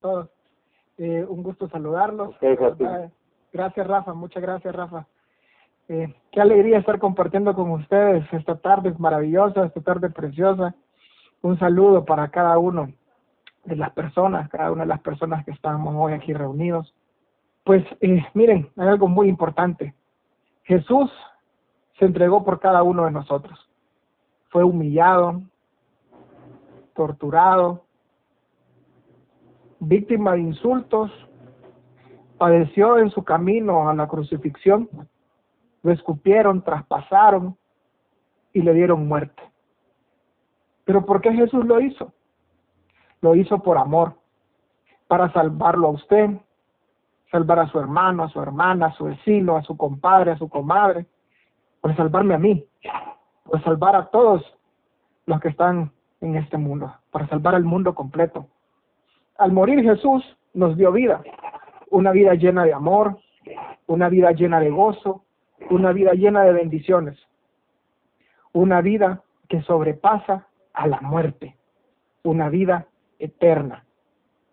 [0.00, 0.28] todos.
[0.98, 2.34] Eh, un gusto saludarlos.
[3.52, 4.14] gracias, Rafa.
[4.14, 5.06] Muchas gracias, Rafa.
[5.88, 10.74] Eh, qué alegría estar compartiendo con ustedes esta tarde maravillosa, esta tarde preciosa.
[11.40, 12.92] Un saludo para cada uno
[13.64, 16.94] de las personas, cada una de las personas que estamos hoy aquí reunidos.
[17.64, 19.94] Pues eh, miren, hay algo muy importante.
[20.64, 21.10] Jesús
[21.98, 23.58] se entregó por cada uno de nosotros.
[24.50, 25.42] Fue humillado,
[26.94, 27.84] torturado,
[29.80, 31.10] víctima de insultos,
[32.38, 34.88] padeció en su camino a la crucifixión,
[35.82, 37.56] lo escupieron, traspasaron
[38.52, 39.42] y le dieron muerte.
[40.84, 42.12] Pero ¿por qué Jesús lo hizo?
[43.20, 44.14] Lo hizo por amor,
[45.06, 46.30] para salvarlo a usted,
[47.30, 50.48] salvar a su hermano, a su hermana, a su vecino, a su compadre, a su
[50.48, 51.06] comadre,
[51.80, 52.64] por salvarme a mí,
[53.44, 54.42] por salvar a todos
[55.26, 58.46] los que están en este mundo, para salvar al mundo completo.
[59.38, 61.22] Al morir Jesús nos dio vida,
[61.90, 63.18] una vida llena de amor,
[63.86, 65.24] una vida llena de gozo,
[65.70, 67.16] una vida llena de bendiciones,
[68.52, 71.56] una vida que sobrepasa a la muerte,
[72.24, 72.86] una vida
[73.20, 73.84] eterna.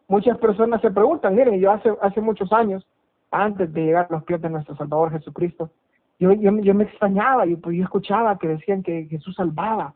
[0.08, 2.88] Muchas personas se preguntan, miren, yo hace, muchos años,
[3.32, 5.72] antes de llegar a los pies de nuestro Salvador Jesucristo,
[6.20, 9.96] yo, yo, me extrañaba, yo, pues, yo escuchaba que decían que Jesús salvaba.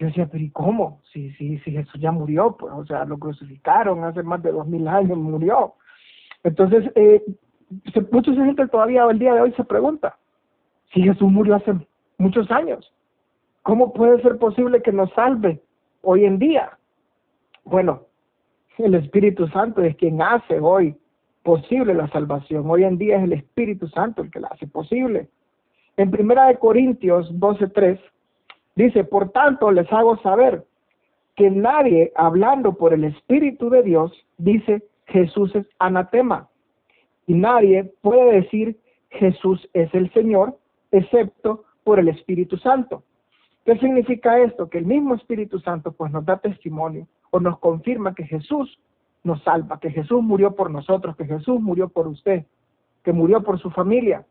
[0.00, 1.02] Yo decía, pero ¿y cómo?
[1.12, 4.66] Si, si, si Jesús ya murió, pues, o sea, lo crucificaron hace más de dos
[4.66, 5.74] mil años, murió.
[6.42, 7.22] Entonces, eh,
[8.10, 10.16] mucha gente todavía el día de hoy se pregunta,
[10.94, 11.74] si Jesús murió hace
[12.16, 12.90] muchos años,
[13.62, 15.60] ¿cómo puede ser posible que nos salve
[16.00, 16.78] hoy en día?
[17.64, 18.06] Bueno,
[18.78, 20.96] el Espíritu Santo es quien hace hoy
[21.42, 22.64] posible la salvación.
[22.70, 25.28] Hoy en día es el Espíritu Santo el que la hace posible.
[25.98, 28.00] En Primera de Corintios 12:3
[28.74, 30.64] dice, "Por tanto les hago saber
[31.36, 36.48] que nadie hablando por el Espíritu de Dios dice Jesús es anatema,
[37.26, 38.76] y nadie puede decir
[39.10, 40.58] Jesús es el Señor
[40.90, 43.02] excepto por el Espíritu Santo."
[43.64, 44.68] ¿Qué significa esto?
[44.70, 48.80] Que el mismo Espíritu Santo pues nos da testimonio o nos confirma que Jesús
[49.22, 52.46] nos salva, que Jesús murió por nosotros, que Jesús murió por usted,
[53.04, 54.26] que murió por su familia,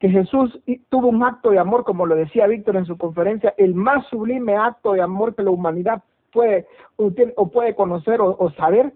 [0.00, 3.74] que Jesús tuvo un acto de amor, como lo decía Víctor en su conferencia, el
[3.74, 6.02] más sublime acto de amor que la humanidad
[6.32, 6.66] puede
[6.96, 8.94] o puede conocer o, saber,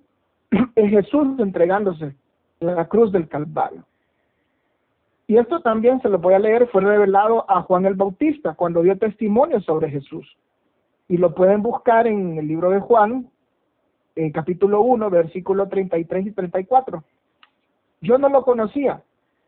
[0.75, 2.17] es Jesús entregándose
[2.61, 3.85] en la cruz del Calvario.
[5.27, 8.83] Y esto también se lo voy a leer, fue revelado a Juan el Bautista cuando
[8.83, 10.27] dio testimonio sobre Jesús.
[11.09, 13.29] Y lo pueden buscar en el libro de Juan,
[14.17, 17.05] en capítulo 1, versículo 33 y 34.
[18.01, 19.03] Yo no lo conocía,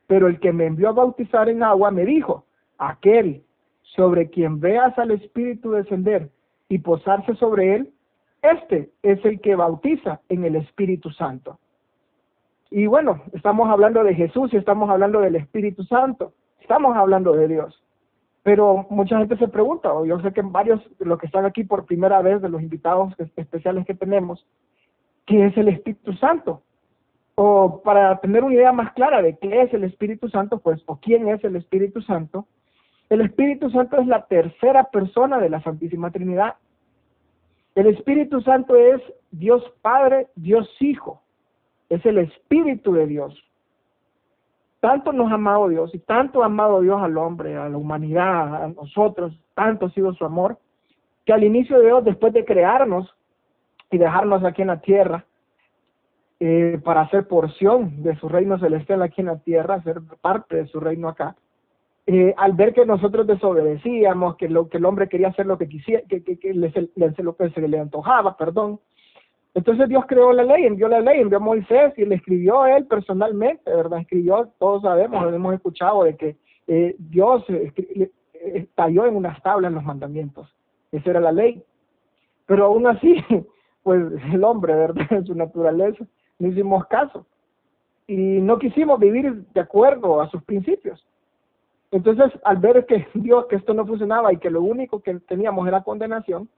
[0.06, 2.44] pero el que me envió a bautizar en agua me dijo,
[2.78, 3.42] aquel
[3.82, 6.30] sobre quien veas al Espíritu descender
[6.68, 7.92] y posarse sobre él,
[8.42, 11.58] este es el que bautiza en el Espíritu Santo.
[12.70, 17.48] Y bueno, estamos hablando de Jesús y estamos hablando del Espíritu Santo, estamos hablando de
[17.48, 17.82] Dios.
[18.42, 21.64] Pero mucha gente se pregunta, o yo sé que varios de los que están aquí
[21.64, 24.46] por primera vez, de los invitados especiales que tenemos,
[25.26, 26.62] ¿qué es el Espíritu Santo?
[27.36, 30.96] O para tener una idea más clara de qué es el Espíritu Santo, pues, o
[30.96, 32.46] quién es el Espíritu Santo,
[33.08, 36.56] el Espíritu Santo es la tercera persona de la Santísima Trinidad.
[37.74, 41.22] El Espíritu Santo es Dios Padre, Dios Hijo.
[41.88, 43.46] Es el Espíritu de Dios
[44.86, 48.62] tanto nos ha amado Dios y tanto ha amado Dios al hombre, a la humanidad,
[48.62, 50.58] a nosotros, tanto ha sido su amor,
[51.24, 53.12] que al inicio de Dios, después de crearnos
[53.90, 55.24] y dejarnos aquí en la tierra,
[56.40, 60.66] eh, para hacer porción de su reino celestial aquí en la tierra, ser parte de
[60.66, 61.36] su reino acá,
[62.06, 65.68] eh, al ver que nosotros desobedecíamos, que, lo, que el hombre quería hacer lo que
[65.68, 66.72] quisiera, que, que, que, le,
[67.18, 68.80] lo que se le antojaba, perdón,
[69.54, 72.86] entonces Dios creó la ley, envió la ley, envió a Moisés y le escribió él
[72.86, 74.00] personalmente, ¿verdad?
[74.00, 76.36] Escribió, todos sabemos, hemos escuchado de que
[76.66, 77.42] eh, Dios
[78.34, 80.54] estalló en unas tablas los mandamientos.
[80.92, 81.62] Esa era la ley.
[82.44, 83.16] Pero aún así,
[83.82, 85.06] pues el hombre, ¿verdad?
[85.10, 86.04] En su naturaleza,
[86.38, 87.26] no hicimos caso.
[88.06, 91.04] Y no quisimos vivir de acuerdo a sus principios.
[91.90, 95.66] Entonces, al ver que Dios, que esto no funcionaba y que lo único que teníamos
[95.66, 96.48] era condenación,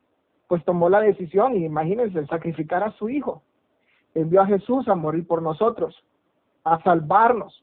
[0.46, 3.42] pues tomó la decisión, y imagínense, sacrificar a su hijo.
[4.14, 6.02] Envió a Jesús a morir por nosotros,
[6.64, 7.62] a salvarnos,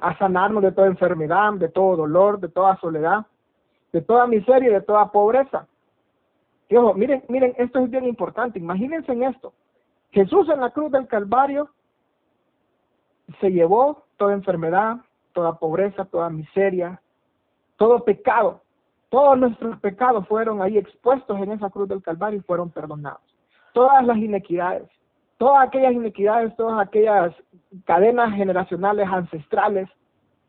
[0.00, 3.26] a sanarnos de toda enfermedad, de todo dolor, de toda soledad,
[3.92, 5.66] de toda miseria y de toda pobreza.
[6.68, 9.52] Y ojo, miren, miren, esto es bien importante, imagínense en esto.
[10.12, 11.70] Jesús en la cruz del Calvario
[13.40, 14.98] se llevó toda enfermedad,
[15.32, 17.00] toda pobreza, toda miseria,
[17.76, 18.60] todo pecado,
[19.08, 23.22] todos nuestros pecados fueron ahí expuestos en esa cruz del Calvario y fueron perdonados.
[23.72, 24.88] Todas las inequidades,
[25.38, 27.34] todas aquellas iniquidades, todas aquellas
[27.84, 29.88] cadenas generacionales ancestrales,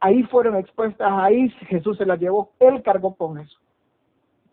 [0.01, 3.57] ahí fueron expuestas, ahí Jesús se las llevó, Él cargó con eso,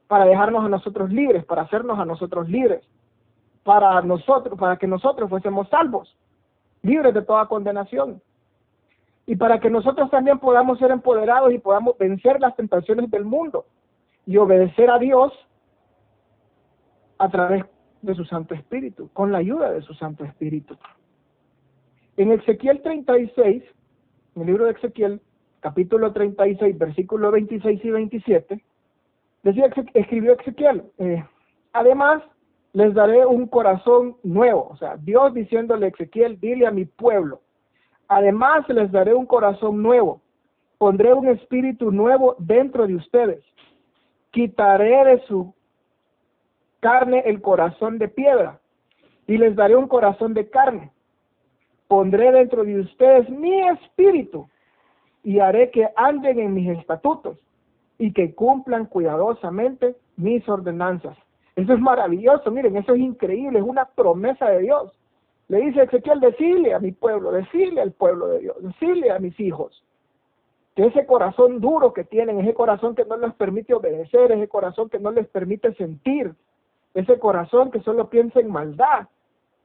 [0.06, 2.86] para dejarnos a nosotros libres, para hacernos a nosotros libres,
[3.64, 6.16] para nosotros, para que nosotros fuésemos salvos,
[6.82, 8.22] libres de toda condenación.
[9.26, 13.66] Y para que nosotros también podamos ser empoderados y podamos vencer las tentaciones del mundo
[14.26, 15.32] y obedecer a Dios
[17.18, 17.64] a través
[18.02, 20.76] de su Santo Espíritu, con la ayuda de su Santo Espíritu.
[22.16, 23.62] En Ezequiel 36,
[24.36, 25.20] en el libro de Ezequiel,
[25.60, 28.64] capítulo 36, versículos 26 y 27,
[29.42, 31.24] decía, escribió Ezequiel, eh,
[31.72, 32.22] además
[32.72, 37.40] les daré un corazón nuevo, o sea, Dios diciéndole a Ezequiel, dile a mi pueblo,
[38.08, 40.20] además les daré un corazón nuevo,
[40.78, 43.44] pondré un espíritu nuevo dentro de ustedes,
[44.31, 45.52] quitaré de su
[46.81, 48.61] carne el corazón de piedra
[49.26, 50.90] y les daré un corazón de carne.
[51.87, 54.49] Pondré dentro de ustedes mi espíritu
[55.23, 57.38] y haré que anden en mis estatutos
[57.99, 61.16] y que cumplan cuidadosamente mis ordenanzas.
[61.56, 64.93] Eso es maravilloso, miren, eso es increíble, es una promesa de Dios.
[65.49, 69.38] Le dice Ezequiel, decirle a mi pueblo, decirle al pueblo de Dios, decirle a mis
[69.41, 69.85] hijos,
[70.76, 74.88] que ese corazón duro que tienen, ese corazón que no les permite obedecer, ese corazón
[74.88, 76.32] que no les permite sentir,
[76.94, 79.08] ese corazón que solo piensa en maldad,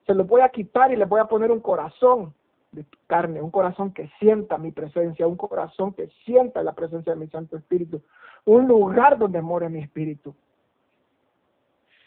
[0.05, 2.33] se lo voy a quitar y le voy a poner un corazón
[2.71, 7.19] de carne, un corazón que sienta mi presencia, un corazón que sienta la presencia de
[7.19, 8.01] mi Santo Espíritu,
[8.45, 10.35] un lugar donde more mi espíritu.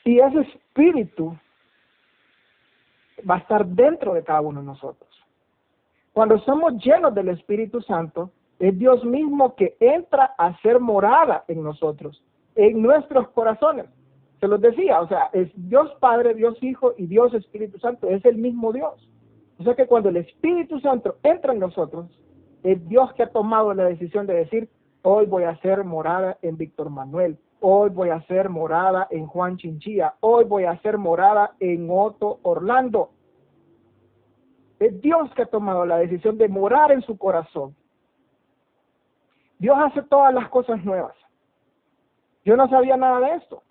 [0.08, 1.37] Y ese espíritu
[3.28, 5.10] va a estar dentro de cada uno de nosotros.
[6.14, 11.62] Cuando somos llenos del Espíritu Santo, es Dios mismo que entra a ser morada en
[11.62, 12.25] nosotros,
[12.55, 13.84] en nuestros corazones
[14.40, 18.25] se los decía, o sea, es Dios Padre, Dios Hijo y Dios Espíritu Santo, es
[18.25, 19.10] el mismo Dios.
[19.58, 22.06] O sea que cuando el Espíritu Santo entra en nosotros,
[22.62, 24.70] es Dios que ha tomado la decisión de decir,
[25.02, 29.56] hoy voy a ser morada en Víctor Manuel, hoy voy a ser morada en Juan
[29.56, 33.10] Chinchilla, hoy voy a ser morada en Otto Orlando.
[34.78, 37.75] Es Dios que ha tomado la decisión de morar en su corazón.
[39.58, 41.14] Dios hace todas las cosas nuevas.
[42.44, 43.62] Yo no sabía nada de esto.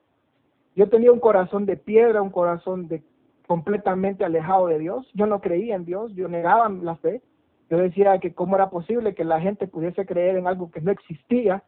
[0.76, 3.02] Yo tenía un corazón de piedra, un corazón de
[3.48, 5.10] completamente alejado de Dios.
[5.14, 7.22] Yo no creía en Dios, yo negaba la fe.
[7.70, 10.92] Yo decía que cómo era posible que la gente pudiese creer en algo que no
[10.92, 11.64] existía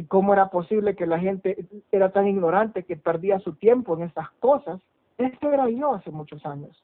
[0.00, 4.04] y cómo era posible que la gente era tan ignorante que perdía su tiempo en
[4.04, 4.80] esas cosas.
[5.18, 6.82] Esto era yo hace muchos años.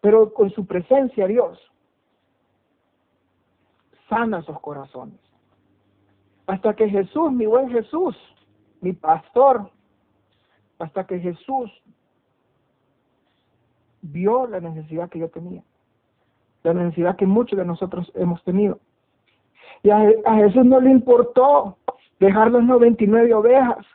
[0.00, 1.60] Pero con su presencia Dios
[4.08, 5.20] sana esos corazones.
[6.46, 8.16] Hasta que Jesús, mi buen Jesús,
[8.80, 9.70] mi pastor,
[10.78, 11.70] hasta que Jesús
[14.00, 15.62] vio la necesidad que yo tenía,
[16.62, 18.80] la necesidad que muchos de nosotros hemos tenido.
[19.84, 20.00] Y a,
[20.36, 21.76] Jesús no le importó
[22.18, 23.86] dejar las 99 ovejas.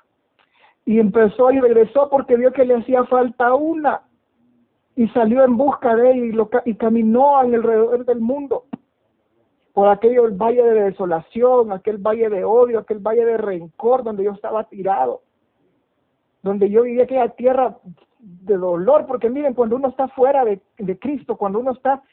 [0.85, 4.03] Y empezó y regresó porque vio que le hacía falta una.
[4.95, 8.65] Y salió en busca de ella y, lo, y caminó en alrededor del mundo.
[9.73, 14.31] Por aquel valle de desolación, aquel valle de odio, aquel valle de rencor donde yo
[14.33, 15.23] estaba tirado.
[16.43, 17.77] Donde yo vivía aquella tierra
[18.19, 20.61] de dolor, porque miren, cuando uno está fuera de,
[20.99, 22.03] Cristo, cuando uno está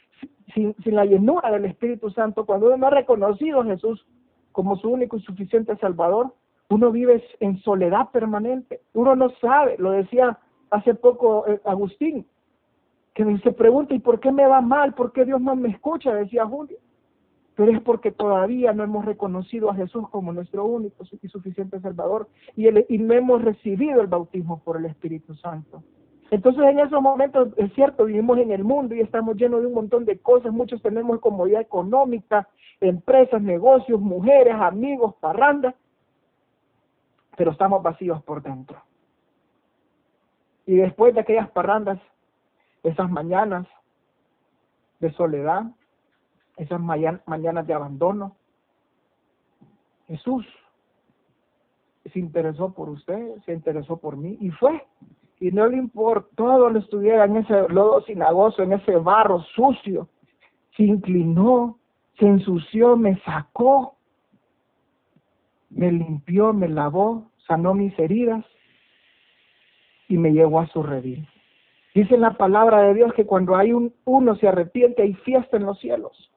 [0.54, 4.06] sin, la llenura del Espíritu Santo, cuando uno no ha reconocido a Jesús
[4.52, 6.32] como su único y suficiente Salvador,
[6.68, 8.80] uno vive en soledad permanente.
[8.94, 10.38] Uno no sabe, lo decía
[10.70, 12.26] hace poco eh, Agustín,
[13.14, 14.94] que se pregunta, ¿y por qué me va mal?
[14.94, 16.12] ¿Por qué Dios no me escucha?
[16.14, 16.78] Decía Julio
[17.56, 22.28] pero es porque todavía no hemos reconocido a Jesús como nuestro único y suficiente Salvador
[22.54, 25.82] y, y no hemos recibido el bautismo por el Espíritu Santo.
[26.30, 29.74] Entonces en esos momentos, es cierto, vivimos en el mundo y estamos llenos de un
[29.74, 32.48] montón de cosas, muchos tenemos comodidad económica,
[32.80, 35.74] empresas, negocios, mujeres, amigos, parrandas,
[37.36, 38.82] pero estamos vacíos por dentro.
[40.66, 42.00] Y después de aquellas parrandas,
[42.82, 43.66] esas mañanas
[44.98, 45.64] de soledad,
[46.56, 48.36] esas mañanas de abandono.
[50.06, 50.46] Jesús
[52.12, 54.86] se interesó por usted, se interesó por mí y fue.
[55.38, 60.08] Y no le importó donde estuviera en ese lodo sinagoso, en ese barro sucio.
[60.76, 61.78] Se inclinó,
[62.18, 63.96] se ensució, me sacó,
[65.70, 68.44] me limpió, me lavó, sanó mis heridas
[70.08, 71.28] y me llevó a su redil.
[71.94, 75.64] Dice la palabra de Dios que cuando hay un, uno se arrepiente hay fiesta en
[75.64, 76.30] los cielos.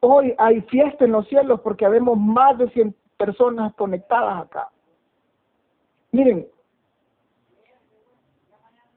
[0.00, 4.68] Hoy hay fiesta en los cielos porque habemos más de 100 personas conectadas acá.
[6.12, 6.46] Miren,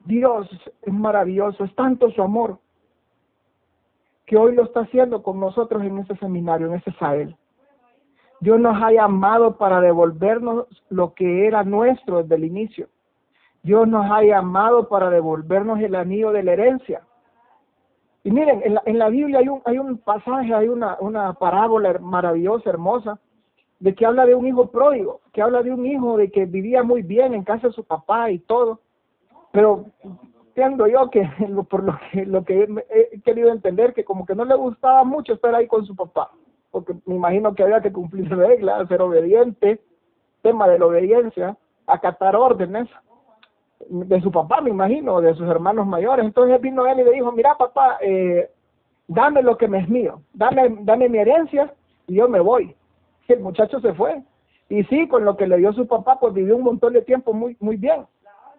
[0.06, 0.48] Dios
[0.82, 2.58] es maravilloso, es tanto su amor
[4.24, 7.36] que hoy lo está haciendo con nosotros en ese seminario, en ese Sael.
[8.40, 12.88] Dios nos ha llamado para devolvernos lo que era nuestro desde el inicio.
[13.62, 17.02] Dios nos ha llamado para devolvernos el anillo de la herencia.
[18.22, 21.32] Y miren, en la, en la Biblia hay un, hay un pasaje, hay una, una
[21.34, 23.18] parábola maravillosa, hermosa,
[23.78, 26.82] de que habla de un hijo pródigo, que habla de un hijo de que vivía
[26.82, 28.80] muy bien en casa de su papá y todo,
[29.56, 31.22] pero entiendo yo que
[31.70, 35.32] por lo que lo que he querido entender que como que no le gustaba mucho
[35.32, 36.30] estar ahí con su papá
[36.70, 39.80] porque me imagino que había que cumplir reglas ser obediente
[40.42, 42.86] tema de la obediencia acatar órdenes
[43.88, 46.26] de su papá me imagino de sus hermanos mayores.
[46.26, 48.50] Entonces vino él y le dijo mira papá eh,
[49.08, 51.72] dame lo que me es mío dame dame mi herencia
[52.06, 52.76] y yo me voy.
[53.26, 54.22] Y el muchacho se fue.
[54.68, 57.32] Y sí con lo que le dio su papá pues vivió un montón de tiempo
[57.32, 58.04] muy muy bien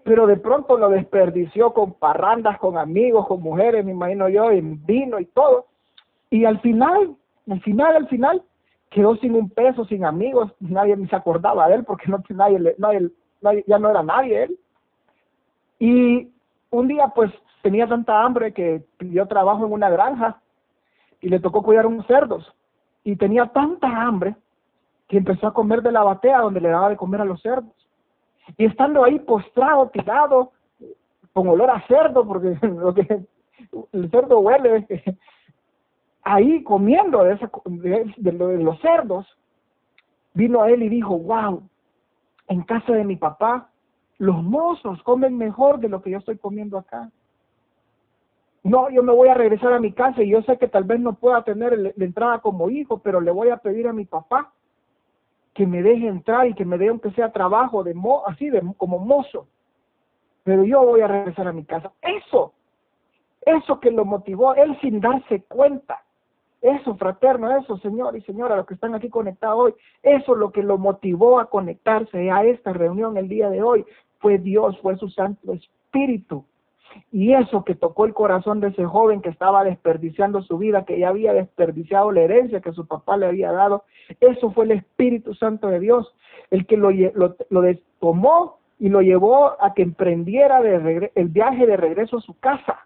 [0.07, 4.85] pero de pronto lo desperdició con parrandas, con amigos, con mujeres, me imagino yo, en
[4.85, 5.65] vino y todo.
[6.29, 7.17] Y al final,
[7.49, 8.41] al final, al final,
[8.89, 12.73] quedó sin un peso, sin amigos, nadie ni se acordaba de él porque no nadie,
[12.77, 13.11] nadie,
[13.41, 14.59] nadie, ya no era nadie él.
[15.77, 16.29] Y
[16.69, 17.29] un día pues
[17.61, 20.39] tenía tanta hambre que pidió trabajo en una granja
[21.19, 22.49] y le tocó cuidar unos cerdos.
[23.03, 24.37] Y tenía tanta hambre
[25.09, 27.76] que empezó a comer de la batea donde le daba de comer a los cerdos
[28.55, 30.51] y estando ahí postrado, tirado,
[31.33, 33.25] con olor a cerdo, porque lo que
[33.91, 34.87] el cerdo huele,
[36.23, 39.27] ahí comiendo de, esa, de, de, los cerdos,
[40.33, 41.63] vino a él y dijo, wow,
[42.47, 43.69] en casa de mi papá,
[44.17, 47.11] los mozos comen mejor de lo que yo estoy comiendo acá.
[48.63, 50.99] No, yo me voy a regresar a mi casa y yo sé que tal vez
[50.99, 54.51] no pueda tener la entrada como hijo, pero le voy a pedir a mi papá
[55.57, 58.61] que me deje entrar y que me dé aunque sea trabajo de mo así de
[58.77, 59.47] como mozo.
[60.43, 61.91] Pero yo voy a regresar a mi casa.
[61.99, 62.53] Eso
[63.41, 66.03] eso que lo motivó él sin darse cuenta.
[66.61, 69.73] Eso fraterno eso señor y señora los que están aquí conectados hoy
[70.03, 73.85] eso lo que lo motivó a conectarse a esta reunión el día de hoy
[74.19, 76.45] fue Dios fue su Santo Espíritu
[77.11, 80.99] y eso que tocó el corazón de ese joven que estaba desperdiciando su vida, que
[80.99, 83.83] ya había desperdiciado la herencia que su papá le había dado,
[84.19, 86.13] eso fue el Espíritu Santo de Dios,
[86.51, 86.89] el que lo,
[87.99, 92.79] tomó y lo llevó a que emprendiera de el viaje de regreso a su casa.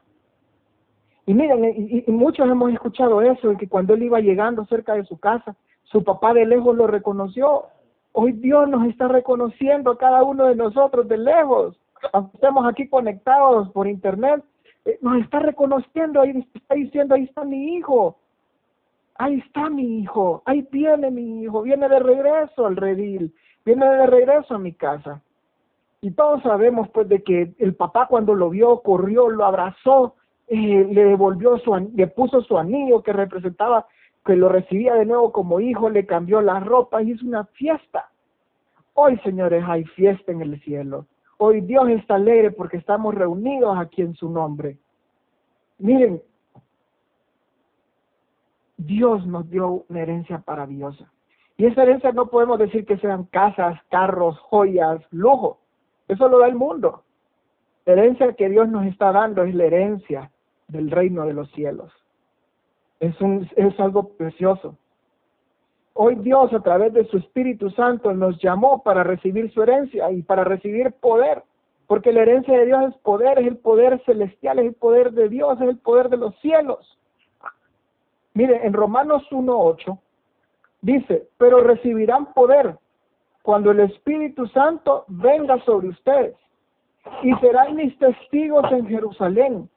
[1.25, 5.19] Y miren, y, muchos hemos escuchado eso, que cuando él iba llegando cerca de su
[5.19, 7.65] casa, su papá de lejos lo reconoció.
[8.13, 11.80] Hoy Dios nos está reconociendo a cada uno de nosotros de lejos
[12.33, 14.43] estemos aquí conectados por internet,
[14.85, 18.17] eh, nos está reconociendo, ahí está diciendo, ahí está mi hijo,
[19.15, 23.33] ahí está mi hijo, ahí viene mi hijo, viene de regreso al redil,
[23.65, 25.21] viene de regreso a mi casa.
[26.01, 30.15] Y todos sabemos pues de que el papá cuando lo vio, corrió, lo abrazó,
[30.47, 33.85] eh, le devolvió su, le puso su anillo que representaba
[34.25, 38.09] que lo recibía de nuevo como hijo, le cambió la ropa, y hizo una fiesta.
[38.93, 41.05] Hoy, señores, hay fiesta en el cielo.
[41.43, 44.77] Hoy Dios está alegre porque estamos reunidos aquí en su nombre.
[45.79, 46.21] Miren,
[48.77, 51.11] Dios nos dio una herencia maravillosa.
[51.57, 55.57] Y esa herencia no podemos decir que sean casas, carros, joyas, lujo.
[56.07, 57.05] Eso lo da el mundo.
[57.87, 60.31] La herencia que Dios nos está dando es la herencia
[60.67, 61.91] del reino de los cielos.
[62.99, 64.77] Es, un, es algo precioso.
[65.93, 70.21] Hoy Dios a través de su Espíritu Santo nos llamó para recibir su herencia y
[70.21, 71.43] para recibir poder,
[71.87, 75.27] porque la herencia de Dios es poder, es el poder celestial, es el poder de
[75.27, 76.97] Dios, es el poder de los cielos.
[78.33, 79.99] Mire, en Romanos 1.8
[80.81, 82.77] dice, pero recibirán poder
[83.41, 86.35] cuando el Espíritu Santo venga sobre ustedes
[87.23, 89.69] y serán mis testigos en Jerusalén,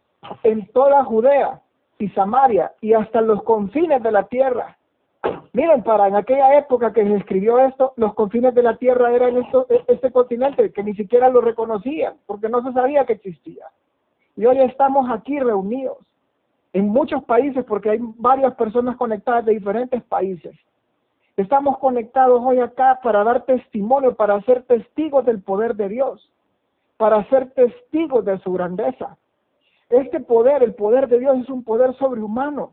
[0.43, 1.61] en toda Judea
[1.99, 4.77] y Samaria y hasta los confines de la tierra.
[5.55, 9.37] Miren, para en aquella época que se escribió esto, los confines de la tierra eran
[9.37, 13.67] esto, e, este continente que ni siquiera lo reconocían, porque no se sabía que existía.
[14.37, 15.99] Y hoy estamos aquí reunidos
[16.73, 20.57] en muchos países, porque hay varias personas conectadas de diferentes países.
[21.37, 26.33] Estamos conectados hoy acá para dar testimonio, para ser testigos del poder de Dios,
[26.97, 29.17] para ser testigos de su grandeza.
[29.89, 32.73] Este poder, el poder de Dios, es un poder sobrehumano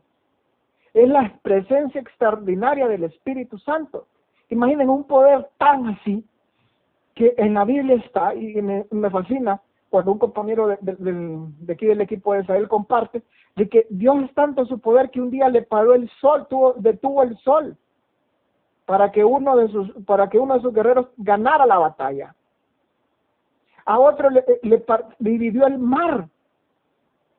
[0.94, 4.06] es la presencia extraordinaria del Espíritu Santo.
[4.50, 6.24] Imaginen un poder tan así
[7.14, 12.32] que en la Biblia está, y me, fascina cuando un compañero de, aquí del equipo
[12.32, 13.22] de Israel comparte,
[13.56, 16.72] de que Dios es tanto su poder que un día le paró el sol, tuvo,
[16.74, 17.76] detuvo el sol
[18.86, 22.34] para que uno de sus, para que uno de sus guerreros ganara la batalla.
[23.84, 24.84] A otro le, le
[25.18, 26.28] dividió el mar.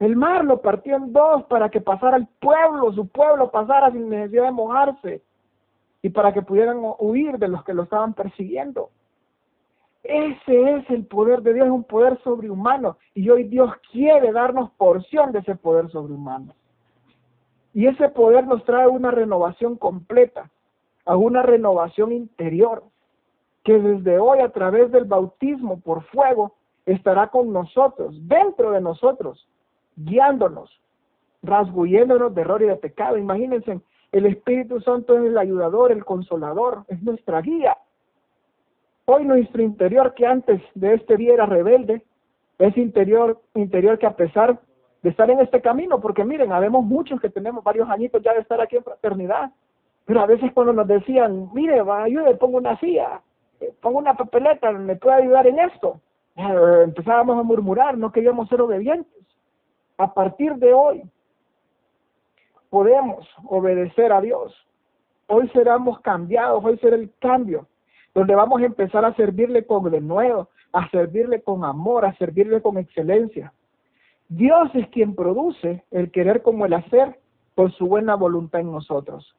[0.04, 4.10] El mar lo partió en dos para que pasara el pueblo, su pueblo pasara sin
[4.10, 5.22] necesidad de mojarse
[6.02, 8.90] y para que pudieran huir de los que lo estaban persiguiendo.
[10.04, 12.98] Ese es el poder de Dios, es un poder sobrehumano.
[13.14, 16.54] Y hoy Dios quiere darnos porción de ese poder sobrehumano.
[17.74, 20.52] Y ese poder nos trae una renovación completa,
[21.06, 22.84] a una renovación interior,
[23.64, 26.56] que desde hoy a través del bautismo por fuego
[26.86, 29.48] estará con nosotros, dentro de nosotros,
[29.96, 30.82] guiándonos,
[31.42, 33.18] rasguñéndonos de error y de pecado.
[33.18, 33.82] Imagínense,
[34.12, 37.78] el Espíritu Santo es el ayudador, el consolador, es nuestra guía.
[39.06, 42.04] Hoy nuestro interior que antes de este día era rebelde,
[42.60, 44.60] es interior, interior que a pesar
[45.02, 48.40] de estar en este camino, porque miren, habemos muchos que tenemos varios añitos ya de
[48.40, 49.52] estar aquí en fraternidad,
[50.06, 53.22] pero a veces cuando nos decían, mire, ayude, pongo una silla,
[53.60, 56.00] eh, pongo una papeleta, me puede ayudar en esto,
[56.36, 59.23] eh, empezábamos a murmurar, no queríamos ser obedientes.
[59.98, 61.04] A partir de hoy
[62.70, 64.54] podemos obedecer a Dios.
[65.28, 67.68] Hoy seremos cambiados, hoy será el cambio
[68.14, 72.62] donde vamos a empezar a servirle con de nuevo, a servirle con amor, a servirle
[72.62, 73.54] con excelencia.
[74.30, 77.20] Dios es quien produce el querer como el hacer
[77.56, 79.36] por su buena voluntad en nosotros.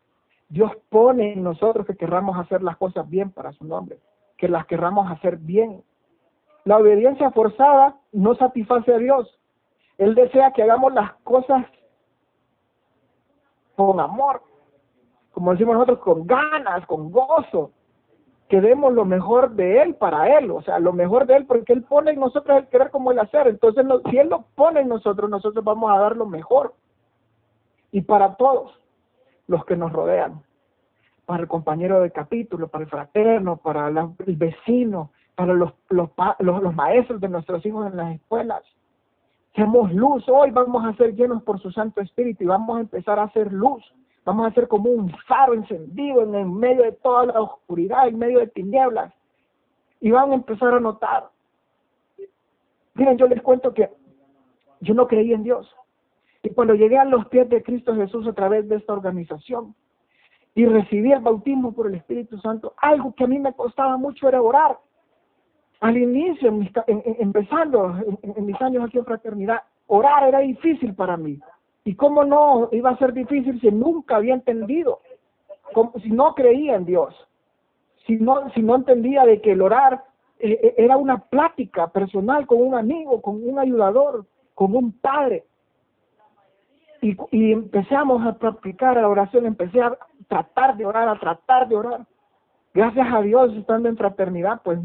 [0.48, 3.98] Dios pone en nosotros que querramos hacer las cosas bien para su nombre,
[4.36, 5.82] que las querramos hacer bien.
[6.64, 9.38] La obediencia forzada no satisface a Dios.
[9.98, 11.66] Él desea que hagamos las cosas
[13.76, 14.42] con amor,
[15.32, 17.72] como decimos nosotros, con ganas, con gozo,
[18.48, 21.72] que demos lo mejor de Él para Él, o sea, lo mejor de Él, porque
[21.72, 23.48] Él pone en nosotros el querer como el hacer.
[23.48, 26.74] Entonces, si Él lo pone en nosotros, nosotros vamos a dar lo mejor.
[27.90, 28.72] Y para todos
[29.46, 30.42] los que nos rodean,
[31.26, 36.62] para el compañero de capítulo, para el fraterno, para el vecino, para los, los, los,
[36.62, 38.62] los maestros de nuestros hijos en las escuelas.
[39.54, 43.18] Seamos luz, hoy vamos a ser llenos por su Santo Espíritu y vamos a empezar
[43.18, 43.84] a hacer luz
[44.24, 48.18] Vamos a ser como un faro encendido en el medio de toda la oscuridad, en
[48.18, 49.12] medio de tinieblas.
[50.00, 51.28] Y van a empezar a notar.
[52.94, 53.90] Miren, yo les cuento que
[54.80, 55.70] yo no creí en Dios.
[56.42, 59.74] Y cuando llegué a los pies de Cristo Jesús a través de esta organización
[60.54, 64.28] y recibí el bautismo por el Espíritu Santo, algo que a mí me costaba mucho
[64.28, 64.78] era orar.
[65.80, 66.52] Al inicio,
[66.86, 71.38] empezando en mis años aquí en fraternidad, orar era difícil para mí.
[71.84, 75.00] ¿Y cómo no iba a ser difícil si nunca había entendido?
[76.02, 77.14] si no creía en Dios,
[78.06, 80.04] si no, si no entendía de que el orar
[80.38, 85.44] eh, eh, era una plática personal con un amigo, con un ayudador, con un padre.
[87.00, 89.96] Y, y empezamos a practicar la oración, empecé a
[90.28, 92.06] tratar de orar, a tratar de orar.
[92.72, 94.78] Gracias a Dios, estando en fraternidad, pues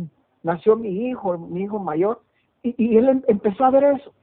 [0.43, 2.21] nació mi hijo, mi hijo mayor,
[2.63, 4.13] y, y él em, empezó a ver eso.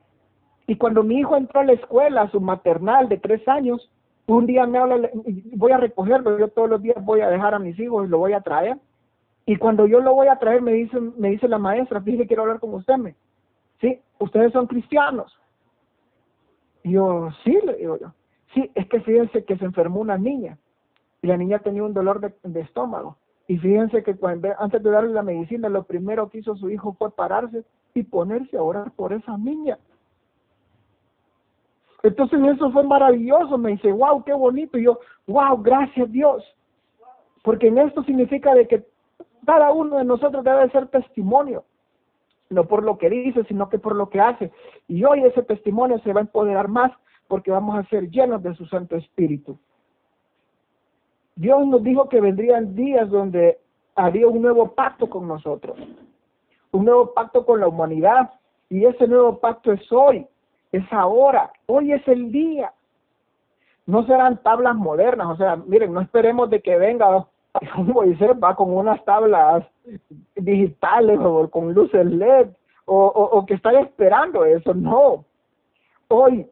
[0.67, 3.91] Y cuando mi hijo entró a la escuela, su maternal de tres años,
[4.27, 5.09] un día me habla,
[5.55, 8.19] voy a recogerlo, yo todos los días voy a dejar a mis hijos y lo
[8.19, 8.77] voy a traer.
[9.47, 12.43] Y cuando yo lo voy a traer, me dice, me dice la maestra, fíjese, quiero
[12.43, 12.95] hablar con usted.
[13.81, 15.33] Sí, ustedes son cristianos.
[16.83, 18.13] Y yo, sí, le digo yo.
[18.55, 20.59] Sí, es que fíjense que se enfermó una niña
[21.23, 23.17] y la niña tenía un dolor de estómago.
[23.49, 26.95] Y fíjense que cuando, antes de darle la medicina, lo primero que hizo su hijo
[26.95, 29.79] fue pararse y ponerse a orar por esa niña.
[32.03, 34.79] Entonces eso fue maravilloso, me dice, wow, qué bonito.
[34.79, 36.45] Y yo, wow, gracias Dios.
[37.43, 38.85] Porque en esto significa de que
[39.45, 41.65] cada uno de nosotros debe ser testimonio,
[42.51, 44.53] no por lo que dice, sino que por lo que hace.
[44.89, 46.93] Y hoy ese testimonio se va a empoderar más
[47.29, 49.59] porque vamos a ser llenos de su Santo Espíritu.
[51.37, 53.59] Dios nos dijo que vendrían días donde
[53.95, 55.79] haría un nuevo pacto con nosotros,
[56.73, 58.31] un nuevo pacto con la humanidad,
[58.69, 60.27] y ese nuevo pacto es hoy
[60.73, 62.73] es ahora, hoy es el día.
[63.87, 67.27] No serán tablas modernas, o sea, miren, no esperemos de que venga
[67.77, 69.65] Moisés va con unas tablas
[70.35, 72.49] digitales o con luces LED
[72.85, 75.25] o, o que está esperando eso, no.
[76.09, 76.47] Hoy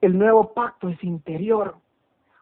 [0.00, 1.76] el nuevo pacto es interior.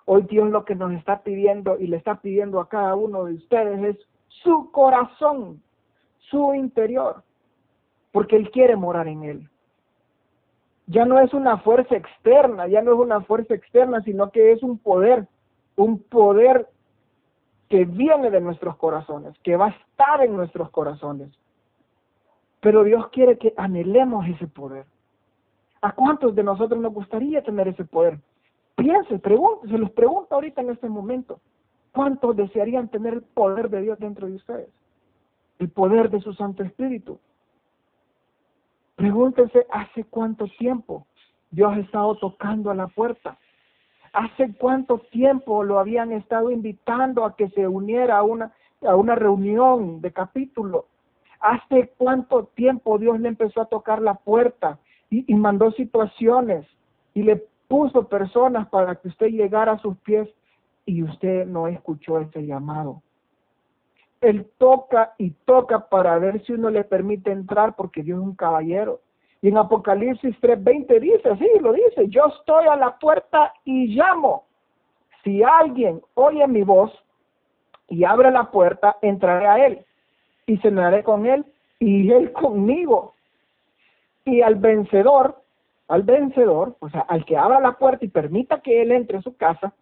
[0.05, 3.35] Hoy Dios lo que nos está pidiendo y le está pidiendo a cada uno de
[3.35, 5.63] ustedes es su corazón,
[6.19, 7.23] su interior,
[8.13, 9.51] porque Él quiere morar en Él
[10.91, 14.63] ya no es una fuerza externa, ya no es una fuerza externa, sino que es
[14.65, 15.29] un poder,
[15.77, 16.67] un poder
[17.69, 21.31] que viene de nuestros corazones, que va a estar en nuestros corazones.
[22.59, 24.85] Pero Dios quiere que anhelemos ese poder.
[25.81, 28.19] ¿A cuántos de nosotros nos gustaría tener ese poder?
[28.81, 31.39] Piense, pregunte, se los pregunto ahorita en este momento.
[31.93, 34.71] ¿Cuántos desearían tener el poder de Dios dentro de ustedes?
[35.59, 37.21] El poder de su Santo Espíritu.
[38.97, 41.07] Pregúntese hace cuánto tiempo
[41.51, 43.37] Dios ha estado tocando a la puerta.
[44.15, 49.15] ¿Hace cuánto tiempo lo habían estado invitando a que se uniera a una, a una
[49.15, 50.87] reunión de capítulo?
[51.41, 54.79] ¿Hace cuánto tiempo Dios le empezó a tocar la puerta
[55.11, 56.67] y, y mandó situaciones
[57.13, 60.29] y le puso personas para que usted llegara a sus pies
[60.87, 63.01] y usted no escuchó ese llamado?
[64.21, 68.35] Él toca y toca para ver si uno le permite entrar porque Dios es un
[68.35, 69.01] caballero.
[69.41, 74.47] Y en Apocalipsis 3:20 dice, sí, lo dice, yo estoy a la puerta y llamo.
[75.23, 76.93] Si alguien oye mi voz
[77.87, 79.87] y abre la puerta, entraré a él
[80.47, 81.47] y cenaré con él
[81.79, 83.15] y él conmigo.
[84.25, 85.41] Y al vencedor,
[85.91, 89.23] al vencedor, o sea, al que abra la puerta y permita que él entre a
[89.23, 89.75] su casa,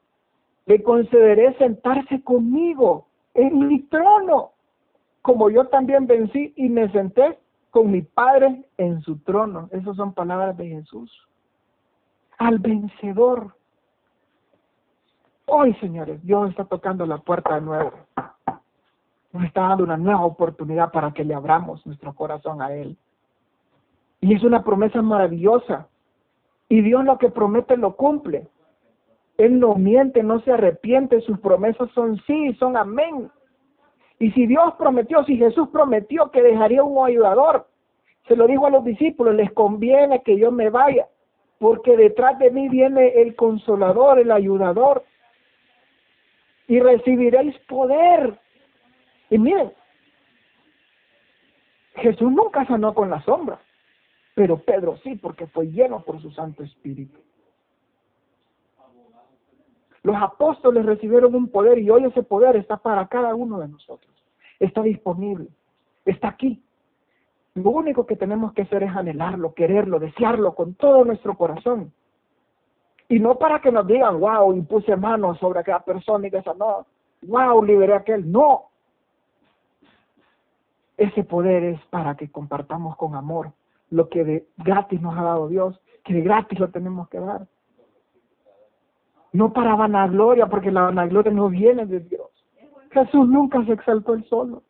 [0.64, 4.52] le concederé sentarse conmigo en mi trono,
[5.20, 7.38] como yo también vencí y me senté
[7.70, 9.68] con mi Padre en su trono.
[9.70, 11.28] Esas son palabras de Jesús.
[12.38, 13.54] Al vencedor.
[15.44, 17.92] Hoy, señores, Dios está tocando la puerta de nuevo.
[19.32, 22.96] Nos está dando una nueva oportunidad para que le abramos nuestro corazón a Él.
[24.22, 25.86] Y es una promesa maravillosa.
[26.68, 28.46] Y Dios lo que promete lo cumple.
[29.38, 33.31] Él no miente, no se arrepiente, sus promesas son sí, son amén.
[34.18, 37.68] Y si Dios prometió, si Jesús prometió que dejaría un ayudador,
[38.26, 41.07] se lo dijo a los discípulos, les conviene que yo me vaya,
[41.59, 45.04] porque detrás de mí viene el consolador, el ayudador,
[46.66, 48.38] y recibiréis poder.
[49.31, 49.72] Y miren,
[51.94, 53.59] Jesús nunca sanó con la sombra,
[54.38, 57.18] pero Pedro sí, porque fue lleno por su Santo Espíritu.
[60.05, 64.14] Los apóstoles recibieron un poder y hoy ese poder está para cada uno de nosotros.
[64.61, 65.48] Está disponible.
[66.05, 66.62] Está aquí.
[67.55, 71.92] Lo único que tenemos que hacer es anhelarlo, quererlo, desearlo con todo nuestro corazón.
[73.09, 76.55] Y no para que nos digan, wow, impuse manos sobre aquella persona y que esa
[76.55, 76.87] no,
[77.22, 78.31] wow, liberé a aquel.
[78.31, 78.66] No.
[80.96, 83.53] Ese poder es para que compartamos con amor
[83.90, 87.46] lo que de gratis nos ha dado Dios, que de gratis lo tenemos que dar
[89.33, 92.29] no para vanagloria, porque la vanagloria no viene de Dios.
[92.90, 94.62] Jesús nunca se exaltó él solo.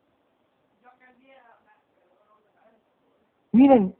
[3.52, 3.94] Miren,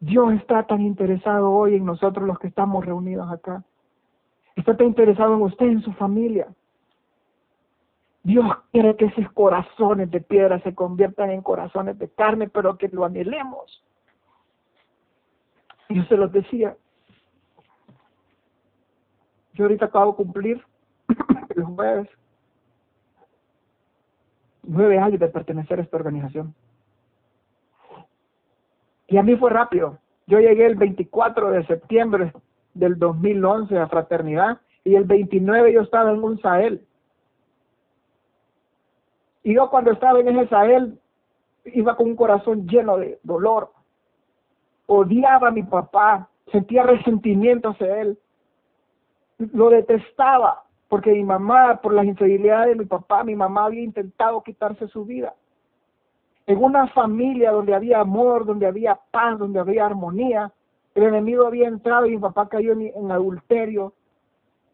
[0.00, 3.64] Dios está tan interesado hoy en nosotros los que estamos reunidos acá.
[4.54, 6.48] Está tan interesado en usted, en su familia.
[8.22, 12.88] Dios quiere que esos corazones de piedra se conviertan en corazones de carne, pero que
[12.88, 13.85] lo anhelemos.
[15.88, 16.76] Yo se los decía,
[19.54, 20.64] yo ahorita acabo de cumplir
[21.56, 22.08] el jueves
[24.66, 26.54] nueve años de pertenecer a esta organización.
[29.06, 29.98] Y a mí fue rápido.
[30.26, 32.32] Yo llegué el 24 de septiembre
[32.74, 36.84] del 2011 a Fraternidad y el 29 yo estaba en un Sahel.
[39.44, 40.98] Y yo cuando estaba en ese Sahel
[41.66, 43.70] iba con un corazón lleno de dolor.
[44.86, 48.18] Odiaba a mi papá, sentía resentimiento hacia él
[49.38, 54.42] lo detestaba porque mi mamá, por las infidelidades de mi papá, mi mamá había intentado
[54.42, 55.34] quitarse su vida.
[56.46, 60.52] En una familia donde había amor, donde había paz, donde había armonía,
[60.94, 63.92] el enemigo había entrado y mi papá cayó en, adulterio,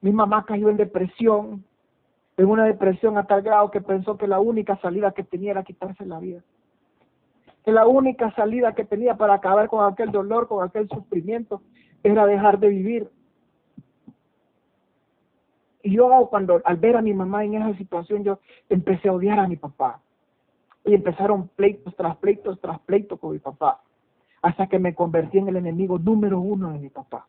[0.03, 1.65] mi mamá cayó en depresión,
[2.37, 5.65] en una depresión a tal grado que pensó que la única salida que tenía era
[5.65, 6.43] quitarse la vida.
[7.65, 11.63] Que la única salida que tenía para acabar con aquel dolor, con aquel sufrimiento,
[12.03, 13.11] era dejar de vivir.
[15.83, 19.39] Y yo cuando al ver a mi mamá en esa situación, yo empecé a odiar
[19.39, 20.01] a mi papá.
[20.85, 23.81] Y empezaron pleitos tras pleitos tras pleitos con mi papá.
[24.43, 27.27] Hasta que me convertí en el enemigo número uno de mi papá.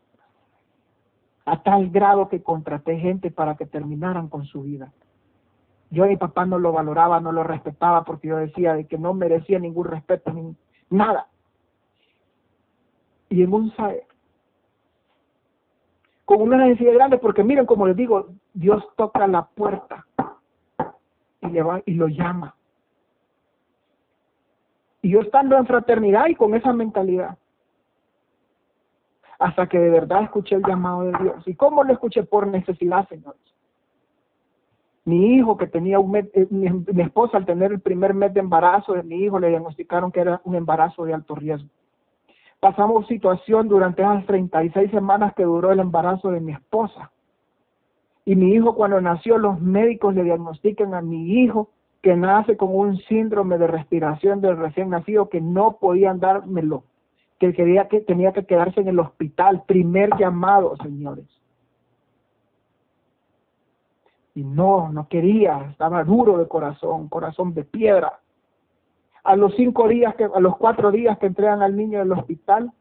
[1.45, 4.91] A tal grado que contraté gente para que terminaran con su vida.
[5.93, 8.97] Yo a mi papá no lo valoraba, no lo respetaba porque yo decía de que
[8.97, 10.55] no merecía ningún respeto, ni
[10.89, 11.27] nada.
[13.29, 13.71] Y en un
[16.25, 20.07] con una necesidad grande, porque miren, como les digo, Dios toca la puerta
[21.41, 22.55] y, le va, y lo llama.
[25.03, 27.37] Y yo estando en fraternidad y con esa mentalidad,
[29.37, 31.47] hasta que de verdad escuché el llamado de Dios.
[31.47, 32.23] ¿Y cómo lo escuché?
[32.23, 33.53] Por necesidad, señores.
[35.05, 38.39] Mi hijo que tenía un mes, eh, mi, esposa al tener el primer mes de
[38.39, 41.67] embarazo de mi hijo le diagnosticaron que era un embarazo de alto riesgo
[42.63, 47.11] pasamos situación durante esas 36 semanas que duró el embarazo de mi esposa.
[48.23, 51.67] Y mi hijo cuando nació, los médicos le diagnostican a mi hijo
[52.01, 56.85] que nace con un síndrome de respiración del recién nacido que no podían dármelo,
[57.37, 61.25] que quería que tenía que quedarse en el hospital, primer llamado, señores.
[64.35, 68.19] Y no, no quería, estaba duro de corazón, corazón de piedra.
[69.23, 72.71] A los cinco días, que, a los cuatro días que entregan al niño del hospital,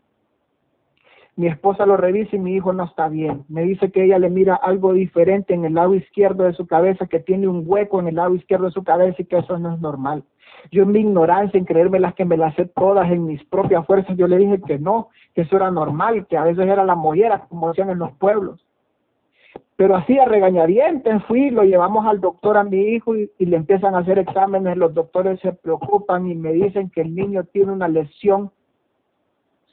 [1.34, 3.44] mi esposa lo revisa y mi hijo no está bien.
[3.48, 7.06] Me dice que ella le mira algo diferente en el lado izquierdo de su cabeza,
[7.06, 9.74] que tiene un hueco en el lado izquierdo de su cabeza y que eso no
[9.74, 10.24] es normal.
[10.70, 13.86] Yo en mi ignorancia, en creerme las que me las sé todas en mis propias
[13.86, 16.94] fuerzas, yo le dije que no, que eso era normal, que a veces era la
[16.94, 18.64] mollera, como decían en los pueblos.
[19.76, 23.56] Pero así a regañadientes fui, lo llevamos al doctor a mi hijo y, y le
[23.56, 27.72] empiezan a hacer exámenes, los doctores se preocupan y me dicen que el niño tiene
[27.72, 28.50] una lesión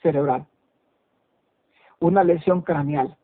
[0.01, 0.45] cerebral,
[1.99, 3.15] una lesión craneal.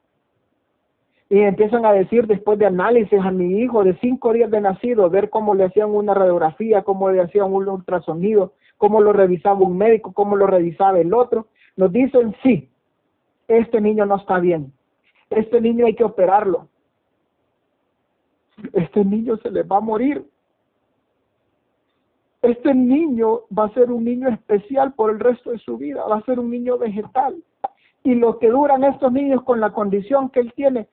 [1.30, 5.10] Y empiezan a decir después de análisis a mi hijo de cinco días de nacido,
[5.10, 9.78] ver cómo le hacían una radiografía, cómo le hacían un ultrasonido, cómo lo revisaba un
[9.78, 11.48] médico, cómo lo revisaba el otro.
[11.78, 12.70] Nos dicen, sí,
[13.48, 14.72] este niño no está bien,
[15.30, 16.68] este niño hay que operarlo,
[18.74, 20.26] este niño se le va a morir.
[22.42, 26.18] Este niño va a ser un niño especial por el resto de su vida, va
[26.18, 27.44] a ser un niño vegetal.
[28.04, 30.88] Y lo que duran estos niños con la condición que él tiene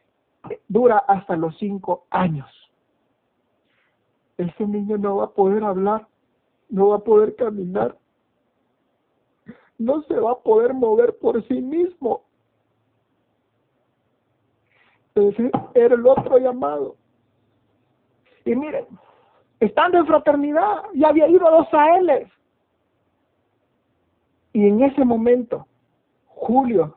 [0.68, 2.48] dura hasta los cinco años.
[4.38, 6.08] Ese niño no va a poder hablar,
[6.70, 7.98] no va a poder caminar,
[9.78, 12.22] no se va a poder mover por sí mismo.
[15.14, 16.96] Ese era el otro llamado.
[18.44, 18.86] Y miren,
[19.60, 22.30] estando en fraternidad, ya había ido a dos ALs.
[24.52, 25.66] Y en ese momento,
[26.26, 26.96] julio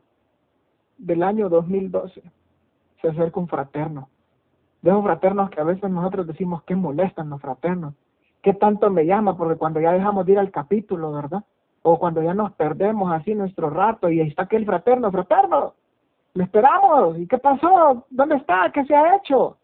[0.98, 2.22] del año 2012,
[3.02, 4.10] se acerca un fraterno.
[4.82, 7.94] De esos fraternos que a veces nosotros decimos que molestan los fraternos.
[8.42, 9.36] ¿Qué tanto me llama?
[9.36, 11.44] Porque cuando ya dejamos de ir al capítulo, ¿verdad?
[11.82, 15.74] O cuando ya nos perdemos así nuestro rato y ahí está aquel fraterno, fraterno,
[16.36, 17.18] le esperamos.
[17.18, 18.06] ¿Y qué pasó?
[18.10, 18.72] ¿Dónde está?
[18.72, 19.58] ¿Qué se ha hecho?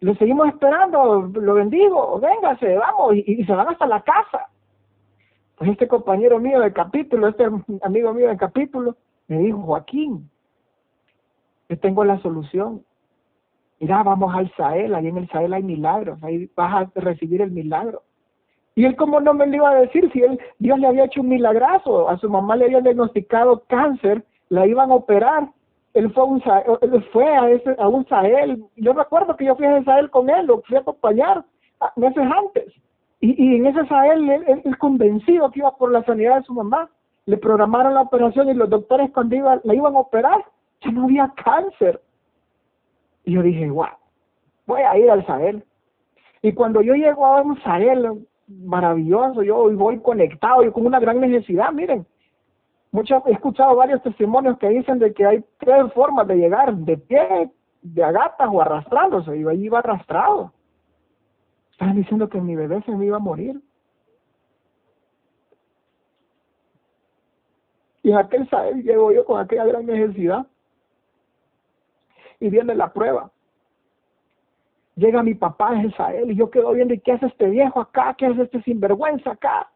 [0.00, 4.46] Le seguimos esperando, lo bendigo, véngase, vamos, y, se van hasta la casa.
[5.56, 7.46] Pues este compañero mío de capítulo, este
[7.82, 8.94] amigo mío de capítulo,
[9.26, 10.30] me dijo, Joaquín,
[11.70, 12.84] yo tengo la solución.
[13.80, 17.50] Mira, vamos al Sael, ahí en el Sael hay milagros, ahí vas a recibir el
[17.50, 18.02] milagro.
[18.74, 21.22] Y él como no me lo iba a decir si él, Dios le había hecho
[21.22, 25.48] un milagrazo, a su mamá le habían diagnosticado cáncer, la iban a operar.
[25.96, 26.42] Él fue a un,
[26.82, 28.62] él fue a, ese, a un Sahel.
[28.76, 31.42] Yo recuerdo que yo fui a ese Sahel con él, lo fui a acompañar
[31.96, 32.70] meses antes.
[33.20, 36.52] Y, y en ese Sahel él, él, convencido que iba por la sanidad de su
[36.52, 36.90] mamá.
[37.24, 40.44] Le programaron la operación y los doctores cuando iba, la iban a operar,
[40.82, 41.98] ya no había cáncer.
[43.24, 43.86] Y yo dije, wow,
[44.66, 45.64] voy a ir al Sahel.
[46.42, 51.20] Y cuando yo llego a un Sahel maravilloso, yo voy conectado, y con una gran
[51.20, 52.06] necesidad, miren.
[52.96, 56.96] Mucho, he escuchado varios testimonios que dicen de que hay tres formas de llegar, de
[56.96, 57.50] pie,
[57.82, 59.36] de agatas o arrastrándose.
[59.36, 60.50] Y ahí iba arrastrado.
[61.72, 63.60] Estaban diciendo que mi bebé se me iba a morir.
[68.02, 70.46] Y en aquel Sahel llego yo con aquella gran necesidad
[72.40, 73.30] y viene la prueba.
[74.94, 78.14] Llega mi papá en Israel y yo quedo viendo, ¿y qué hace este viejo acá?
[78.16, 79.70] ¿Qué hace este sinvergüenza acá?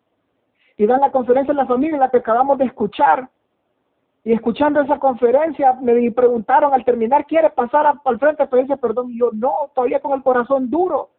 [0.80, 3.28] Y dan la conferencia de la familia, la que acabamos de escuchar.
[4.24, 9.10] Y escuchando esa conferencia, me preguntaron al terminar, ¿quiere pasar al frente a pedirse perdón?
[9.10, 11.10] Y yo, no, todavía con el corazón duro.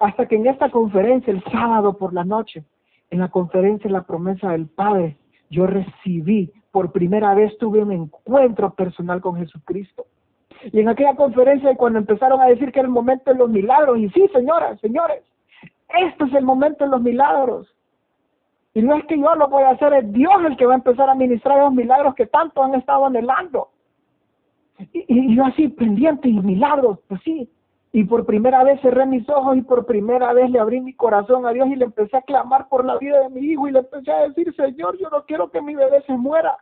[0.00, 2.64] Hasta que en esta conferencia, el sábado por la noche,
[3.10, 5.18] en la conferencia La promesa del Padre,
[5.50, 10.06] yo recibí, por primera vez tuve un encuentro personal con Jesucristo.
[10.72, 13.98] Y en aquella conferencia, cuando empezaron a decir que era el momento de los milagros,
[13.98, 15.22] y sí, señoras, señores,
[16.00, 17.75] este es el momento de los milagros.
[18.76, 20.76] Y no es que yo lo voy a hacer, es Dios el que va a
[20.76, 23.70] empezar a ministrar esos milagros que tanto han estado anhelando.
[24.92, 27.50] Y, yo así, pendiente, y milagros, pues sí.
[27.92, 31.46] Y por primera vez cerré mis ojos y por primera vez le abrí mi corazón
[31.46, 33.78] a Dios y le empecé a clamar por la vida de mi hijo y le
[33.78, 36.58] empecé a decir, Señor, yo no quiero que mi bebé se muera.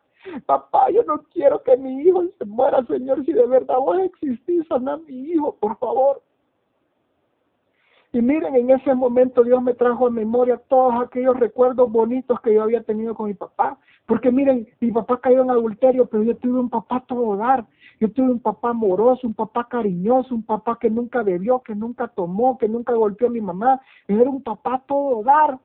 [0.47, 4.65] Papá, yo no quiero que mi hijo se muera, Señor, si de verdad vos existís,
[4.69, 6.23] sana mi hijo, por favor.
[8.15, 12.55] Y miren, en ese momento Dios me trajo a memoria todos aquellos recuerdos bonitos que
[12.55, 13.77] yo había tenido con mi papá.
[14.07, 17.67] Porque miren, mi papá cayó en adulterio, pero yo tuve un papá todo hogar.
[17.99, 22.07] Yo tuve un papá amoroso, un papá cariñoso, un papá que nunca bebió, que nunca
[22.07, 23.81] tomó, que nunca golpeó a mi mamá.
[24.07, 25.59] Era un papá todo hogar.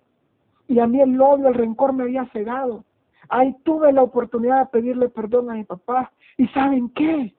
[0.68, 2.84] Y a mí el odio, el rencor me había cegado.
[3.30, 6.12] Ahí tuve la oportunidad de pedirle perdón a mi papá.
[6.36, 7.32] ¿Y saben qué?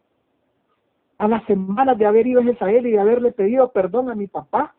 [1.18, 4.28] A las semanas de haber ido a Israel y de haberle pedido perdón a mi
[4.28, 4.76] papá,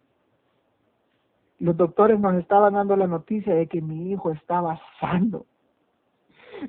[1.61, 5.45] los doctores nos estaban dando la noticia de que mi hijo estaba sano.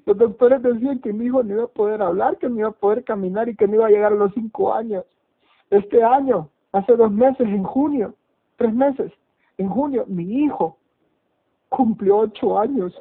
[0.05, 2.73] Los doctores decían que mi hijo no iba a poder hablar, que no iba a
[2.73, 5.05] poder caminar y que no iba a llegar a los cinco años.
[5.71, 8.15] Este año, hace dos meses, en junio,
[8.57, 9.11] tres meses,
[9.57, 10.77] en junio, mi hijo
[11.71, 12.93] cumplió ocho años.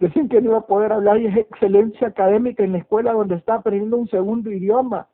[0.00, 3.36] Decían que no iba a poder hablar y es excelencia académica en la escuela donde
[3.36, 5.06] está aprendiendo un segundo idioma,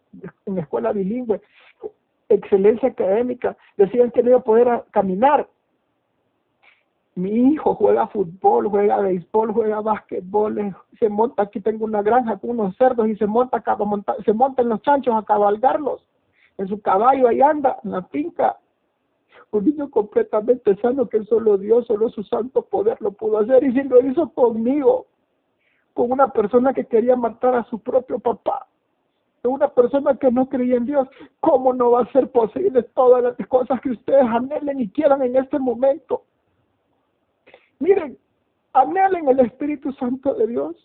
[0.47, 1.43] en la escuela bilingüe.
[2.31, 3.59] Excelencia académica.
[3.77, 5.47] Decían que no iba a poder caminar
[7.15, 12.51] mi hijo juega fútbol, juega béisbol, juega básquetbol, se monta, aquí tengo una granja con
[12.51, 13.77] unos cerdos y se monta, acá,
[14.25, 16.03] se monta en los chanchos a cabalgarlos,
[16.59, 18.59] en su caballo ahí anda, en la finca.
[19.51, 23.73] Un niño completamente sano que solo Dios, solo su santo poder lo pudo hacer y
[23.73, 25.07] si lo hizo conmigo,
[25.93, 28.67] con una persona que quería matar a su propio papá,
[29.49, 31.09] una persona que no creía en Dios,
[31.41, 35.37] ¿cómo no va a ser posible todas las cosas que ustedes anhelen y quieran en
[35.37, 36.23] este momento?
[37.83, 38.17] Miren,
[38.75, 40.77] anhelen el Espíritu Santo de Dios,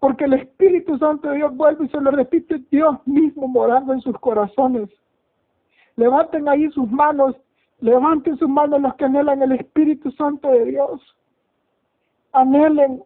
[0.00, 4.00] porque el Espíritu Santo de Dios vuelve y se lo repite Dios mismo morando en
[4.00, 4.90] sus corazones.
[5.94, 7.36] Levanten ahí sus manos,
[7.78, 11.00] levanten sus manos los que anhelan el Espíritu Santo de Dios.
[12.32, 13.04] Anhelen,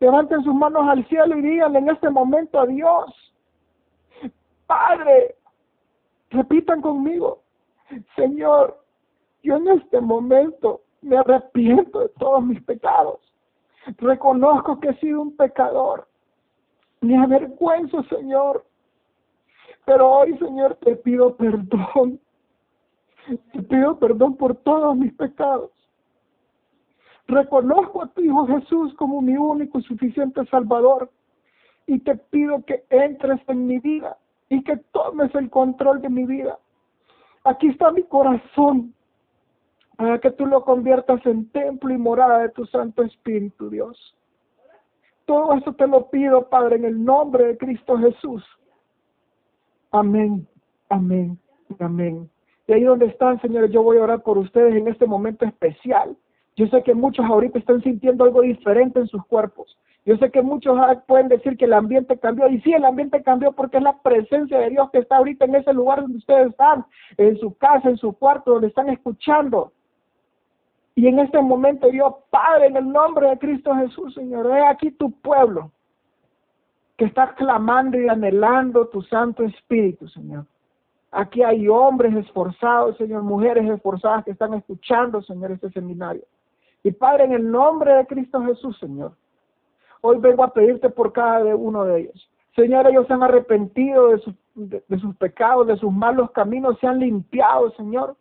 [0.00, 3.34] levanten sus manos al cielo y díganle en este momento a Dios,
[4.66, 5.34] Padre,
[6.30, 7.42] repitan conmigo,
[8.16, 8.82] Señor,
[9.42, 13.20] yo en este momento me arrepiento de todos mis pecados.
[13.98, 16.06] Reconozco que he sido un pecador.
[17.00, 18.64] Me avergüenzo, Señor.
[19.86, 22.20] Pero hoy, Señor, te pido perdón.
[23.52, 25.70] Te pido perdón por todos mis pecados.
[27.26, 31.10] Reconozco a tu Hijo Jesús como mi único y suficiente Salvador.
[31.86, 34.16] Y te pido que entres en mi vida
[34.48, 36.58] y que tomes el control de mi vida.
[37.44, 38.94] Aquí está mi corazón
[40.00, 44.16] para que tú lo conviertas en templo y morada de tu Santo Espíritu, Dios.
[45.26, 48.42] Todo eso te lo pido, Padre, en el nombre de Cristo Jesús.
[49.90, 50.48] Amén,
[50.88, 51.38] amén,
[51.78, 52.30] amén.
[52.66, 56.16] Y ahí donde están, señores, yo voy a orar por ustedes en este momento especial.
[56.56, 59.76] Yo sé que muchos ahorita están sintiendo algo diferente en sus cuerpos.
[60.06, 63.52] Yo sé que muchos pueden decir que el ambiente cambió, y sí, el ambiente cambió
[63.52, 66.86] porque es la presencia de Dios que está ahorita en ese lugar donde ustedes están,
[67.18, 69.74] en su casa, en su cuarto, donde están escuchando.
[70.94, 74.90] Y en este momento, Dios Padre, en el nombre de Cristo Jesús, Señor, ve aquí
[74.90, 75.70] tu pueblo
[76.96, 80.44] que está clamando y anhelando tu Santo Espíritu, Señor.
[81.12, 86.22] Aquí hay hombres esforzados, Señor, mujeres esforzadas que están escuchando, Señor, este seminario.
[86.82, 89.12] Y Padre, en el nombre de Cristo Jesús, Señor,
[90.02, 92.30] hoy vengo a pedirte por cada uno de ellos.
[92.54, 97.70] Señor, ellos se han arrepentido de sus pecados, de sus malos caminos, se han limpiado,
[97.72, 98.16] Señor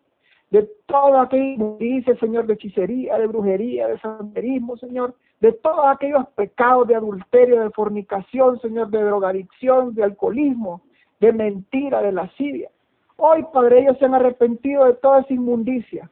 [0.51, 6.27] de todo aquello dice, Señor, de hechicería, de brujería, de santerismo, Señor, de todos aquellos
[6.29, 10.81] pecados de adulterio, de fornicación, Señor, de drogadicción, de alcoholismo,
[11.19, 12.69] de mentira, de lascivia.
[13.17, 16.09] Hoy, Padre, ellos se han arrepentido de toda esa inmundicia.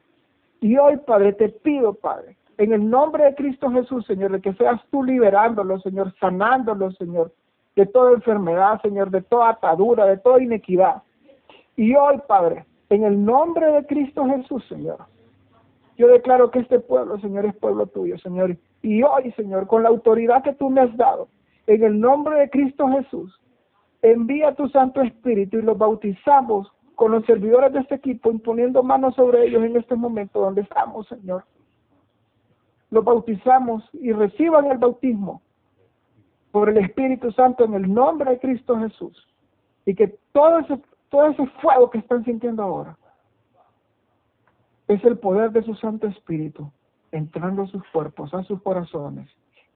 [0.60, 4.52] Y hoy, Padre, te pido, Padre, en el nombre de Cristo Jesús, Señor, de que
[4.54, 7.32] seas tú liberándolos, Señor, sanándolos, Señor,
[7.76, 11.02] de toda enfermedad, Señor, de toda atadura, de toda inequidad.
[11.76, 14.98] Y hoy, Padre, en el nombre de Cristo Jesús, Señor.
[15.96, 18.56] Yo declaro que este pueblo, Señor, es pueblo tuyo, Señor.
[18.82, 21.28] Y hoy, Señor, con la autoridad que tú me has dado,
[21.66, 23.38] en el nombre de Cristo Jesús,
[24.00, 29.14] envía tu Santo Espíritu y los bautizamos con los servidores de este equipo, imponiendo manos
[29.14, 31.44] sobre ellos en este momento donde estamos, Señor.
[32.90, 35.42] Los bautizamos y reciban el bautismo
[36.50, 39.26] por el Espíritu Santo en el nombre de Cristo Jesús.
[39.84, 42.96] Y que todo ese todo ese fuego que están sintiendo ahora
[44.86, 46.70] es el poder de su Santo Espíritu
[47.12, 49.28] entrando a sus cuerpos, a sus corazones,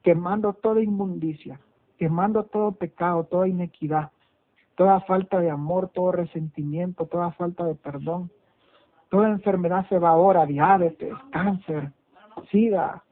[0.03, 1.61] quemando toda inmundicia,
[1.99, 4.11] quemando todo pecado, toda inequidad,
[4.75, 8.31] toda falta de amor, todo resentimiento, toda falta de perdón.
[9.09, 11.93] Toda enfermedad se va ahora, diabetes, cáncer,
[12.51, 13.05] sida,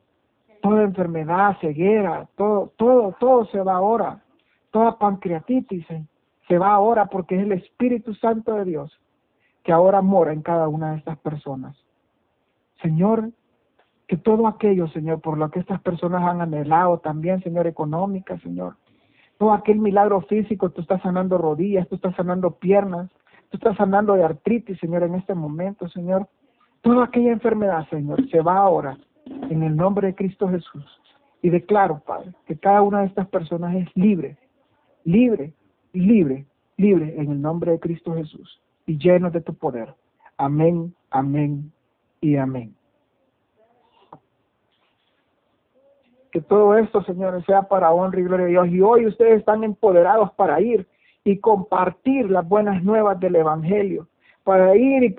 [0.63, 4.23] toda enfermedad, ceguera, todo, todo, todo se va ahora.
[4.71, 5.87] Toda pancreatitis,
[6.51, 9.01] se va ahora porque es el Espíritu Santo de Dios
[9.63, 11.77] que ahora mora en cada una de estas personas.
[12.83, 13.31] Señor,
[14.09, 18.75] que todo aquello, Señor, por lo que estas personas han anhelado también, Señor, económica, Señor,
[19.39, 23.09] todo aquel milagro físico, tú estás sanando rodillas, tú estás sanando piernas,
[23.51, 26.27] tú estás sanando de artritis, Señor, en este momento, Señor.
[26.81, 30.85] Toda aquella enfermedad, Señor, se va ahora en el nombre de Cristo Jesús.
[31.43, 34.37] Y declaro, Padre, que cada una de estas personas es libre,
[35.05, 35.55] libre
[35.93, 39.95] libre, libre en el nombre de Cristo Jesús y lleno de tu poder.
[40.37, 41.73] Amén, amén
[42.21, 42.75] y amén.
[46.33, 48.69] Que todo esto, señores, sea para honra y gloria de Dios.
[48.69, 50.87] Y hoy ustedes están empoderados para ir
[51.25, 54.07] y compartir las buenas nuevas del Evangelio,
[54.45, 55.15] para ir y,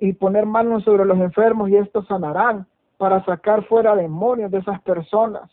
[0.00, 2.66] y poner manos sobre los enfermos y estos sanarán,
[2.96, 5.50] para sacar fuera demonios de esas personas,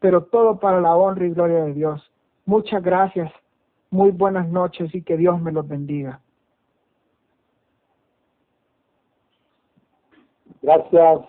[0.00, 2.10] pero todo para la honra y gloria de Dios.
[2.44, 3.32] Muchas gracias,
[3.92, 6.20] muy buenas noches y que Dios me los bendiga.
[10.62, 11.20] Gracias,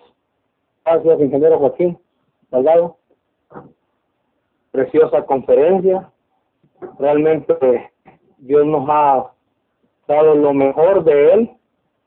[0.86, 2.00] gracias ingeniero Joaquín
[2.50, 2.98] Salgado.
[4.72, 6.10] Preciosa conferencia.
[7.00, 7.92] Realmente
[8.38, 9.32] Dios nos ha
[10.08, 11.52] dado lo mejor de Él.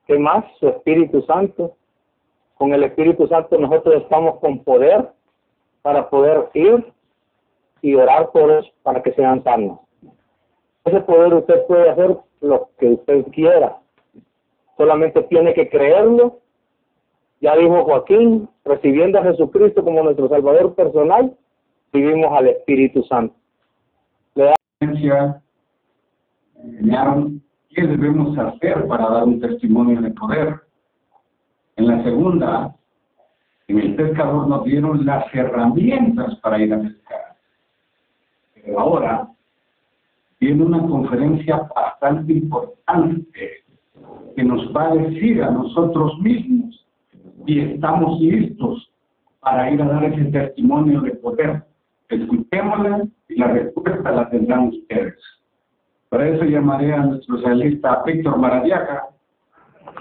[0.06, 0.44] ¿Qué más?
[0.58, 1.76] Su Espíritu Santo.
[2.54, 5.12] Con el Espíritu Santo nosotros estamos con poder
[5.82, 6.92] para poder ir
[7.82, 9.85] y orar por ellos para que sean sanos.
[10.86, 13.76] Ese poder usted puede hacer lo que usted quiera.
[14.76, 16.40] Solamente tiene que creerlo
[17.40, 21.36] ya dijo Joaquín, recibiendo a Jesucristo como nuestro Salvador personal,
[21.92, 23.34] vivimos al Espíritu Santo.
[24.34, 24.54] Le da
[26.64, 30.60] enseñaron qué debemos hacer para dar un testimonio de poder.
[31.76, 32.74] En la segunda,
[33.68, 37.36] en el pescador nos dieron las herramientas para ir a pescar.
[38.54, 39.28] Pero ahora
[40.40, 43.64] viene una conferencia bastante importante
[44.34, 46.86] que nos va a decir a nosotros mismos
[47.46, 48.90] y estamos listos
[49.40, 51.62] para ir a dar ese testimonio de poder.
[52.08, 55.14] Escuchémosla y la respuesta la tendrán ustedes.
[56.08, 59.08] Para eso llamaré a nuestro socialista Víctor Maradiaga,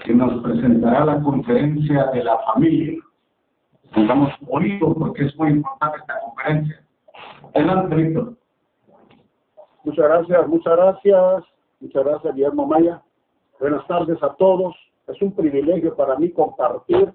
[0.04, 3.00] que nos presentará la conferencia de la familia.
[3.94, 6.82] Estamos oído porque es muy importante esta conferencia.
[7.54, 8.36] Adelante, Víctor.
[9.86, 11.44] Muchas gracias, muchas gracias,
[11.78, 13.00] muchas gracias, Guillermo Maya.
[13.60, 14.74] Buenas tardes a todos.
[15.06, 17.14] Es un privilegio para mí compartir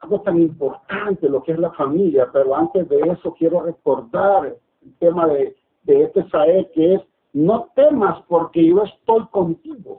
[0.00, 4.94] algo tan importante, lo que es la familia, pero antes de eso quiero recordar el
[4.98, 7.02] tema de, este Sael, que es,
[7.34, 9.98] no temas porque yo estoy contigo,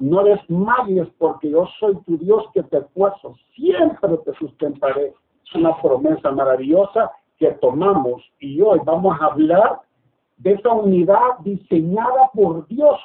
[0.00, 5.14] no desmayes porque yo soy tu Dios que te puesto, siempre te sustentaré.
[5.46, 9.80] Es una promesa maravillosa que tomamos y hoy vamos a hablar
[10.42, 12.98] de esa unidad diseñada por Dios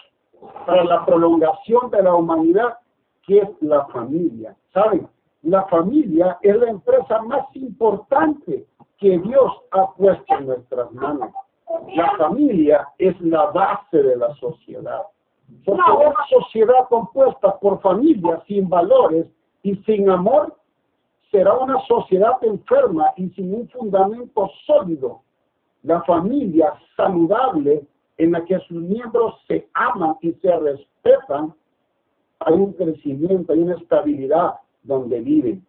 [0.65, 2.77] para la prolongación de la humanidad,
[3.25, 4.55] que es la familia.
[4.73, 5.07] ¿Saben?
[5.43, 8.65] la familia es la empresa más importante
[8.97, 11.31] que Dios ha puesto en nuestras manos.
[11.95, 15.03] La familia es la base de la sociedad.
[15.65, 19.27] Porque una sociedad compuesta por familias sin valores
[19.63, 20.53] y sin amor
[21.31, 25.21] será una sociedad enferma y sin un fundamento sólido.
[25.87, 27.81] La familia saludable
[28.17, 31.53] en la que sus miembros se aman y se respetan,
[32.39, 35.65] hay un crecimiento, hay una estabilidad, donde viven.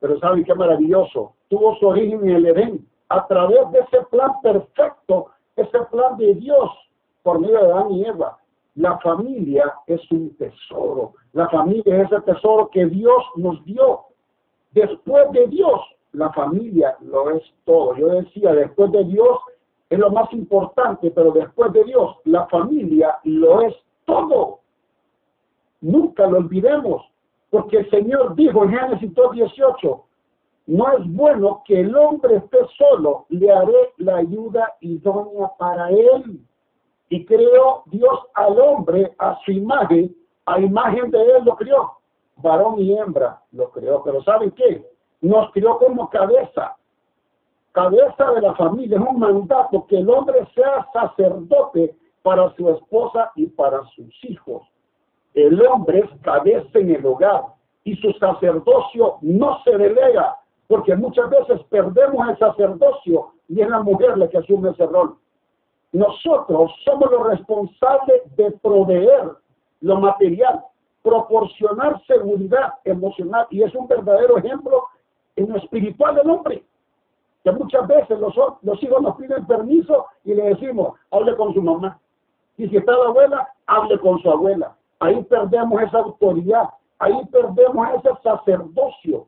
[0.00, 1.34] Pero ¿saben qué maravilloso?
[1.50, 6.32] Tuvo su origen en el Edén, a través de ese plan perfecto, ese plan de
[6.36, 6.70] Dios,
[7.22, 7.88] por medio de Adán.
[8.74, 11.12] La familia es un tesoro.
[11.34, 14.00] La familia es el tesoro que Dios nos dio.
[14.72, 15.78] Después de Dios,
[16.12, 17.94] la familia lo es todo.
[17.96, 19.38] Yo decía, después de Dios
[19.90, 24.60] es lo más importante, pero después de Dios, la familia lo es todo.
[25.80, 27.02] Nunca lo olvidemos.
[27.50, 30.02] Porque el Señor dijo en Génesis 2.18,
[30.66, 36.40] no es bueno que el hombre esté solo, le haré la ayuda idónea para él.
[37.08, 41.92] Y creó Dios al hombre a su imagen, a imagen de él lo crió.
[42.38, 44.02] Varón y hembra lo creó.
[44.02, 44.84] Pero ¿saben qué?
[45.20, 46.76] Nos crió como cabeza.
[47.72, 48.98] Cabeza de la familia.
[48.98, 54.62] Es un mandato que el hombre sea sacerdote para su esposa y para sus hijos.
[55.34, 57.42] El hombre es cabeza en el hogar
[57.84, 60.36] y su sacerdocio no se delega,
[60.66, 65.16] porque muchas veces perdemos el sacerdocio y es la mujer la que asume ese rol.
[65.92, 69.30] Nosotros somos los responsables de proveer
[69.82, 70.64] lo material,
[71.02, 74.84] proporcionar seguridad emocional y es un verdadero ejemplo
[75.36, 76.64] en lo espiritual del hombre.
[77.44, 78.34] Que muchas veces los,
[78.82, 82.00] hijos nos piden permiso y le decimos, hable con su mamá.
[82.56, 84.76] Y si está la abuela, hable con su abuela.
[84.98, 89.26] Ahí perdemos esa autoridad, ahí perdemos ese sacerdocio.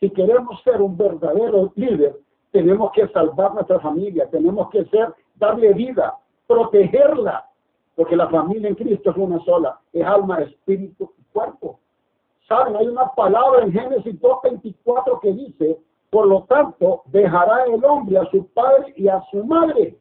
[0.00, 2.16] Si queremos ser un verdadero líder,
[2.52, 7.46] tenemos que salvar nuestra familia, tenemos que ser, darle vida, protegerla,
[7.94, 11.78] porque la familia en Cristo es una sola, es alma, espíritu y cuerpo.
[12.48, 15.78] Saben, hay una palabra en Génesis 2.24 que dice,
[16.10, 19.96] por lo tanto, dejará el hombre a su padre y a su madre,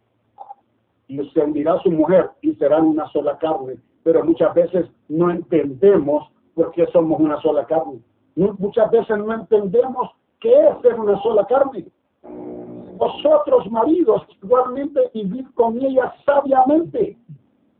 [1.07, 5.29] y se unirá a su mujer, y serán una sola carne pero muchas veces no
[5.29, 7.99] entendemos por qué somos una sola carne.
[8.35, 11.85] Muchas veces no entendemos qué es ser una sola carne.
[12.97, 17.17] Vosotros, maridos, igualmente vivir con ella sabiamente,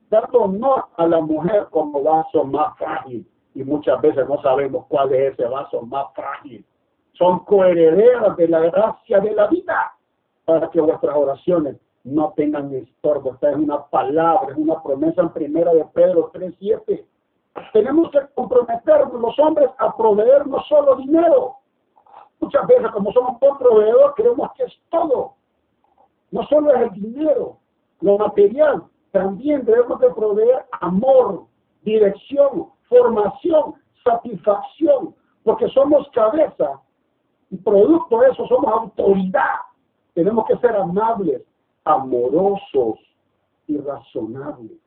[0.10, 3.28] dando honor a la mujer como vaso más frágil.
[3.54, 6.66] Y muchas veces no sabemos cuál es ese vaso más frágil.
[7.14, 9.94] Son coherederas de la gracia de la vida
[10.46, 13.34] para que vuestras oraciones no tengan estorbo.
[13.34, 17.06] Esta es una palabra, es una promesa en primera de Pedro 3.7.
[17.74, 21.58] Tenemos que comprometernos los hombres a proveer no solo dinero.
[22.40, 25.36] Muchas veces como somos un proveedor creemos que es todo.
[26.32, 27.58] No solo es el dinero,
[28.00, 31.44] lo material, también debemos de proveer amor,
[31.84, 36.82] dirección, formación, satisfacción, porque somos cabeza
[37.50, 39.62] y producto de eso somos autoridad.
[40.14, 41.42] Tenemos que ser amables,
[41.86, 43.00] amorosos
[43.68, 44.78] y razonables.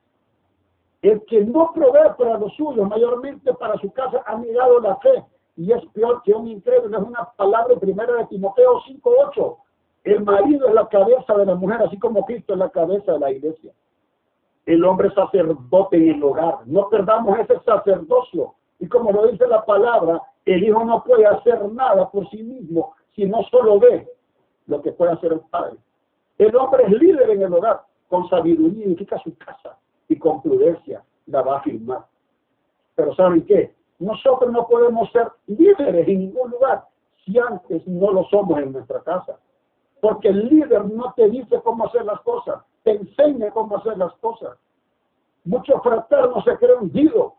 [1.00, 5.24] El que no provee para los suyos, mayormente para su casa, ha negado la fe
[5.56, 6.98] y es peor que un incrédulo.
[6.98, 9.56] Es una palabra primera de Timoteo 5.8.
[10.04, 13.18] El marido es la cabeza de la mujer, así como Cristo es la cabeza de
[13.18, 13.72] la iglesia.
[14.66, 16.58] El hombre sacerdote en el hogar.
[16.66, 18.54] No perdamos ese sacerdocio.
[18.78, 22.94] Y como lo dice la palabra, el hijo no puede hacer nada por sí mismo
[23.14, 24.08] si no solo ve
[24.66, 25.76] lo que puede hacer el padre.
[26.38, 31.04] El hombre es líder en el hogar, con sabiduría, indica su casa y con prudencia
[31.26, 32.06] la va a firmar.
[32.94, 33.74] Pero ¿saben qué?
[33.98, 36.84] Nosotros no podemos ser líderes en ningún lugar
[37.24, 39.38] si antes no lo somos en nuestra casa.
[40.00, 44.12] Porque el líder no te dice cómo hacer las cosas, te enseña cómo hacer las
[44.16, 44.56] cosas.
[45.44, 47.32] Muchos fraternos se creen ungidos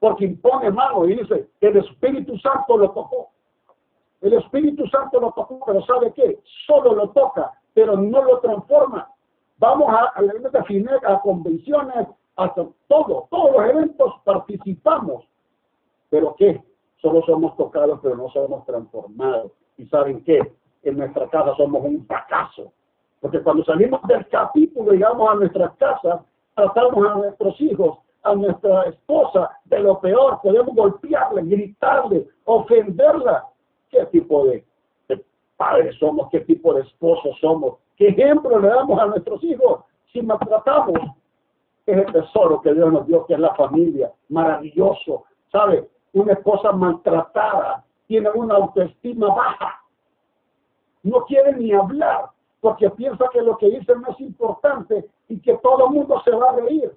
[0.00, 3.30] porque impone mano y dice, el Espíritu Santo lo tocó.
[4.20, 6.40] El Espíritu Santo lo tocó, pero ¿sabe qué?
[6.66, 9.10] Solo lo toca, pero no lo transforma.
[9.58, 15.24] Vamos a, a FINEC, a convenciones, hasta todo, todos los eventos participamos.
[16.10, 16.62] ¿Pero qué?
[17.00, 19.52] Solo somos tocados, pero no somos transformados.
[19.78, 20.40] ¿Y saben qué?
[20.82, 22.72] En nuestra casa somos un fracaso.
[23.20, 26.20] Porque cuando salimos del capítulo llegamos a nuestras casas,
[26.54, 33.46] tratamos a nuestros hijos a nuestra esposa de lo peor, podemos golpearle, gritarle, ofenderla.
[33.88, 34.64] ¿Qué tipo de,
[35.56, 36.28] padres somos?
[36.30, 37.76] ¿Qué tipo de esposos somos?
[37.96, 40.98] ¿Qué ejemplo le damos a nuestros hijos si maltratamos?
[41.86, 45.24] Es el tesoro que Dios nos dio, que es la familia, maravilloso.
[45.52, 45.88] ¿Sabe?
[46.12, 49.80] Una esposa maltratada tiene una autoestima baja.
[51.04, 52.30] No quiere ni hablar
[52.66, 56.32] porque piensa que lo que dice no es importante y que todo el mundo se
[56.32, 56.92] va a reír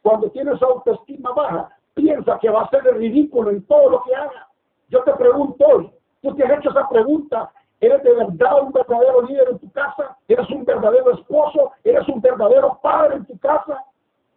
[0.00, 4.48] cuando tienes autoestima baja, piensa que va a ser ridículo en todo lo que haga.
[4.88, 5.90] Yo te pregunto hoy,
[6.22, 7.52] tú te has hecho esa pregunta,
[7.82, 10.16] ¿eres de verdad un verdadero líder en tu casa?
[10.26, 11.72] ¿Eres un verdadero esposo?
[11.84, 13.84] ¿Eres un verdadero padre en tu casa?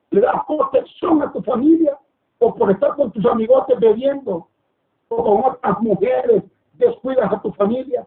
[0.09, 1.97] ¿Le das protección a tu familia?
[2.39, 4.49] ¿O por estar con tus amigotes bebiendo?
[5.07, 6.43] ¿O con otras mujeres
[6.73, 8.05] descuidas a tu familia?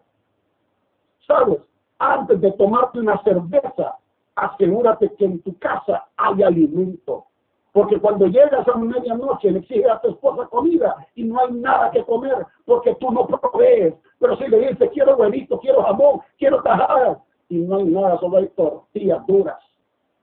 [1.25, 1.57] ¿Sabes?
[2.03, 3.95] Antes de tomarte una cerveza,
[4.33, 7.25] asegúrate que en tu casa hay alimento
[7.73, 11.91] porque cuando llegas a medianoche le exiges a tu esposa comida y no hay nada
[11.91, 13.93] que comer porque tú no provees.
[14.19, 18.37] Pero si le dices, quiero huevito, quiero jamón, quiero tajadas, y no hay nada, solo
[18.37, 19.59] hay tortillas duras,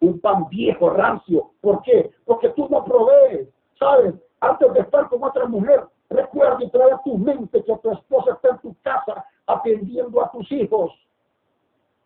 [0.00, 1.52] un pan viejo, rancio.
[1.60, 2.10] ¿Por qué?
[2.26, 3.48] Porque tú no provees.
[3.78, 4.14] ¿Sabes?
[4.40, 8.32] Antes de estar con otra mujer, recuerda y trae a tu mente que tu esposa
[8.32, 10.92] está en tu casa atendiendo a tus hijos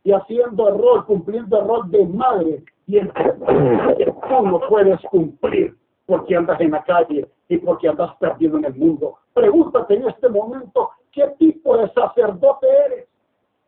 [0.05, 5.00] y haciendo el rol, cumpliendo el rol de madre y el que tú no puedes
[5.11, 5.76] cumplir
[6.07, 9.18] porque andas en la calle y porque andas perdido en el mundo.
[9.32, 13.09] Pregúntate en este momento qué tipo de sacerdote eres,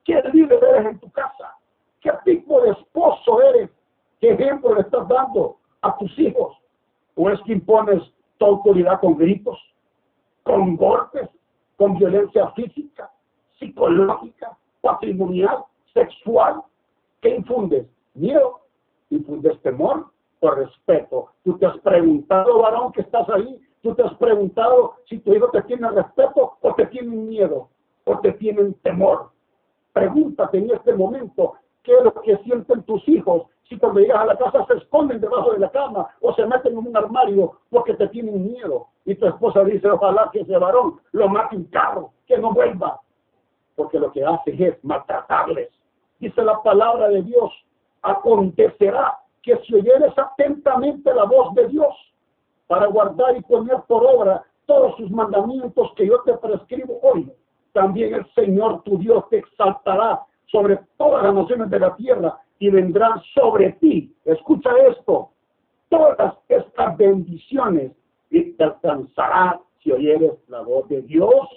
[0.04, 1.56] qué líder eres en tu casa,
[2.00, 3.70] qué tipo de esposo eres,
[4.20, 6.56] qué ejemplo le estás dando a tus hijos,
[7.14, 8.02] o es que impones
[8.38, 9.58] tu autoridad con gritos,
[10.42, 11.28] con golpes,
[11.76, 13.10] con violencia física,
[13.58, 15.64] psicológica, patrimonial
[15.94, 16.62] sexual,
[17.22, 17.86] ¿qué infundes?
[18.14, 18.60] Miedo,
[19.10, 20.06] infundes temor
[20.40, 21.30] o respeto.
[21.44, 25.48] Tú te has preguntado, varón, que estás ahí, tú te has preguntado si tu hijo
[25.50, 27.68] te tiene respeto o te tiene miedo
[28.04, 29.30] o te tienen temor.
[29.92, 34.26] Pregúntate en este momento qué es lo que sienten tus hijos si cuando llegas a
[34.26, 37.94] la casa se esconden debajo de la cama o se meten en un armario porque
[37.94, 38.88] te tienen miedo.
[39.06, 43.00] Y tu esposa dice, ojalá que ese varón lo mate un carro, que no vuelva.
[43.74, 45.70] Porque lo que hace es maltratarles
[46.18, 47.52] dice la palabra de Dios,
[48.02, 51.94] acontecerá que si oyeres atentamente la voz de Dios
[52.66, 57.30] para guardar y poner por obra todos sus mandamientos que yo te prescribo hoy,
[57.72, 62.70] también el Señor tu Dios te exaltará sobre todas las naciones de la tierra y
[62.70, 64.14] vendrán sobre ti.
[64.24, 65.30] Escucha esto,
[65.88, 67.92] todas estas bendiciones
[68.30, 71.48] y te alcanzará si oyeres la voz de Dios.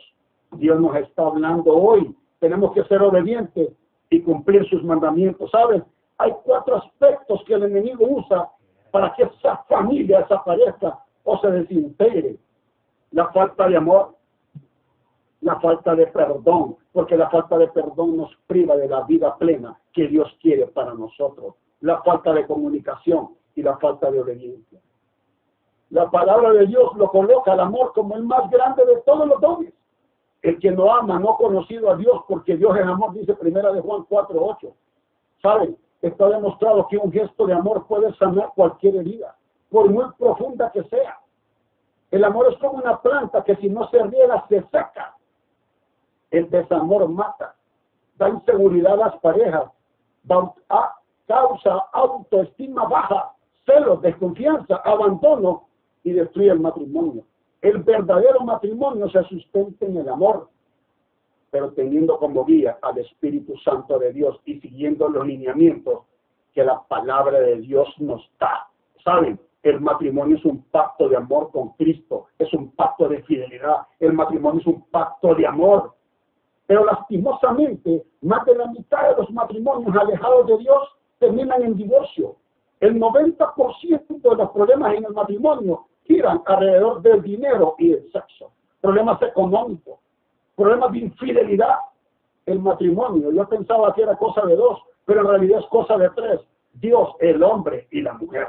[0.53, 2.15] Dios nos está hablando hoy.
[2.39, 3.69] Tenemos que ser obedientes
[4.09, 5.49] y cumplir sus mandamientos.
[5.51, 5.83] ¿Saben?
[6.17, 8.49] Hay cuatro aspectos que el enemigo usa
[8.91, 12.37] para que esa familia desaparezca o se desintegre.
[13.11, 14.15] La falta de amor,
[15.41, 19.79] la falta de perdón, porque la falta de perdón nos priva de la vida plena
[19.93, 21.55] que Dios quiere para nosotros.
[21.81, 24.79] La falta de comunicación y la falta de obediencia.
[25.89, 29.39] La palabra de Dios lo coloca al amor como el más grande de todos los
[29.39, 29.73] dones.
[30.41, 33.71] El que no ama no ha conocido a Dios porque Dios es amor, dice primera
[33.71, 34.73] de Juan 4.8.
[35.41, 35.77] ¿Saben?
[36.01, 39.35] Está demostrado que un gesto de amor puede sanar cualquier herida,
[39.69, 41.19] por muy profunda que sea.
[42.11, 45.15] El amor es como una planta que si no se riega se seca.
[46.29, 47.55] El desamor mata,
[48.17, 49.71] da inseguridad a las parejas,
[51.27, 53.33] causa autoestima baja,
[53.65, 55.67] celos, desconfianza, abandono
[56.03, 57.23] y destruye el matrimonio.
[57.61, 60.49] El verdadero matrimonio se sustenta en el amor,
[61.49, 66.01] pero teniendo como guía al Espíritu Santo de Dios y siguiendo los lineamientos
[66.53, 68.67] que la palabra de Dios nos da.
[69.03, 69.39] ¿Saben?
[69.63, 73.87] El matrimonio es un pacto de amor con Cristo, es un pacto de fidelidad.
[73.99, 75.93] El matrimonio es un pacto de amor.
[76.67, 82.35] Pero lastimosamente, más de la mitad de los matrimonios alejados de Dios terminan en divorcio.
[82.79, 88.51] El 90% de los problemas en el matrimonio giran alrededor del dinero y el sexo.
[88.81, 89.99] Problemas económicos,
[90.55, 91.77] problemas de infidelidad.
[92.45, 96.09] El matrimonio, yo pensaba que era cosa de dos, pero en realidad es cosa de
[96.11, 96.39] tres.
[96.73, 98.47] Dios, el hombre y la mujer.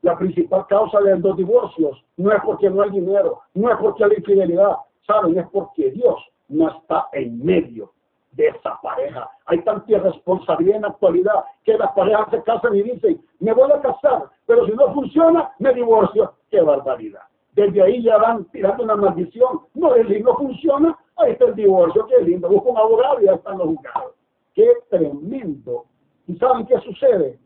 [0.00, 4.04] La principal causa de los divorcios no es porque no hay dinero, no es porque
[4.04, 4.76] hay infidelidad,
[5.06, 5.38] ¿saben?
[5.38, 6.16] Es porque Dios
[6.48, 7.92] no está en medio
[8.32, 9.30] de esa pareja.
[9.46, 13.70] Hay tanta irresponsabilidad en la actualidad que las parejas se casan y dicen, me voy
[13.70, 16.32] a casar, pero si no funciona, me divorcio.
[16.50, 17.22] ¡Qué barbaridad!
[17.54, 19.60] Desde ahí ya van tirando una maldición.
[19.74, 22.48] No, el no funciona, ahí está el divorcio, qué lindo.
[22.48, 24.14] Busca un abogado y ya están los juzgados.
[24.54, 25.84] ¡Qué tremendo!
[26.26, 27.38] ¿Y saben qué sucede?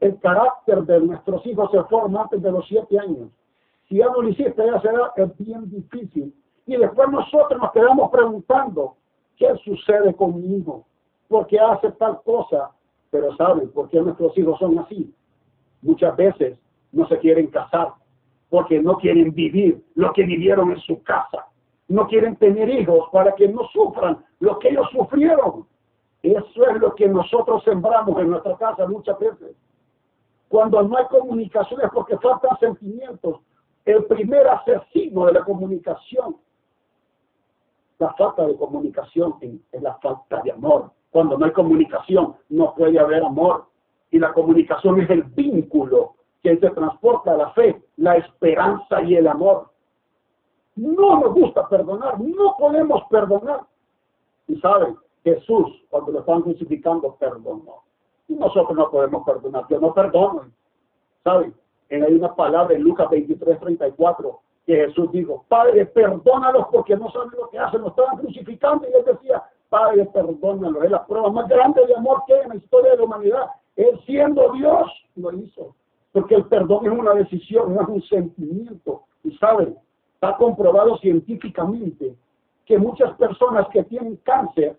[0.00, 3.30] El carácter de nuestros hijos se forma antes de los siete años.
[3.88, 6.34] Si ya no lo hiciste, ya será es bien difícil.
[6.66, 8.96] Y después nosotros nos quedamos preguntando,
[9.36, 10.84] ¿qué sucede conmigo?
[11.28, 12.70] ¿Por qué hace tal cosa?
[13.10, 15.14] Pero ¿saben por qué nuestros hijos son así?
[15.82, 16.58] Muchas veces
[16.92, 17.92] no se quieren casar
[18.50, 21.46] porque no quieren vivir lo que vivieron en su casa.
[21.88, 25.66] No quieren tener hijos para que no sufran lo que ellos sufrieron.
[26.22, 29.56] Eso es lo que nosotros sembramos en nuestra casa muchas veces.
[30.48, 33.40] Cuando no hay comunicación es porque faltan sentimientos.
[33.84, 36.36] El primer asesino de la comunicación
[37.98, 40.90] la falta de comunicación es la falta de amor.
[41.10, 43.66] Cuando no hay comunicación, no puede haber amor.
[44.10, 49.14] Y la comunicación es el vínculo que se transporta a la fe, la esperanza y
[49.14, 49.70] el amor.
[50.76, 53.60] No nos gusta perdonar, no podemos perdonar.
[54.48, 57.84] Y saben, Jesús, cuando lo están crucificando, perdonó.
[58.28, 60.50] Y nosotros no podemos perdonar, yo no perdono.
[61.22, 61.54] ¿Saben?
[61.90, 67.30] Hay una palabra en Lucas 23, 34 que Jesús dijo, Padre, perdónalos porque no saben
[67.38, 70.84] lo que hacen, nos estaban crucificando y él decía, Padre, perdónalos.
[70.84, 73.46] Es la prueba más grande de amor que hay en la historia de la humanidad.
[73.76, 75.74] Él siendo Dios lo hizo.
[76.12, 79.02] Porque el perdón es una decisión, no es un sentimiento.
[79.24, 79.76] Y saben,
[80.14, 82.14] está comprobado científicamente
[82.64, 84.78] que muchas personas que tienen cáncer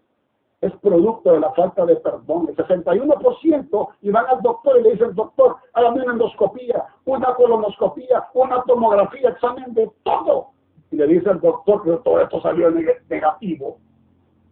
[0.66, 2.48] es producto de la falta de perdón.
[2.50, 8.28] El 61% y van al doctor y le dicen, doctor, hágame una endoscopía, una colonoscopía,
[8.34, 10.48] una tomografía, examen de todo.
[10.92, 12.72] Y le dice el doctor que todo esto salió
[13.10, 13.78] negativo.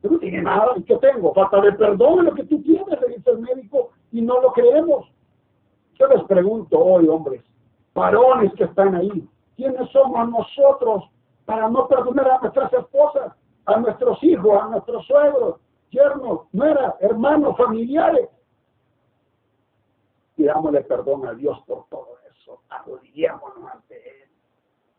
[0.03, 0.74] no tiene nada.
[0.76, 1.34] ¿Y qué tengo?
[1.34, 5.07] Falta de perdón lo que tú tienes, le dice el médico, y no lo creemos.
[5.95, 7.43] Yo les pregunto hoy, hombres,
[7.93, 11.03] varones que están ahí, ¿quiénes somos nosotros
[11.45, 13.34] para no perdonar a nuestras esposas,
[13.66, 15.55] a nuestros hijos, a nuestros suegros,
[15.94, 18.28] yernos, nueras, hermanos, familiares.
[20.36, 22.62] Pidámosle perdón a Dios por todo eso.
[23.89, 24.30] Él.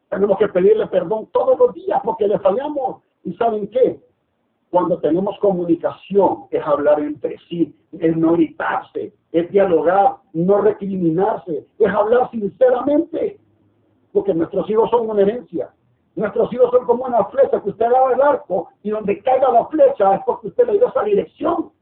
[0.08, 3.02] Tenemos que pedirle perdón todos los días porque le fallamos.
[3.24, 4.00] ¿Y saben qué?
[4.70, 11.88] Cuando tenemos comunicación es hablar entre sí, es no gritarse, es dialogar, no recriminarse, es
[11.88, 13.38] hablar sinceramente.
[14.12, 15.70] Porque nuestros hijos son una herencia.
[16.16, 19.66] Nuestros hijos son como una flecha que usted daba el arco y donde caiga la
[19.66, 21.72] flecha es porque usted le dio esa dirección.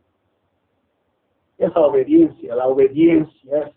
[1.58, 3.74] Esa obediencia, la obediencia es,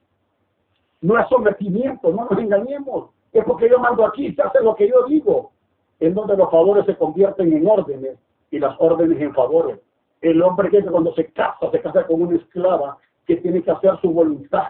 [1.01, 3.10] no es sometimiento, no nos engañemos.
[3.34, 5.51] Es porque yo mando aquí, se hace lo que yo digo.
[5.99, 8.18] En donde los favores se convierten en órdenes
[8.49, 9.80] y las órdenes en favores.
[10.22, 12.97] El hombre que cuando se casa, se casa con una esclava
[13.28, 14.70] que tiene que hacer su voluntad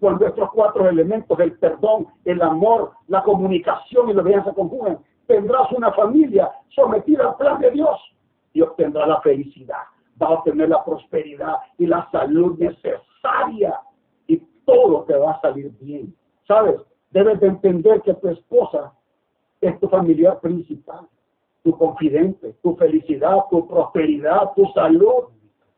[0.00, 5.70] cuando estos cuatro elementos, el perdón, el amor, la comunicación y la obediencia conjugan, tendrás
[5.72, 8.00] una familia sometida al plan de Dios
[8.54, 9.82] y obtendrá la felicidad.
[10.16, 13.80] vas a tener la prosperidad y la salud necesaria
[14.26, 16.14] y todo te va a salir bien.
[16.48, 16.80] ¿Sabes?
[17.10, 18.92] Debes de entender que tu esposa
[19.60, 21.06] es tu familiar principal,
[21.62, 25.28] tu confidente, tu felicidad, tu prosperidad, tu salud.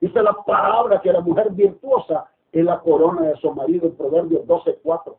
[0.00, 4.46] Dice la palabra que la mujer virtuosa es la corona de su marido en Proverbios
[4.46, 5.16] 12.4.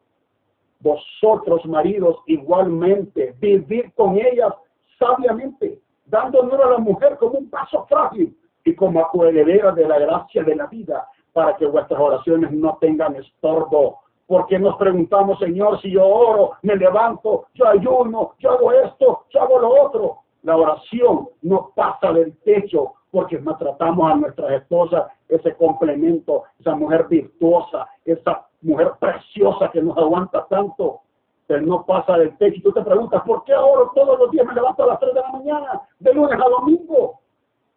[0.80, 4.54] Vosotros, maridos, igualmente, vivir con ellas
[5.00, 9.98] sabiamente, dando honor a la mujer como un paso frágil y como coheredera de la
[10.00, 14.02] gracia de la vida, para que vuestras oraciones no tengan estorbo.
[14.28, 19.42] Porque nos preguntamos, Señor, si yo oro, me levanto, yo ayuno, yo hago esto, yo
[19.42, 20.18] hago lo otro.
[20.44, 27.06] La oración no pasa del techo porque maltratamos a nuestras esposas, ese complemento, esa mujer
[27.08, 31.02] virtuosa, esa mujer preciosa que nos aguanta tanto,
[31.46, 32.56] pero no pasa del techo.
[32.58, 35.14] Y tú te preguntas, ¿por qué ahora todos los días me levanto a las 3
[35.14, 37.20] de la mañana, de lunes a domingo?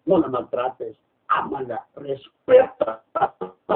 [0.07, 0.97] No la maltrates,
[1.29, 3.03] ámala, respeta.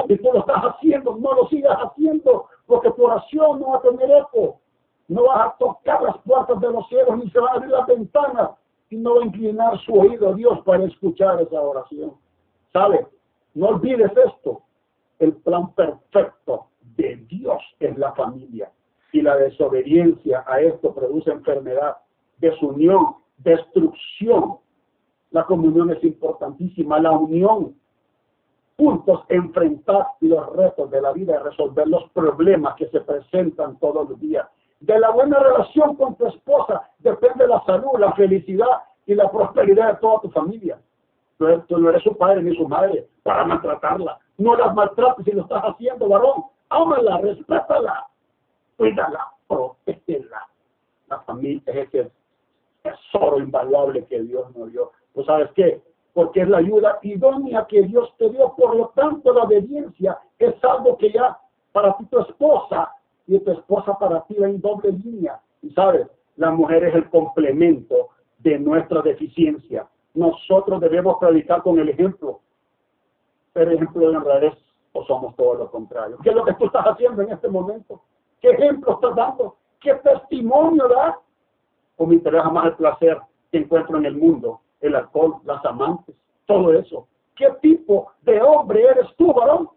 [0.09, 3.83] Y tú lo estás haciendo, no lo sigas haciendo, porque tu oración no va a
[3.83, 4.61] tener eco.
[5.09, 7.87] No vas a tocar las puertas de los cielos, ni se van a abrir las
[7.87, 8.51] ventanas,
[8.91, 12.13] y no inclinar su oído a Dios para escuchar esa oración.
[12.73, 13.07] ¿Sabe?
[13.55, 14.63] No olvides esto.
[15.21, 16.67] El plan perfecto
[16.97, 18.71] de Dios es la familia.
[19.13, 21.97] Y la desobediencia a esto produce enfermedad,
[22.39, 24.57] desunión, destrucción.
[25.31, 27.77] La comunión es importantísima, la unión.
[28.77, 34.09] Juntos enfrentar los retos de la vida y resolver los problemas que se presentan todos
[34.09, 34.49] los días.
[34.81, 39.95] De la buena relación con tu esposa depende la salud, la felicidad y la prosperidad
[39.95, 40.79] de toda tu familia.
[41.37, 44.19] Tú, no eres su padre ni su madre para maltratarla.
[44.39, 46.45] No las maltrates si lo estás haciendo, varón.
[46.71, 48.07] Ámala, respétala,
[48.77, 50.49] cuídala, protégela.
[51.09, 52.11] La familia es ese
[52.83, 54.93] tesoro invaluable que Dios nos dio.
[55.15, 55.83] ¿Tú sabes qué?
[56.15, 58.55] Porque es la ayuda idónea que Dios te dio.
[58.57, 61.39] Por lo tanto, la obediencia es algo que ya
[61.73, 62.95] para ti tu esposa
[63.31, 65.41] y tu esposa para ti va en doble línea.
[65.63, 68.09] Y sabes, la mujer es el complemento
[68.39, 69.87] de nuestra deficiencia.
[70.15, 72.41] Nosotros debemos predicar con el ejemplo.
[73.53, 74.59] Pero ejemplo en realidad
[74.93, 76.19] o somos todo lo contrario.
[76.25, 78.03] ¿Qué es lo que tú estás haciendo en este momento?
[78.41, 79.57] ¿Qué ejemplo estás dando?
[79.79, 81.15] ¿Qué testimonio das?
[81.99, 83.21] O me interesa más el placer
[83.53, 86.17] que encuentro en el mundo, el alcohol, las amantes,
[86.47, 87.07] todo eso.
[87.37, 89.69] ¿Qué tipo de hombre eres tú, varón?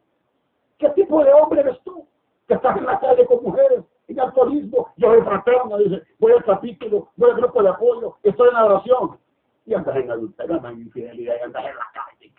[0.79, 2.07] ¿Qué tipo de hombre eres tú?
[2.47, 6.43] Que estás en la calle con mujeres, en alcoholismo, yo soy fraterno, dice, voy al
[6.43, 9.17] capítulo, voy al grupo de apoyo, estoy en la oración.
[9.65, 12.33] Y andas en adulterio, en infidelidad, y andas en la calle.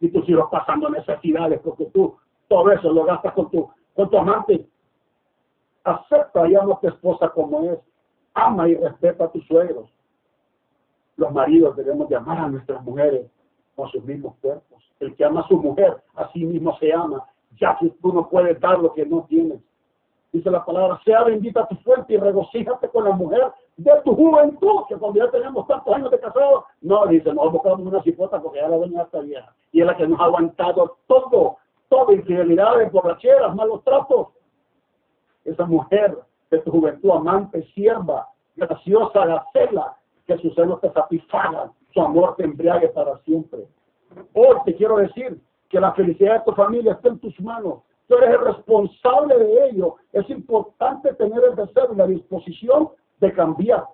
[0.00, 2.16] Y tú sigues pasando necesidades porque tú
[2.48, 4.68] todo eso lo gastas con tu, con tu amante.
[5.84, 7.78] Acepta y ama a tu esposa como es.
[8.34, 9.88] Ama y respeta a tus suegros.
[11.16, 13.30] Los maridos debemos de amar a nuestras mujeres
[13.76, 14.82] con sus mismos cuerpos.
[15.00, 17.24] El que ama a su mujer, a sí mismo se ama,
[17.58, 19.60] ya que tú no puedes dar lo que no tienes.
[20.32, 24.84] Dice la palabra, sea bendita tu fuente y regocíjate con la mujer de tu juventud,
[24.88, 28.60] que cuando ya tenemos tantos años de casado, no, dice, no buscamos una cipota porque
[28.60, 29.52] ya la doña está vieja.
[29.72, 31.56] Y es la que nos ha aguantado todo,
[31.88, 34.28] toda infidelidades, borracheras, malos tratos.
[35.44, 36.16] Esa mujer
[36.50, 39.96] de tu juventud, amante, sierva, graciosa, gacela,
[40.26, 43.66] que sus celos te satisfagan, su amor te embriague para siempre.
[44.34, 45.40] Hoy te quiero decir
[45.70, 49.68] que la felicidad de tu familia está en tus manos tú eres el responsable de
[49.68, 49.94] ello.
[50.12, 52.90] Es importante tener el deseo y la disposición
[53.20, 53.84] de cambiar,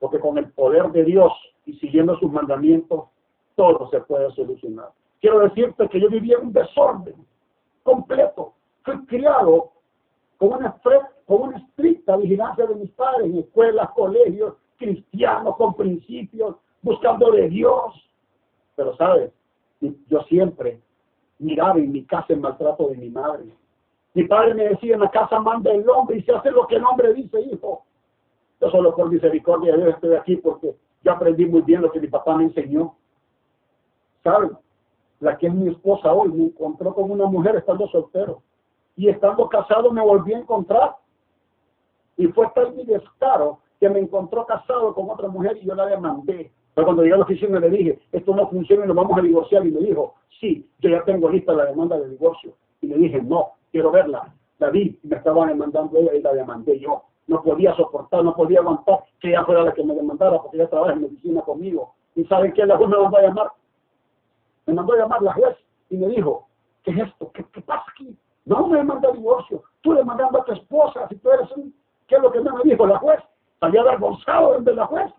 [0.00, 1.30] porque con el poder de Dios
[1.66, 3.04] y siguiendo sus mandamientos,
[3.54, 4.88] todo se puede solucionar.
[5.20, 7.14] Quiero decirte que yo vivía un desorden
[7.82, 8.54] completo.
[8.84, 9.72] Fui criado
[10.38, 10.74] con una,
[11.26, 17.50] con una estricta vigilancia de mis padres en escuelas, colegios, cristianos, con principios, buscando de
[17.50, 18.10] Dios.
[18.76, 19.30] Pero, ¿sabes?
[19.80, 20.80] Yo siempre
[21.42, 23.44] miraba en mi casa el maltrato de mi madre.
[24.14, 26.76] Mi padre me decía, en la casa manda el hombre y se hace lo que
[26.76, 27.84] el hombre dice, hijo.
[28.60, 32.00] Yo solo por misericordia de Dios estoy aquí porque yo aprendí muy bien lo que
[32.00, 32.94] mi papá me enseñó.
[34.22, 34.52] ¿Saben?
[35.20, 38.42] La que es mi esposa hoy me encontró con una mujer estando soltero.
[38.96, 40.96] Y estando casado me volví a encontrar.
[42.16, 45.86] Y fue tal mi descaro que me encontró casado con otra mujer y yo la
[45.86, 46.52] demandé.
[46.74, 49.22] Pero cuando llegué a la oficina le dije, esto no funciona y nos vamos a
[49.22, 49.66] divorciar.
[49.66, 52.54] Y me dijo, sí, yo ya tengo lista la demanda de divorcio.
[52.80, 54.34] Y le dije, no, quiero verla.
[54.58, 57.02] La vi, me estaban demandando ella y la demandé yo.
[57.26, 60.68] No podía soportar, no podía aguantar que ella fuera la que me demandara porque ella
[60.68, 61.94] trabaja en medicina conmigo.
[62.14, 62.66] ¿Y saben qué?
[62.66, 63.52] La juez me mandó a llamar.
[64.66, 65.56] Me mandó a llamar la juez
[65.90, 66.48] y me dijo,
[66.82, 67.30] ¿qué es esto?
[67.32, 68.16] ¿Qué, pasa aquí?
[68.44, 69.62] No me demanda divorcio.
[69.82, 71.74] Tú le mandando a tu esposa, si tú eres un...
[72.08, 73.20] ¿Qué es lo que me dijo la juez?
[73.60, 75.12] Salía avergonzado de la juez.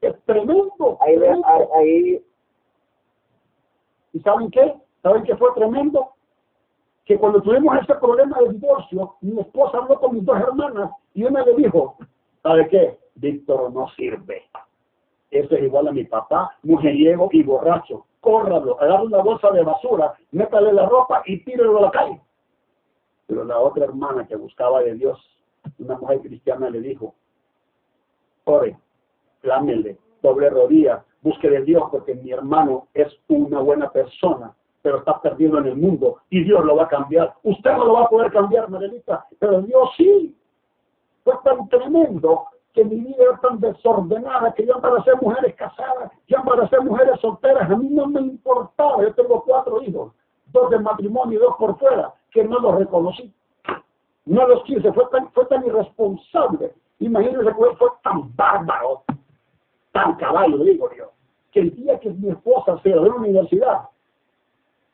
[0.00, 0.98] Es tremendo.
[1.00, 1.16] Ahí,
[1.74, 2.24] ahí,
[4.12, 4.74] ¿Y saben qué?
[5.02, 6.10] ¿Saben qué fue tremendo?
[7.04, 11.24] Que cuando tuvimos ese problema de divorcio, mi esposa habló con mis dos hermanas y
[11.24, 11.96] una le dijo,
[12.42, 12.98] ¿sabe qué?
[13.14, 14.44] Víctor no sirve.
[15.30, 18.06] Ese es igual a mi papá, mujeriego y borracho.
[18.20, 22.20] Córralo, agarra una bolsa de basura, métale la ropa y tírelo a la calle.
[23.26, 25.18] Pero la otra hermana que buscaba de Dios,
[25.78, 27.14] una mujer cristiana, le dijo,
[28.44, 28.76] ore,
[29.40, 35.20] clámele, doble rodilla, busque de Dios porque mi hermano es una buena persona, pero está
[35.20, 37.34] perdido en el mundo y Dios lo va a cambiar.
[37.42, 40.34] Usted no lo va a poder cambiar, Marilita, pero Dios sí.
[41.24, 46.12] Fue tan tremendo que mi vida era tan desordenada que yo para ser mujeres casadas,
[46.28, 49.02] yo para ser mujeres solteras, a mí no me importaba.
[49.02, 50.12] Yo tengo cuatro hijos,
[50.52, 53.34] dos de matrimonio y dos por fuera, que no los reconocí.
[54.26, 56.72] No los quise, fue tan, fue tan irresponsable.
[57.00, 59.02] Imagínense que fue tan bárbaro,
[59.98, 61.10] tan caballo, digo yo,
[61.50, 63.80] que el día que mi esposa se graduó en la universidad,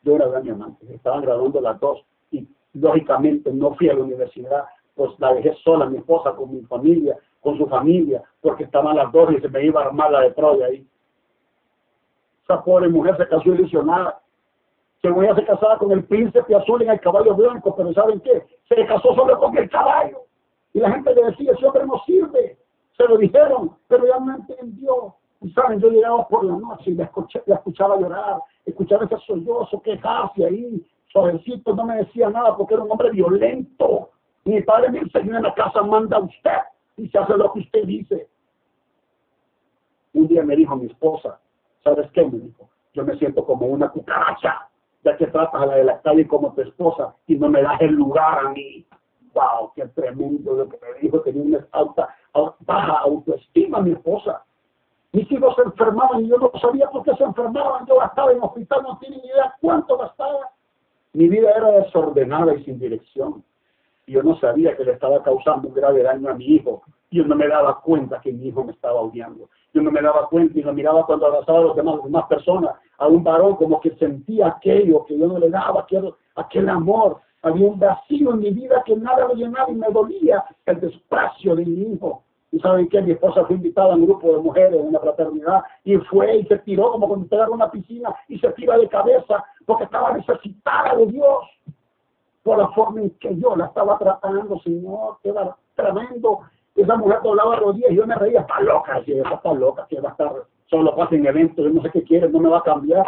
[0.01, 4.65] yo era mi amante, estaban graduando las dos y lógicamente no fui a la universidad,
[4.95, 9.11] pues la dejé sola, mi esposa con mi familia, con su familia, porque estaban las
[9.11, 10.87] dos y se me iba a armar la de Troya ahí.
[12.43, 14.21] Esa pobre mujer se casó ilusionada.
[15.01, 18.19] Se voy a se casada con el príncipe azul en el caballo blanco, pero ¿saben
[18.21, 18.43] qué?
[18.67, 20.21] Se casó solo con el caballo.
[20.73, 22.57] Y la gente le decía, ese hombre no sirve.
[22.97, 25.15] Se lo dijeron, pero ya no entendió.
[25.41, 30.45] Y saben, yo llegaba por la noche y la, escuchaba llorar, escuchaba ese sollozo, quejarse
[30.45, 34.09] ahí, suavecito, no me decía nada porque era un hombre violento.
[34.45, 36.59] Mi padre me enseñó en la casa, manda usted
[36.97, 38.27] y se hace lo que usted dice.
[40.13, 41.39] Un día me dijo mi esposa,
[41.83, 42.23] ¿sabes qué?
[42.25, 44.69] Me dijo, yo me siento como una cucaracha,
[45.03, 47.79] ya que tratas a la de la calle como tu esposa y no me das
[47.81, 48.85] el lugar a mí.
[49.33, 49.73] ¡Wow!
[49.75, 51.19] ¡Qué tremendo lo que me dijo!
[51.21, 52.15] Tenía una alta,
[52.59, 54.43] baja autoestima mi esposa.
[55.11, 57.85] Mis hijos se enfermaban y yo no sabía por qué se enfermaban.
[57.85, 60.51] Yo gastaba en hospital, no ni idea cuánto gastaba.
[61.13, 63.41] Mi vida era desordenada y sin dirección.
[64.07, 66.83] Yo no sabía que le estaba causando un grave daño a mi hijo.
[67.09, 69.49] Yo no me daba cuenta que mi hijo me estaba odiando.
[69.73, 72.71] Yo no me daba cuenta y lo miraba cuando abrazaba a los demás, demás personas,
[72.97, 77.21] a un varón como que sentía aquello que yo no le daba, aquel, aquel amor.
[77.41, 81.55] Había un vacío en mi vida que nada lo llenaba y me dolía el desprecio
[81.55, 82.24] de mi hijo.
[82.61, 85.97] Saben que mi esposa fue invitada a un grupo de mujeres en una fraternidad y
[85.97, 89.83] fue y se tiró como cuando te una piscina y se tira de cabeza porque
[89.83, 91.43] estaba necesitada de Dios
[92.43, 96.41] por la forma en que yo la estaba tratando, Señor, que era tremendo.
[96.75, 100.09] Esa mujer doblaba rodillas y yo me reía, está loca, si está loca, que va
[100.09, 100.31] a estar,
[100.69, 103.05] solo pasa en eventos, yo no sé qué quiere, no me va a cambiar.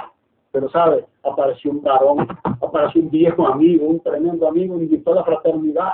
[0.51, 1.05] Pero, ¿sabe?
[1.23, 2.27] Apareció un varón,
[2.61, 5.91] apareció un viejo amigo, un tremendo amigo, invitó a la fraternidad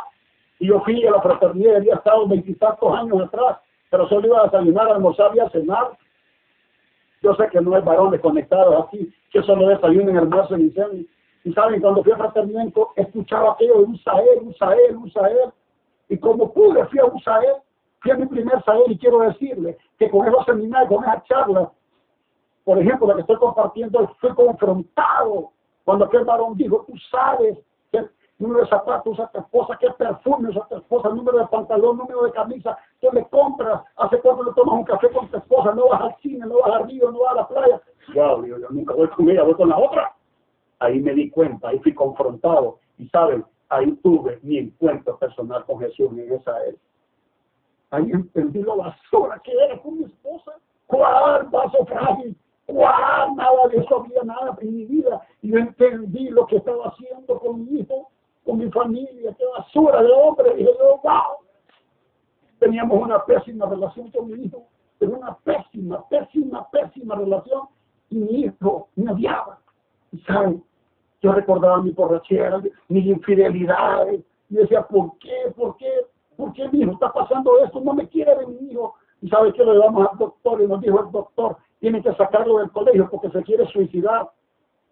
[0.64, 3.58] y yo fui a la fraternidad, había estado veintitantos años atrás,
[3.90, 5.98] pero solo iba a desayunar, a almorzar y a cenar.
[7.22, 11.06] Yo sé que no hay varones conectados aquí, que solo desayunan, almuerzan y cenan.
[11.44, 12.64] Y saben, cuando fui a fraternidad,
[12.96, 15.52] escuchaba aquello de un Sael, un Sael, un Sael.
[16.08, 17.56] Y como pude, fui a un Sael,
[18.00, 21.68] fui a mi primer Sael y quiero decirle que con esos seminarios, con esas charlas,
[22.64, 25.52] por ejemplo, la que estoy compartiendo, fui confrontado
[25.84, 27.58] cuando aquel varón dijo, tú sabes
[28.40, 32.24] número de zapatos usa tu esposa, qué perfume usa tu esposa, número de pantalón, número
[32.24, 35.88] de camisa, qué le compras, hace cuánto le tomas un café con tu esposa, no
[35.90, 37.82] vas al cine, no vas al río, no vas a la playa.
[38.16, 40.14] Wow, yo, nunca voy con ella, voy con la otra.
[40.80, 45.80] Ahí me di cuenta, ahí fui confrontado y saben, ahí tuve mi encuentro personal con
[45.80, 46.84] Jesús en esa época.
[47.92, 50.54] Ahí entendí la basura que era con mi esposa.
[50.88, 52.36] ¿Cuál vaso frágil?
[52.66, 53.36] ¿Cuál?
[53.36, 55.22] Nada de eso había nada en mi vida.
[55.44, 58.10] Y yo entendí lo que estaba haciendo con mi hijo
[58.46, 60.54] con mi familia, qué basura de hombre.
[60.58, 61.38] Y yo, wow.
[62.60, 64.66] Teníamos una pésima relación con mi hijo,
[64.98, 67.68] pero una pésima, pésima, pésima relación.
[68.10, 69.60] Y mi hijo me odiaba.
[70.12, 70.64] Y saben,
[71.22, 74.22] yo recordaba mi borrachera, mis infidelidades.
[74.50, 75.52] Y decía, ¿por qué?
[75.56, 75.90] ¿Por qué?
[76.38, 77.80] ¿Por qué mi hijo está pasando esto?
[77.82, 78.96] No me quiere mi hijo.
[79.22, 82.60] Y sabe que lo llevamos al doctor y nos dijo el doctor, tiene que sacarlo
[82.60, 84.30] del colegio porque se quiere suicidar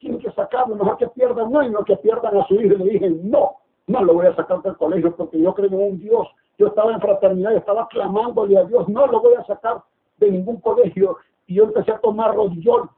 [0.01, 2.73] tienen que sacarlo, mejor que pierdan un año, que pierdan a su hijo.
[2.73, 3.51] Y le dije, no,
[3.87, 6.27] no lo voy a sacar del colegio porque yo creo en un Dios.
[6.57, 9.81] Yo estaba en fraternidad, estaba clamándole a Dios, no lo voy a sacar
[10.17, 11.17] de ningún colegio.
[11.47, 12.89] Y yo empecé a tomar rodillol.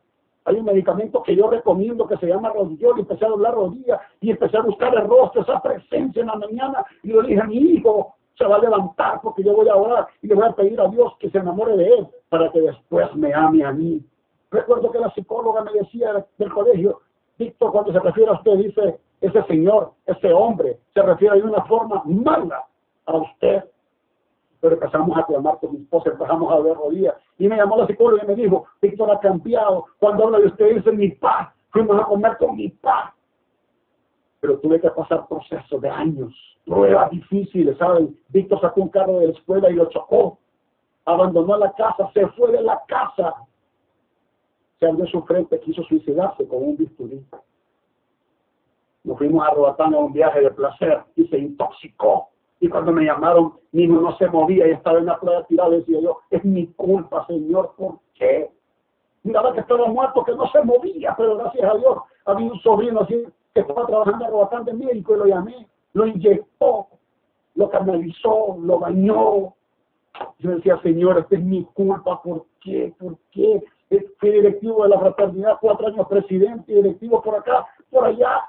[0.46, 2.98] Hay un medicamento que yo recomiendo que se llama rodillol.
[2.98, 6.36] Y empecé a doblar rodillas y empecé a buscar el rostro, esa presencia en la
[6.36, 6.86] mañana.
[7.04, 10.28] Y le dije mi hijo, se va a levantar porque yo voy a orar y
[10.28, 13.34] le voy a pedir a Dios que se enamore de él para que después me
[13.34, 14.02] ame a mí.
[14.54, 17.02] Recuerdo que la psicóloga me decía del colegio,
[17.40, 21.64] Víctor, cuando se refiere a usted, dice, ese señor, ese hombre, se refiere de una
[21.66, 22.64] forma mala
[23.08, 23.64] a usted.
[24.62, 27.16] Pero empezamos a clamar con mi esposa, empezamos a ver rodillas.
[27.40, 29.86] Y me llamó la psicóloga y me dijo, Víctor ha cambiado.
[30.00, 33.16] Cuando habla de usted, dice, mi paz Fuimos a comer con mi papá.
[34.40, 36.32] Pero tuve que pasar procesos de años,
[36.66, 38.16] pruebas difíciles, ¿saben?
[38.30, 40.38] Víctor sacó un carro de la escuela y lo chocó.
[41.06, 43.34] Abandonó la casa, se fue de la casa.
[44.84, 47.26] Se abrió su frente, quiso suicidarse con un bisturí.
[49.06, 52.28] Nos fuimos a Roatán a un viaje de placer y se intoxicó.
[52.60, 55.70] Y cuando me llamaron, hijo no se movía y estaba en la playa tirada.
[55.70, 58.52] Decía yo, es mi culpa, Señor, ¿por qué?
[59.24, 63.00] Miraba que estaba muerto, que no se movía, pero gracias a Dios había un sobrino
[63.00, 66.88] así que estaba trabajando en Roatán de médico y lo llamé, lo inyectó,
[67.56, 69.54] lo canalizó, lo bañó.
[70.40, 72.94] Yo decía, Señor, esta es mi culpa, ¿por qué?
[73.00, 73.64] ¿Por qué?
[74.20, 78.42] Fui directivo de la fraternidad, cuatro años presidente, directivo por acá, por allá.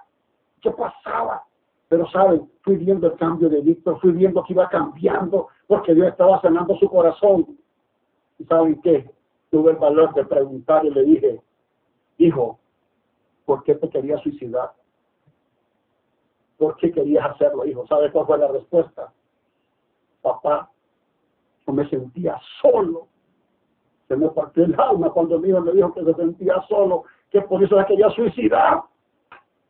[0.61, 1.45] ¿Qué pasaba?
[1.89, 6.09] Pero saben, fui viendo el cambio de Víctor, fui viendo que iba cambiando, porque Dios
[6.09, 7.59] estaba sanando su corazón.
[8.39, 9.11] ¿Y saben qué?
[9.51, 11.43] Tuve el valor de preguntar y le dije,
[12.19, 12.59] hijo,
[13.45, 14.73] ¿por qué te querías suicidar?
[16.57, 17.87] ¿Por qué querías hacerlo, hijo?
[17.87, 19.13] ¿Sabes cuál fue la respuesta?
[20.23, 20.71] Papá,
[21.67, 23.09] yo me sentía solo.
[24.09, 27.41] Se me partió el alma cuando mi hijo me dijo que se sentía solo, que
[27.43, 28.83] por eso se quería suicidar.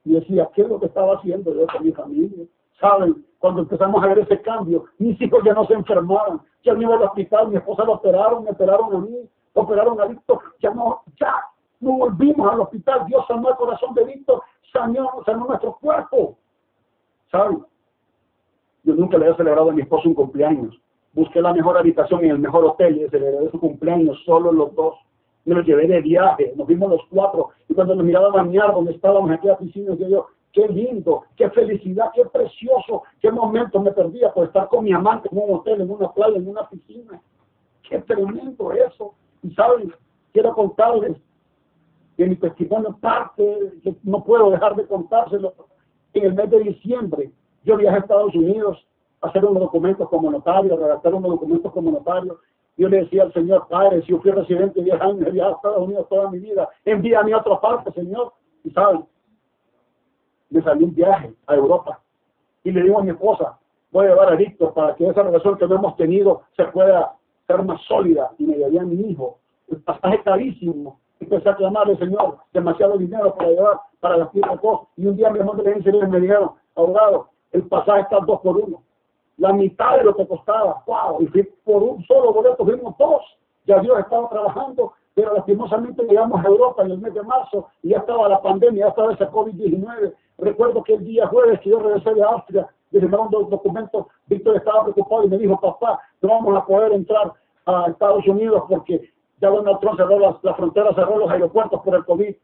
[0.04, 2.44] Y decía, ¿qué es lo que estaba haciendo yo con mi familia?
[2.80, 3.24] ¿Saben?
[3.38, 6.94] Cuando empezamos a ver ese cambio, mis hijos ya no se enfermaron, ya no iba
[6.96, 11.02] al hospital, mi esposa lo operaron, me operaron a mí, operaron a Víctor, ya no,
[11.20, 11.34] ya
[11.80, 16.36] no volvimos al hospital, Dios sanó el corazón de Víctor, sanó, sanó nuestro cuerpo.
[17.30, 17.64] ¿Saben?
[18.82, 20.78] Yo nunca le había celebrado a mi esposo un cumpleaños.
[21.14, 24.94] Busqué la mejor habitación en el mejor hotel y celebré su cumpleaños solo los dos
[25.44, 28.72] me lo llevé de viaje, nos vimos los cuatro, y cuando nos miraba a bañar
[28.72, 33.80] donde estábamos en aquella piscina, decía yo, qué lindo, qué felicidad, qué precioso, qué momento
[33.80, 36.68] me perdía por estar con mi amante en un hotel, en una playa, en una
[36.68, 37.20] piscina.
[37.88, 39.14] Qué tremendo eso.
[39.42, 39.92] Y saben,
[40.32, 41.16] quiero contarles
[42.16, 45.52] que mi testimonio parte, que no puedo dejar de contárselo.
[46.14, 47.30] En el mes de diciembre,
[47.64, 48.93] yo viajé a Estados Unidos a
[49.24, 52.38] hacer unos documentos como notario, redactar unos documentos como notario,
[52.76, 55.82] yo le decía al Señor, Padre, si yo fui residente 10 años, viajado a Estados
[55.82, 58.32] Unidos toda mi vida, envíame a otra parte, Señor.
[58.64, 59.04] Y saben,
[60.50, 62.00] me salí un viaje a Europa
[62.64, 63.58] y le digo a mi esposa,
[63.92, 67.14] voy a llevar a Víctor para que esa relación que no hemos tenido se pueda
[67.46, 68.30] ser más sólida.
[68.38, 69.38] Y me llevé a mi hijo.
[69.68, 70.98] El pasaje carísimo.
[71.20, 74.58] Empecé a clamarle, Señor, demasiado dinero para llevar, para las piezas
[74.96, 78.83] Y un día mi hermano de me dijeron, abogado, el pasaje está dos por uno
[79.38, 80.82] la mitad de lo que costaba.
[80.86, 81.22] ¡Wow!
[81.22, 83.22] Y por un solo boleto fuimos dos.
[83.66, 87.90] Ya Dios estaba trabajando, pero lastimosamente llegamos a Europa en el mes de marzo y
[87.90, 90.14] ya estaba la pandemia, ya estaba ese COVID-19.
[90.38, 94.56] Recuerdo que el día jueves que yo regresé de Austria, me firmaron dos documentos, Víctor
[94.56, 97.32] estaba preocupado y me dijo, papá, no vamos a poder entrar
[97.66, 99.10] a Estados Unidos porque
[99.40, 102.34] ya Donald Trump cerró las, la frontera, cerró los aeropuertos por el COVID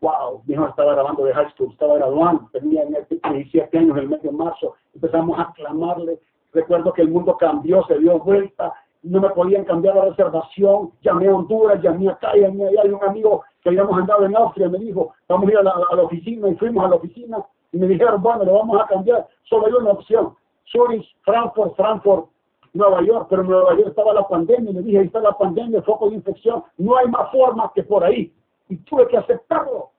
[0.00, 4.08] wow, mi hijo estaba grabando de high school, estaba graduando, tenía 17 años en el
[4.08, 6.18] mes de marzo, empezamos a clamarle,
[6.52, 8.72] recuerdo que el mundo cambió, se dio vuelta,
[9.02, 13.04] no me podían cambiar la reservación, llamé a Honduras, llamé acá, llamé allá, hay un
[13.04, 16.54] amigo que habíamos andado en Austria, me dijo, vamos a ir a la, oficina, y
[16.56, 19.90] fuimos a la oficina, y me dijeron, bueno, lo vamos a cambiar, solo hay una
[19.90, 20.34] opción,
[20.66, 22.26] Zurich, Frankfurt, Frankfurt,
[22.74, 25.32] Nueva York, pero en Nueva York estaba la pandemia, y le dije, ahí está la
[25.32, 28.32] pandemia, el foco de infección, no hay más forma que por ahí
[28.68, 29.90] y tuve que aceptarlo.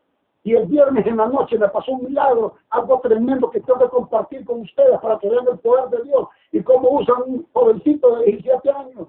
[0.44, 3.90] Y el viernes en la noche me pasó un milagro, algo tremendo que tengo que
[3.90, 8.16] compartir con ustedes para que vean el poder de Dios y cómo usan un jovencito
[8.18, 9.08] de 17 años.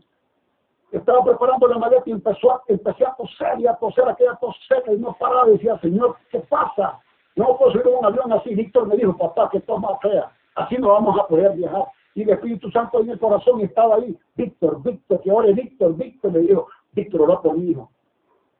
[0.91, 4.57] Estaba preparando la maleta y empezó a, empecé a toser y a toser aquella tos
[4.67, 5.47] seca y no paraba.
[5.47, 6.99] Decía, Señor, ¿qué pasa?
[7.37, 8.53] No puedo subir un avión así.
[8.57, 10.33] Víctor me dijo, papá, que toma fea.
[10.57, 11.85] Así no vamos a poder viajar.
[12.17, 14.19] Y el Espíritu Santo en el corazón estaba ahí.
[14.35, 16.33] Víctor, Víctor, que ore Víctor, Víctor.
[16.33, 17.89] Me dijo, Víctor, oró por mi hijo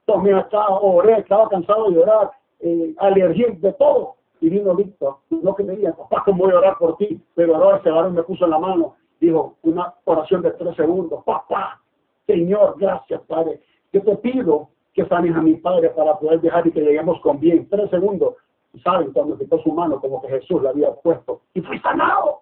[0.05, 4.15] tomé acá, oré, estaba cansado de llorar, eh, alergia de todo.
[4.39, 7.21] Y vino Víctor, no que me diga, papá, ¿cómo voy a orar por ti?
[7.35, 11.23] Pero ahora ese varón me puso en la mano, dijo, una oración de tres segundos,
[11.23, 11.79] papá,
[12.25, 13.61] Señor, gracias, Padre.
[13.93, 17.39] Yo te pido que sanes a mi Padre para poder dejar y que lleguemos con
[17.39, 17.67] bien.
[17.69, 18.35] Tres segundos.
[18.83, 21.41] Saben, cuando quitó su mano, como que Jesús la había puesto.
[21.53, 22.41] Y fui sanado.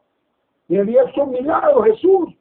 [0.68, 2.36] Y el día es un milagro, Jesús.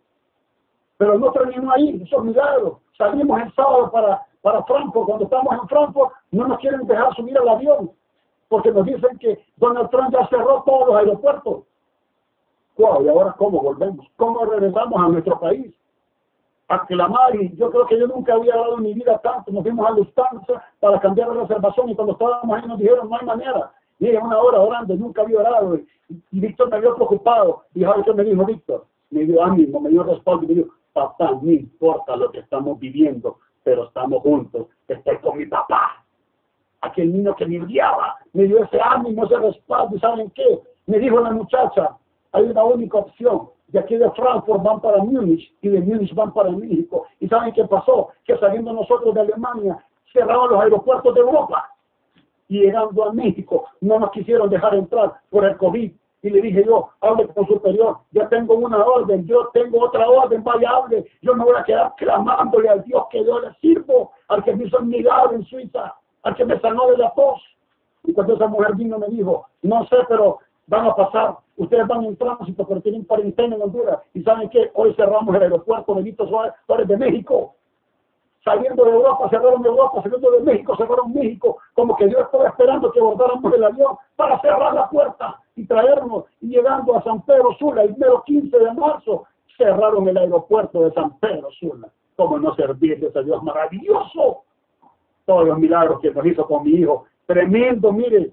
[0.98, 2.78] Pero no terminó ahí, esos milagros.
[2.96, 5.06] Salimos el sábado para para Frankfurt.
[5.06, 7.90] Cuando estamos en Frankfurt, no nos quieren dejar subir al avión,
[8.48, 11.64] porque nos dicen que Donald Trump ya cerró todos los aeropuertos.
[12.76, 14.06] Wow, ¿y ahora cómo volvemos?
[14.16, 15.74] ¿Cómo regresamos a nuestro país?
[16.68, 19.50] A clamar, y yo creo que yo nunca había dado en mi vida tanto.
[19.50, 23.16] Nos fuimos a Lufthansa para cambiar la reservación, y cuando estábamos ahí nos dijeron, no
[23.16, 23.72] hay manera.
[23.98, 25.76] Y una hora orando, nunca había orado.
[25.76, 25.86] Y,
[26.30, 27.64] Víctor me vio preocupado.
[27.74, 31.32] Y que me dijo Víctor, me dio ánimo, me dio respaldo, y me dijo, papá,
[31.42, 36.04] no importa lo que estamos viviendo, pero estamos juntos, estoy con mi papá.
[36.80, 40.60] aquel niño que me odiaba, me dio ese ánimo, ese respaldo, ¿y saben qué?
[40.86, 41.96] Me dijo la muchacha,
[42.32, 46.32] hay una única opción, de aquí de Frankfurt van para Múnich y de Múnich van
[46.32, 47.06] para México.
[47.20, 48.08] ¿Y saben qué pasó?
[48.24, 49.78] Que saliendo nosotros de Alemania,
[50.12, 51.68] cerraron los aeropuertos de Europa
[52.48, 55.92] y llegando a México no nos quisieron dejar entrar por el COVID.
[56.22, 60.42] Y le dije yo, hable con superior, ya tengo una orden, yo tengo otra orden,
[60.42, 64.42] vaya hable, yo me voy a quedar clamándole al Dios que yo le sirvo, al
[64.42, 65.94] que me hizo un milagro en Suiza,
[66.24, 67.40] al que me sanó de la tos.
[68.02, 72.04] Y cuando esa mujer vino me dijo, no sé, pero van a pasar, ustedes van
[72.04, 74.00] en tránsito, pero tienen cuarentena en Honduras.
[74.14, 77.54] Y saben que hoy cerramos el aeropuerto Benito Suárez de México
[78.48, 82.90] saliendo de Europa, cerraron Europa, saliendo de México, cerraron México, como que Dios estaba esperando
[82.90, 87.52] que abordáramos el avión para cerrar la puerta y traernos, y llegando a San Pedro
[87.58, 89.26] Sula, el mero 15 de marzo,
[89.56, 91.88] cerraron el aeropuerto de San Pedro Sula.
[92.16, 94.42] Como no servir de ese Dios maravilloso.
[95.24, 97.04] Todos los milagros que nos hizo con mi hijo.
[97.26, 98.32] Tremendo, mire.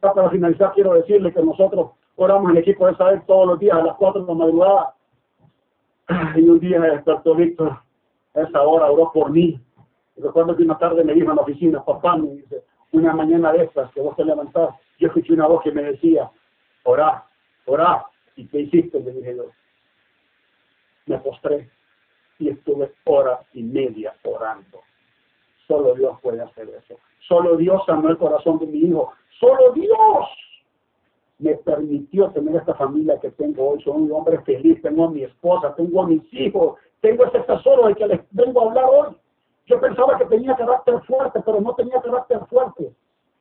[0.00, 3.76] Para finalizar, quiero decirle que nosotros oramos en el equipo de saber todos los días
[3.76, 4.94] a las 4 de la madrugada.
[6.36, 7.78] Y un día despertó Víctor
[8.34, 9.60] esa hora oró por mí.
[10.16, 13.64] Recuerdo que una tarde me dijo en la oficina, papá, me dice, una mañana de
[13.64, 16.30] estas que vos te levantás, yo escuché una voz que me decía,
[16.84, 17.26] orá,
[17.66, 18.06] orá.
[18.36, 19.00] ¿Y qué hiciste?
[19.00, 19.46] Le dije yo.
[21.06, 21.68] Me postré
[22.38, 24.80] y estuve hora y media orando.
[25.66, 26.98] Solo Dios puede hacer eso.
[27.28, 29.12] Solo Dios sanó el corazón de mi hijo.
[29.38, 30.28] Solo Dios
[31.42, 33.82] me permitió tener esta familia que tengo hoy.
[33.82, 37.86] Soy un hombre feliz, tengo a mi esposa, tengo a mis hijos, tengo ese tesoro
[37.86, 39.16] del que les vengo a hablar hoy.
[39.66, 42.92] Yo pensaba que tenía carácter fuerte, pero no tenía carácter fuerte.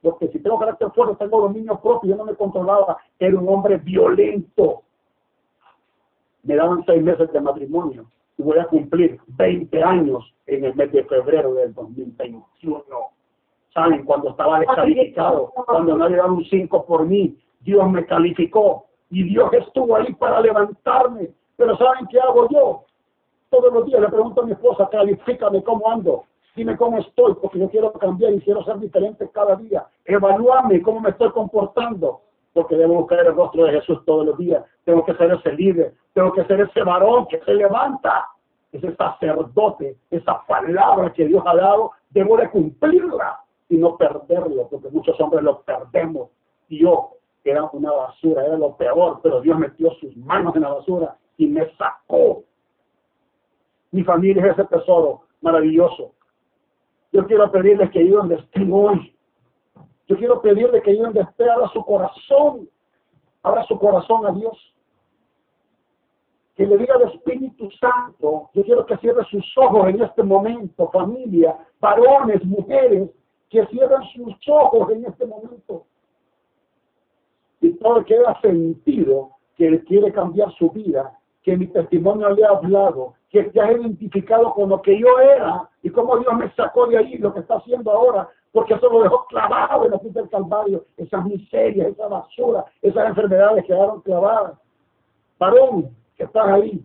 [0.02, 2.97] Porque si tengo carácter fuerte, tengo dominio propio, yo no me controlaba.
[3.20, 4.82] Era un hombre violento.
[6.41, 10.91] Me daban seis meses de matrimonio y voy a cumplir 20 años en el mes
[10.91, 12.84] de febrero del 2021.
[13.76, 14.04] ¿Saben?
[14.06, 19.24] Cuando estaba descalificado, cuando no le daban un 5 por mí, Dios me calificó y
[19.24, 21.30] Dios estuvo ahí para levantarme.
[21.57, 22.86] Pero ¿saben qué hago yo?
[23.49, 26.24] Todos los días le pregunto a mi esposa, califícame cómo ando,
[26.55, 29.86] dime cómo estoy, porque yo quiero cambiar y quiero ser diferente cada día.
[30.05, 32.22] Evalúame cómo me estoy comportando,
[32.53, 34.64] porque debo buscar el rostro de Jesús todos los días.
[34.86, 38.26] Tengo que ser ese líder, tengo que ser ese varón que se levanta,
[38.72, 44.89] ese sacerdote, esa palabra que Dios ha dado, debo de cumplirla y no perderlo, porque
[44.89, 46.30] muchos hombres lo perdemos.
[46.70, 50.74] Y yo era una basura, era lo peor, pero Dios metió sus manos en la
[50.74, 52.44] basura y me sacó
[53.92, 56.14] mi familia es ese tesoro maravilloso.
[57.12, 59.14] Yo quiero pedirles que ahí donde estén hoy,
[60.08, 62.70] yo quiero pedirles que ahí donde esté, abra su corazón,
[63.44, 64.58] abra su corazón a Dios.
[66.56, 70.89] Que le diga al Espíritu Santo, yo quiero que cierre sus ojos en este momento,
[70.89, 73.10] familia, varones, mujeres,
[73.50, 75.86] que cierren sus ojos en este momento.
[77.62, 82.30] Y todo el que haya sentido que él quiere cambiar su vida, que mi testimonio
[82.32, 86.34] le ha hablado, que te has identificado con lo que yo era y cómo Dios
[86.36, 89.91] me sacó de ahí, lo que está haciendo ahora, porque eso lo dejó clavado en
[89.91, 94.59] la cruz del Calvario, esas miserias, esa basura, esas enfermedades quedaron clavadas.
[95.39, 96.84] Varón, que estás ahí,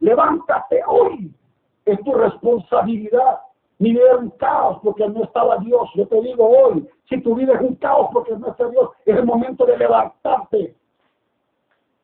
[0.00, 1.32] levántate hoy,
[1.84, 3.38] es tu responsabilidad.
[3.78, 5.88] Mi vida era un caos porque no estaba Dios.
[5.94, 9.16] Yo te digo hoy, si tu vida es un caos porque no está Dios, es
[9.16, 10.74] el momento de levantarte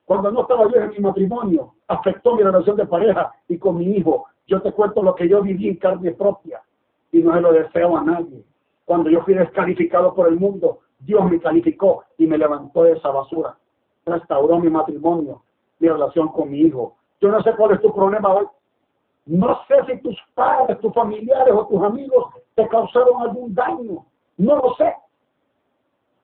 [0.05, 3.87] cuando no estaba yo en mi matrimonio, afectó mi relación de pareja y con mi
[3.97, 4.27] hijo.
[4.47, 6.61] Yo te cuento lo que yo viví en carne propia
[7.11, 8.45] y no se lo deseo a nadie.
[8.85, 13.11] Cuando yo fui descalificado por el mundo, Dios me calificó y me levantó de esa
[13.11, 13.57] basura.
[14.05, 15.43] Restauró mi matrimonio,
[15.79, 16.97] mi relación con mi hijo.
[17.23, 18.47] Yo no sé cuál es tu problema hoy.
[19.27, 24.05] No sé si tus padres, tus familiares o tus amigos te causaron algún daño.
[24.37, 24.95] No lo sé.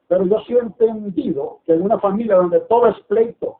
[0.09, 3.59] Pero yo sí he entendido que en una familia donde todo es pleito,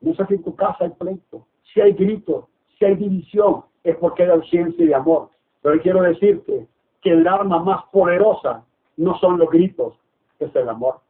[0.00, 2.44] no sé si en tu casa hay pleito, si hay gritos,
[2.78, 5.30] si hay división, es porque hay ausencia de amor.
[5.62, 6.66] Pero quiero decirte
[7.00, 8.64] que el arma más poderosa
[8.96, 9.94] no son los gritos,
[10.38, 11.00] es el amor.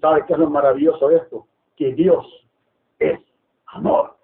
[0.00, 1.46] ¿Sabes qué es lo maravilloso de esto?
[1.76, 2.26] Que Dios
[2.98, 3.20] es
[3.66, 4.16] amor.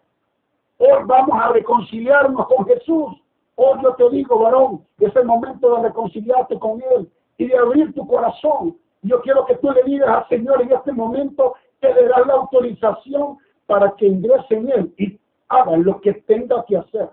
[0.78, 3.20] Hoy vamos a reconciliarnos con Jesús.
[3.56, 7.92] Hoy yo te digo, varón, es el momento de reconciliarte con Él y de abrir
[7.94, 8.76] tu corazón.
[9.02, 12.34] Yo quiero que tú le digas al Señor en este momento que le das la
[12.34, 17.10] autorización para que ingrese en él y haga lo que tenga que hacer.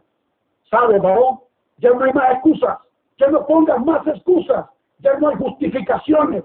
[0.69, 1.39] ¿Sabe, varón?
[1.77, 2.77] Ya no hay más excusas.
[3.17, 4.65] Ya no pongas más excusas.
[4.99, 6.43] Ya no hay justificaciones.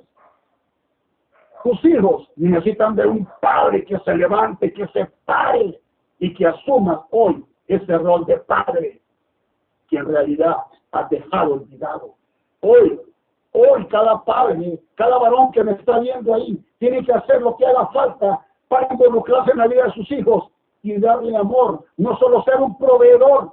[1.62, 5.80] Tus hijos necesitan de un padre que se levante, que se pare
[6.20, 9.01] y que asuma hoy ese rol de padre
[9.88, 10.56] que en realidad
[10.92, 12.14] has dejado olvidado.
[12.60, 13.01] Hoy
[13.52, 17.66] Hoy cada padre, cada varón que me está viendo ahí, tiene que hacer lo que
[17.66, 20.44] haga falta para involucrarse en la vida de sus hijos
[20.82, 23.52] y darle amor, no solo ser un proveedor.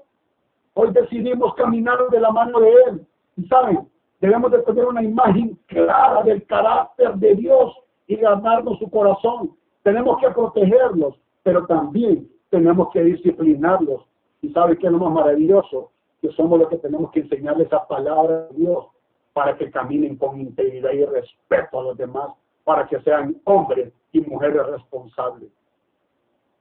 [0.76, 3.08] Hoy decidimos caminar de la mano de Él.
[3.38, 3.90] Y saben,
[4.22, 7.76] debemos de tener una imagen clara del carácter de Dios
[8.06, 9.52] y ganarnos su corazón.
[9.82, 14.04] Tenemos que protegerlos, pero también tenemos que disciplinarlos.
[14.42, 15.92] Y sabe que es lo más maravilloso,
[16.22, 18.88] que somos los que tenemos que enseñarles esa palabra de Dios
[19.34, 22.30] para que caminen con integridad y respeto a los demás,
[22.64, 25.50] para que sean hombres y mujeres responsables.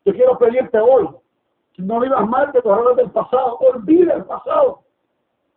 [0.05, 1.09] Yo quiero pedirte hoy,
[1.79, 4.83] no vivas mal de los errores del pasado, olvida el pasado,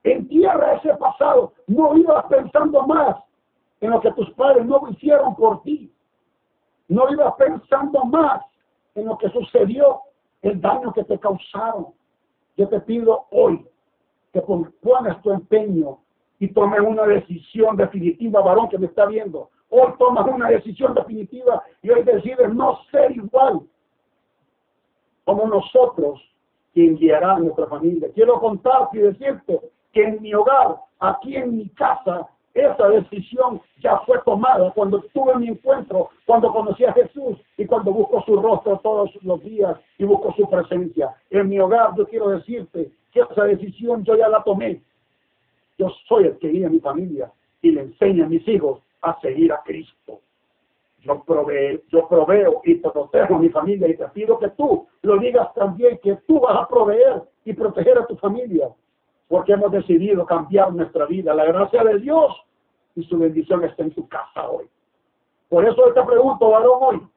[0.04, 3.18] entierra ese pasado, no vivas pensando más
[3.82, 5.94] en lo que tus padres no hicieron por ti,
[6.88, 8.44] no vivas pensando más
[8.96, 10.02] en lo que sucedió,
[10.42, 11.88] el daño que te causaron.
[12.58, 13.66] Yo te pido hoy
[14.34, 16.00] que pongas tu empeño
[16.40, 19.50] y tomes una decisión definitiva, varón que me está viendo.
[19.70, 23.62] Hoy tomas una decisión definitiva y hoy decides no ser igual
[25.26, 26.20] como nosotros
[26.74, 28.10] quien guiará a nuestra familia.
[28.14, 29.60] Quiero contarte y decirte
[29.92, 35.36] que en mi hogar, aquí en mi casa, esa decisión ya fue tomada cuando tuve
[35.36, 40.04] mi encuentro, cuando conocí a Jesús y cuando busco su rostro todos los días y
[40.04, 41.16] busco su presencia.
[41.30, 44.82] En mi hogar yo quiero decirte que esa decisión yo ya la tomé.
[45.78, 47.32] Yo soy el que guía mi familia
[47.62, 50.20] y le enseño a mis hijos a seguir a Cristo.
[51.02, 55.18] Yo proveo, yo proveo y protejo a mi familia y te pido que tú lo
[55.18, 58.70] digas también, que tú vas a proveer y proteger a tu familia,
[59.30, 61.34] porque hemos decidido cambiar nuestra vida.
[61.34, 62.36] La gracia de Dios
[62.96, 64.68] y su bendición está en tu casa hoy.
[65.48, 67.10] Por eso te pregunto, varón, hoy.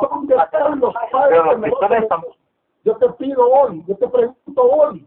[0.00, 2.36] ¿Dónde están los padres temerosos?
[2.84, 5.06] Yo te pido hoy, yo te pregunto hoy,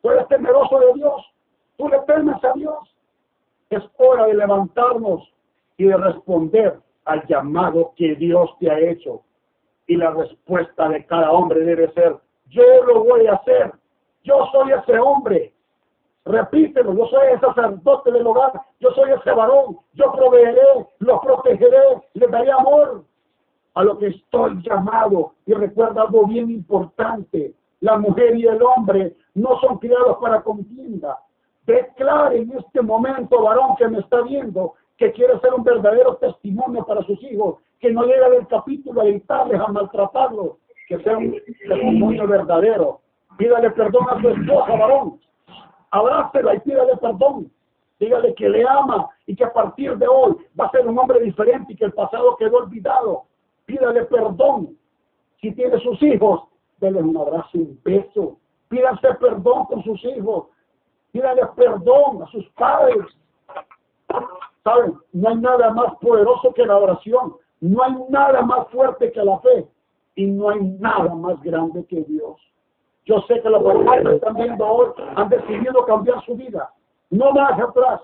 [0.00, 1.34] ¿tú eres temeroso de Dios?
[1.76, 2.94] ¿Tú le temes a Dios?
[3.70, 5.32] Es hora de levantarnos
[5.76, 9.22] y de responder al llamado que Dios te ha hecho.
[9.88, 12.16] Y la respuesta de cada hombre debe ser,
[12.48, 13.72] yo lo voy a hacer,
[14.26, 15.52] yo soy ese hombre.
[16.24, 22.02] Repítelo, yo soy el sacerdote del hogar, yo soy ese varón, yo proveeré, los protegeré,
[22.14, 23.04] les daré amor
[23.74, 25.34] a lo que estoy llamado.
[25.46, 31.16] Y recuerda algo bien importante, la mujer y el hombre no son criados para contienda.
[31.64, 36.84] Declare en este momento, varón que me está viendo, que quiere ser un verdadero testimonio
[36.84, 40.56] para sus hijos, que no llega del capítulo a gritarles, a maltratarlos,
[40.88, 43.00] que sea un testimonio verdadero.
[43.36, 45.20] Pídale perdón a su esposa, varón.
[45.90, 47.50] Abrácela y pídale perdón.
[47.98, 51.20] Dígale que le ama y que a partir de hoy va a ser un hombre
[51.20, 53.24] diferente y que el pasado quedó olvidado.
[53.64, 54.76] Pídale perdón.
[55.40, 56.44] Si tiene sus hijos,
[56.78, 58.38] denle un abrazo y un beso.
[58.68, 60.48] Pídase perdón con sus hijos.
[61.12, 63.06] Pídale perdón a sus padres.
[64.64, 64.94] ¿Saben?
[65.12, 67.34] No hay nada más poderoso que la oración.
[67.60, 69.66] No hay nada más fuerte que la fe.
[70.16, 72.36] Y no hay nada más grande que Dios.
[73.06, 76.70] Yo sé que los que están viendo hoy han decidido cambiar su vida.
[77.10, 78.02] No más atrás.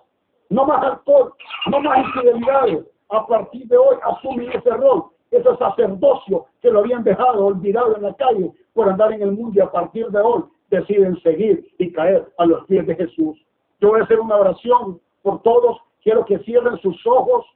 [0.48, 1.34] No más alcohol.
[1.70, 2.86] No más infidelidades.
[3.10, 5.04] A partir de hoy asumen ese rol.
[5.30, 9.52] Ese sacerdocio que lo habían dejado olvidado en la calle por andar en el mundo
[9.54, 13.38] y a partir de hoy deciden seguir y caer a los pies de Jesús.
[13.80, 17.46] Yo voy a hacer una oración por todos Quiero que cierren sus ojos,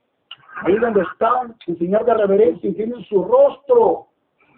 [0.63, 4.07] ahí donde están, en señal de reverencia, tienen su rostro.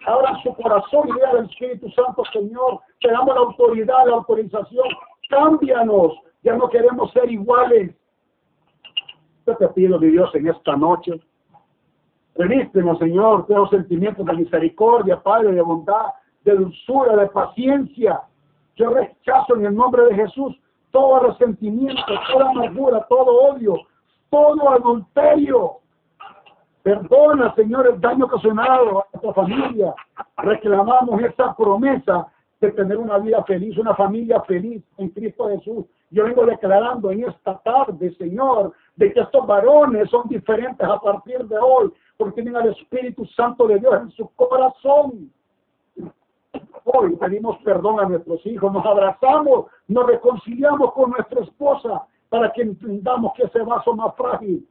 [0.05, 2.79] Abran su corazón vean al Espíritu Santo, Señor.
[3.01, 4.87] Te damos la autoridad, la autorización.
[5.29, 6.13] Cámbianos.
[6.43, 7.93] Ya no queremos ser iguales.
[9.45, 11.19] Yo te pido, mi Dios, en esta noche.
[12.35, 16.13] Revístenos, Señor, de los sentimientos de misericordia, Padre, de bondad,
[16.45, 18.21] de dulzura, de paciencia.
[18.77, 20.57] Yo rechazo en el nombre de Jesús
[20.91, 22.01] todo resentimiento,
[22.31, 23.75] toda amargura, todo odio,
[24.29, 25.77] todo adulterio.
[26.89, 29.93] Perdona, Señor, el daño ocasionado a tu familia.
[30.37, 32.25] Reclamamos esa promesa
[32.59, 35.85] de tener una vida feliz, una familia feliz en Cristo Jesús.
[36.09, 41.45] Yo vengo declarando en esta tarde, Señor, de que estos varones son diferentes a partir
[41.45, 45.31] de hoy, porque tienen al Espíritu Santo de Dios en su corazón.
[46.85, 52.63] Hoy pedimos perdón a nuestros hijos, nos abrazamos, nos reconciliamos con nuestra esposa para que
[52.63, 54.67] entendamos que ese vaso más frágil,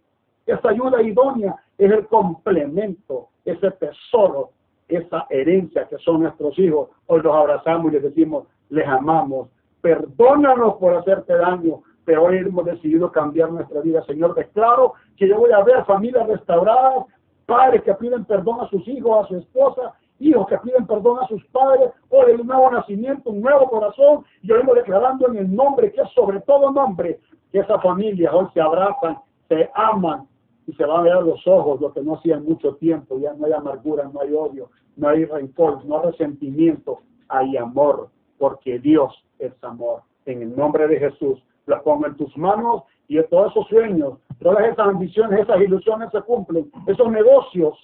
[0.46, 4.50] esa ayuda idónea es el complemento, ese tesoro,
[4.88, 6.90] esa herencia que son nuestros hijos.
[7.06, 9.48] Hoy los abrazamos y les decimos, les amamos,
[9.80, 14.02] perdónanos por hacerte daño, pero hoy hemos decidido cambiar nuestra vida.
[14.06, 17.04] Señor, declaro que yo voy a ver familias restauradas,
[17.46, 21.28] padres que piden perdón a sus hijos, a su esposa, hijos que piden perdón a
[21.28, 25.36] sus padres, o de un nuevo nacimiento, un nuevo corazón, y yo vengo declarando en
[25.36, 27.20] el nombre que es sobre todo nombre,
[27.52, 29.18] que esas familias hoy se abrazan,
[29.48, 30.26] se aman
[30.68, 33.46] y se van a ver los ojos, lo que no hacían mucho tiempo, ya no
[33.46, 39.14] hay amargura, no hay odio, no hay rencor, no hay resentimiento, hay amor, porque Dios
[39.38, 40.02] es amor.
[40.26, 44.62] En el nombre de Jesús, lo pongo en tus manos y todos esos sueños, todas
[44.66, 47.78] esas ambiciones, esas ilusiones se cumplen, esos negocios,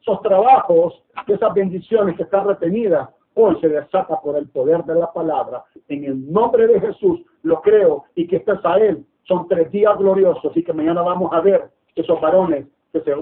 [0.00, 5.12] esos trabajos, esas bendiciones que están retenidas, hoy se desata por el poder de la
[5.12, 5.64] palabra.
[5.88, 9.04] En el nombre de Jesús lo creo y que estés a Él.
[9.24, 11.68] Son tres días gloriosos y que mañana vamos a ver
[11.98, 13.14] esos varones que se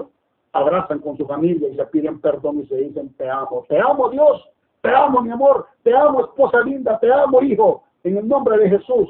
[0.53, 4.09] abrazan con su familia y le piden perdón y se dicen te amo, te amo
[4.09, 4.49] Dios,
[4.81, 8.69] te amo mi amor, te amo esposa linda, te amo hijo, en el nombre de
[8.69, 9.09] Jesús.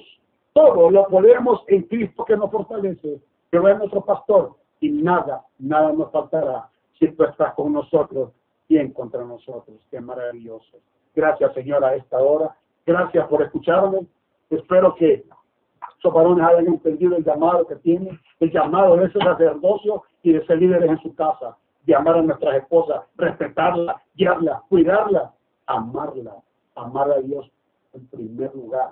[0.54, 3.22] Todo lo podemos en Cristo que nos fortalece,
[3.52, 8.32] que es nuestro pastor y nada, nada nos faltará si tú estás con nosotros
[8.68, 9.78] y en contra nosotros.
[9.92, 10.78] Qué maravilloso.
[11.16, 12.56] Gracias Señor a esta hora.
[12.86, 14.08] Gracias por escucharme.
[14.50, 15.26] Espero que
[16.14, 20.60] varones hayan entendido el llamado que tienen, el llamado de ese sacerdocio y de ser
[20.60, 25.34] líderes en su casa, de amar a nuestras esposas, respetarla, guiarla, cuidarla,
[25.66, 26.36] amarla,
[26.76, 27.50] amar a Dios
[27.94, 28.92] en primer lugar.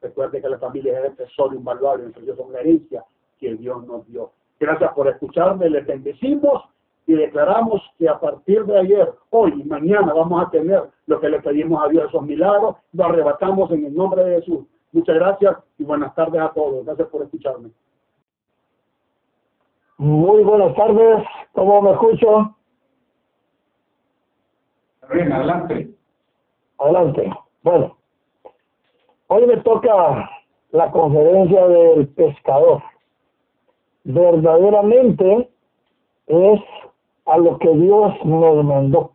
[0.00, 3.04] Recuerde que la familia es el tesoro invaluable, entre ellos son la herencia
[3.38, 4.32] que Dios nos dio.
[4.58, 6.64] Gracias por escucharme, les bendecimos
[7.06, 11.28] y declaramos que a partir de ayer, hoy y mañana vamos a tener lo que
[11.28, 14.66] le pedimos a Dios, esos milagros, lo arrebatamos en el nombre de Jesús.
[14.92, 16.84] Muchas gracias y buenas tardes a todos.
[16.84, 17.70] Gracias por escucharme.
[19.96, 22.56] Muy buenas tardes, ¿cómo me escucho?
[25.12, 25.90] Bien, adelante.
[26.78, 27.32] Adelante.
[27.62, 27.96] Bueno,
[29.28, 30.28] hoy me toca
[30.72, 32.82] la conferencia del pescador.
[34.04, 35.50] Verdaderamente
[36.26, 36.60] es
[37.26, 39.12] a lo que Dios nos mandó.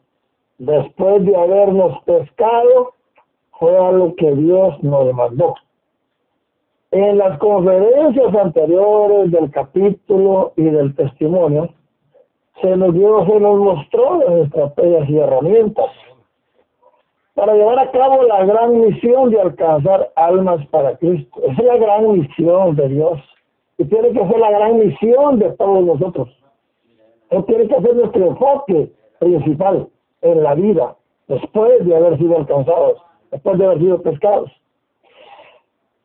[0.58, 2.94] Después de habernos pescado,
[3.60, 5.56] fue a lo que Dios nos mandó.
[6.92, 11.70] En las conferencias anteriores del capítulo y del testimonio,
[12.62, 15.92] se nos dio, se nos mostró las estrategias y herramientas
[17.36, 21.40] para llevar a cabo la gran misión de alcanzar almas para Cristo.
[21.44, 23.20] Esa es la gran misión de Dios
[23.78, 26.30] y tiene que ser la gran misión de todos nosotros.
[27.30, 29.88] Eso tiene que ser nuestro enfoque principal
[30.22, 30.96] en la vida
[31.28, 34.52] después de haber sido alcanzados, después de haber sido pescados.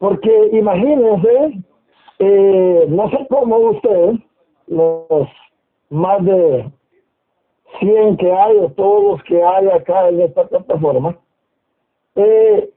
[0.02, 1.62] Porque imagínense,
[2.18, 4.14] eh, no sé cómo usted,
[4.66, 5.28] los
[5.90, 6.68] más de
[7.78, 11.16] 100 que hay o todos los que hay acá en esta plataforma,
[12.16, 12.68] eh,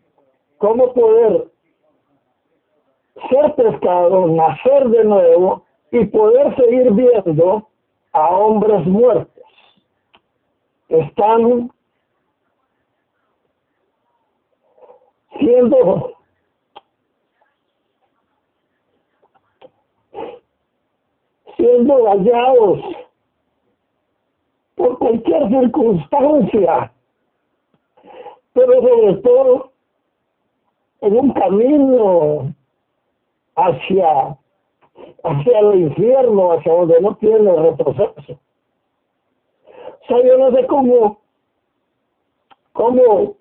[0.59, 1.47] cómo poder
[3.31, 7.67] ser pescado, nacer de nuevo y poder seguir viendo
[8.11, 9.43] a hombres muertos
[10.89, 11.71] están
[15.39, 16.14] siendo
[21.65, 22.79] siendo dañados
[24.75, 26.91] por cualquier circunstancia,
[28.53, 29.71] pero sobre todo
[31.01, 32.53] en un camino
[33.55, 34.37] hacia,
[35.23, 38.39] hacia el infierno, hacia donde no tiene retroceso.
[39.73, 41.19] O sea, yo no sé cómo,
[42.73, 43.35] cómo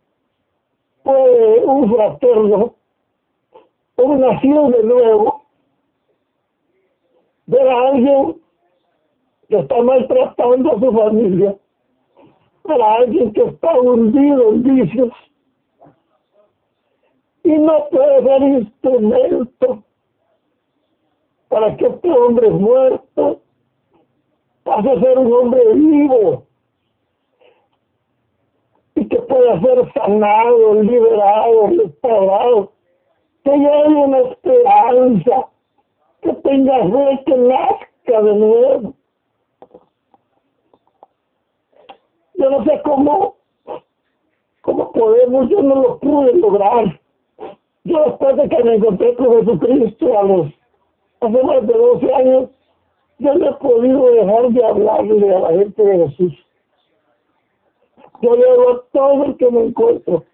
[1.02, 2.74] puede un fraterno,
[3.96, 5.33] un nacido de nuevo,
[7.54, 8.36] ver alguien
[9.48, 11.56] que está maltratando a su familia,
[12.64, 15.12] ver alguien que está hundido en vicios
[17.44, 19.82] y no puede ser instrumento
[21.48, 23.40] para que este hombre muerto
[24.64, 26.46] pase a ser un hombre vivo
[28.96, 32.72] y que pueda ser sanado, liberado, restaurado,
[33.44, 35.48] que haya una esperanza
[36.44, 38.94] que tenga fe, que nazca de nuevo.
[42.34, 43.36] Yo no sé cómo,
[44.62, 47.00] cómo podemos, yo no lo pude lograr.
[47.84, 50.46] Yo después de que me encontré con Jesucristo a los,
[51.20, 52.50] hace más de 12 años,
[53.18, 56.32] yo no he podido dejar de hablarle a la gente de Jesús.
[58.20, 60.24] Yo le hago a todo el que me encuentro.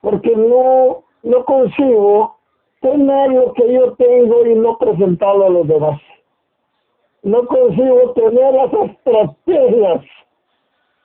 [0.00, 2.37] Porque no, no consigo
[2.80, 6.00] tener lo que yo tengo y no presentarlo a los demás.
[7.22, 10.04] No consigo tener las estrategias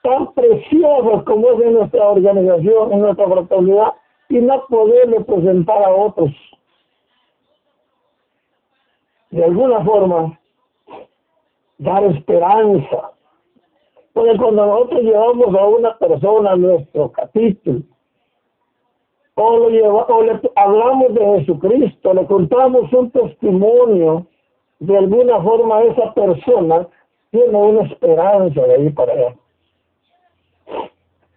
[0.02, 3.92] tan preciosas como es en nuestra organización, en nuestra fraternidad,
[4.28, 6.30] y no poderle presentar a otros.
[9.30, 10.38] De alguna forma,
[11.78, 13.12] dar esperanza.
[14.12, 17.80] Porque cuando nosotros llevamos a una persona nuestro capítulo,
[19.36, 24.26] o, lo lleva, o le hablamos de Jesucristo, le contamos un testimonio,
[24.78, 26.88] de alguna forma esa persona
[27.30, 29.34] tiene una esperanza de ir para allá.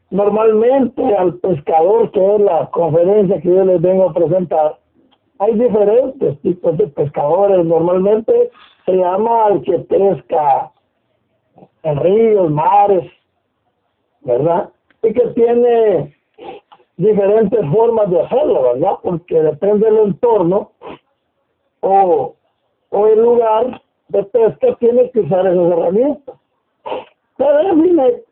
[0.09, 4.77] Normalmente al pescador, que es la conferencia que yo les vengo a presentar,
[5.39, 7.65] hay diferentes tipos de pescadores.
[7.65, 8.49] Normalmente
[8.85, 10.71] se llama al que pesca
[11.83, 13.11] en ríos, mares,
[14.21, 14.69] ¿verdad?
[15.03, 16.16] Y que tiene
[16.97, 18.95] diferentes formas de hacerlo, ¿verdad?
[19.01, 20.71] Porque depende del entorno
[21.81, 22.35] o,
[22.89, 26.35] o el lugar de pesca, tiene que usar esas herramientas.
[27.37, 28.23] Pero mire,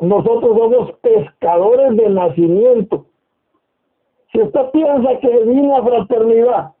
[0.00, 3.06] nosotros somos pescadores de nacimiento.
[4.32, 6.72] Si usted piensa que vino a fraternidad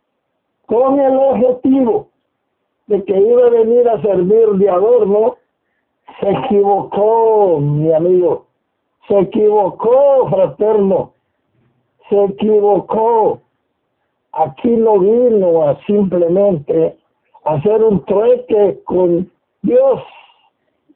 [0.66, 2.08] con el objetivo
[2.86, 5.36] de que iba a venir a servir de adorno,
[6.20, 8.46] se equivocó, mi amigo.
[9.08, 11.12] Se equivocó, fraterno.
[12.08, 13.40] Se equivocó.
[14.32, 16.96] Aquí no vino a simplemente
[17.44, 19.30] hacer un trueque con
[19.62, 20.02] Dios.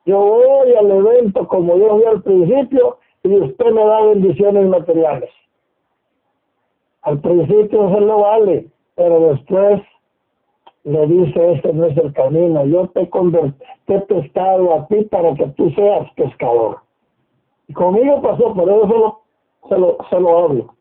[0.06, 5.30] Yo voy al evento como yo vi al principio y usted me da bendiciones materiales.
[7.02, 9.82] Al principio se lo vale, pero después
[10.84, 13.08] le dice, este no es el camino, yo te,
[13.88, 16.83] he pescado a ti para que tú seas pescador.
[17.68, 19.20] Y conmigo pasó, por eso
[19.68, 20.74] se lo, se lo hablo.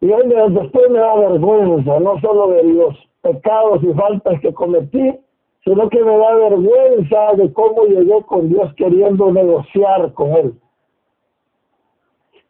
[0.00, 5.18] Y hoy después me da vergüenza, no solo de los pecados y faltas que cometí,
[5.64, 10.54] sino que me da vergüenza de cómo llegué con Dios queriendo negociar con Él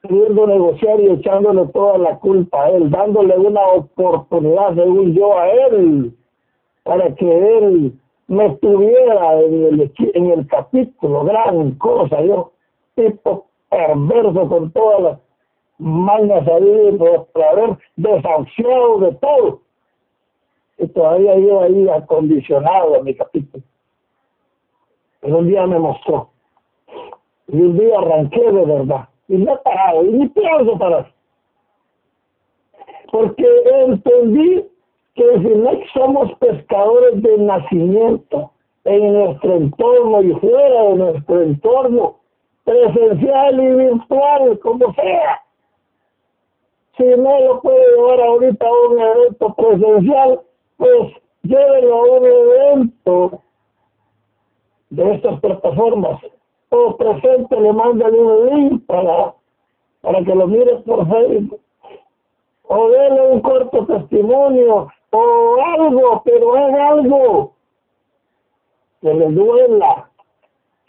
[0.02, 5.48] queriendo negociar y echándole toda la culpa a él, dándole una oportunidad, según yo, a
[5.48, 6.12] él,
[6.82, 7.92] para que él
[8.28, 12.52] me estuviera en el, en el capítulo, gran cosa, yo,
[12.94, 15.18] tipo perverso con todas las
[15.78, 19.60] mañas ahí, por haber desahuciado de todo.
[20.78, 23.62] Y todavía yo ahí acondicionado a mi capítulo.
[25.20, 26.30] Pero un día me mostró.
[27.48, 31.10] Y un día arranqué de verdad y no he parado, y ni pienso parar.
[33.10, 33.46] Porque
[33.80, 34.64] entendí
[35.14, 38.50] que si no somos pescadores de nacimiento
[38.84, 42.16] en nuestro entorno y fuera de nuestro entorno,
[42.64, 45.42] presencial y virtual, como sea.
[46.96, 50.40] Si no lo puede llevar ahorita a un evento presencial,
[50.76, 51.12] pues
[51.42, 53.42] llévelo a un evento
[54.90, 56.20] de estas plataformas
[56.68, 59.34] o presente le mandan un link para,
[60.00, 61.60] para que lo mire por Facebook,
[62.62, 67.52] o déle un corto testimonio, o algo, pero es algo
[69.00, 70.10] que les duela,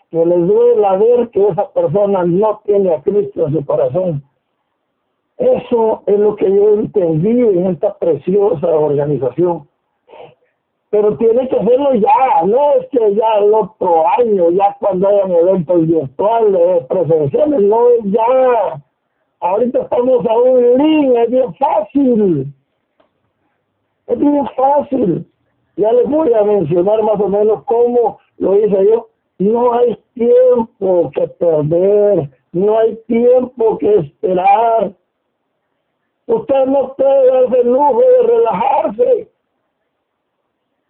[0.10, 4.24] que les duela ver que esa persona no tiene a Cristo en su corazón.
[5.38, 9.68] Eso es lo que yo entendí en esta preciosa organización
[10.94, 15.32] pero tiene que hacerlo ya, no es que ya el otro año, ya cuando hayan
[15.32, 18.84] eventos virtuales, presenciales, no es ya.
[19.40, 22.54] Ahorita estamos a un link, es bien fácil.
[24.08, 25.26] Es bien fácil.
[25.78, 29.10] Ya les voy a mencionar más o menos cómo lo hice yo.
[29.40, 34.94] No hay tiempo que perder, no hay tiempo que esperar.
[36.28, 39.34] Usted no puede darse el lujo de relajarse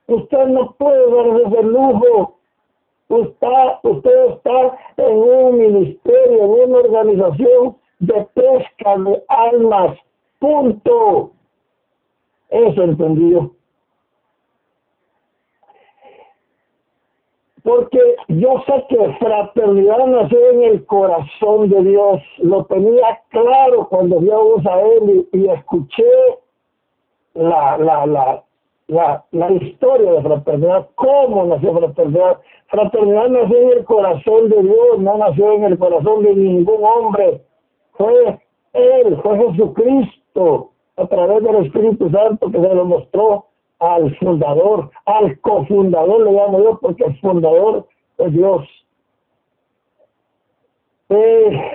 [0.08, 2.38] Usted no puede darse ese lujo.
[3.08, 3.48] Usted,
[3.84, 9.98] usted está en un ministerio, en una organización de pesca de almas.
[10.40, 11.33] Punto.
[12.54, 13.52] Eso entendió.
[17.64, 22.22] Porque yo sé que fraternidad nació en el corazón de Dios.
[22.38, 26.04] Lo tenía claro cuando vi a él y, y escuché
[27.34, 28.44] la, la, la,
[28.88, 32.40] la, la historia de fraternidad, cómo nació fraternidad.
[32.68, 37.42] Fraternidad nació en el corazón de Dios, no nació en el corazón de ningún hombre.
[37.94, 38.40] Fue
[38.74, 43.46] Él, fue Jesucristo, a través del Espíritu Santo que se lo mostró
[43.80, 47.86] al fundador, al cofundador, le llamo yo, porque el fundador
[48.18, 48.68] es Dios.
[51.10, 51.72] Eh,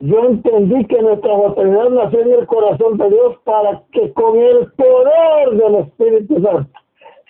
[0.00, 4.70] yo entendí que nuestra fraternidad nació en el corazón de Dios para que con el
[4.72, 6.70] poder del Espíritu Santo,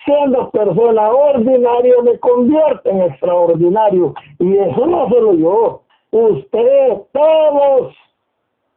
[0.03, 4.13] siendo persona ordinaria, me convierta en extraordinario.
[4.39, 7.93] Y eso no solo yo, usted, todos,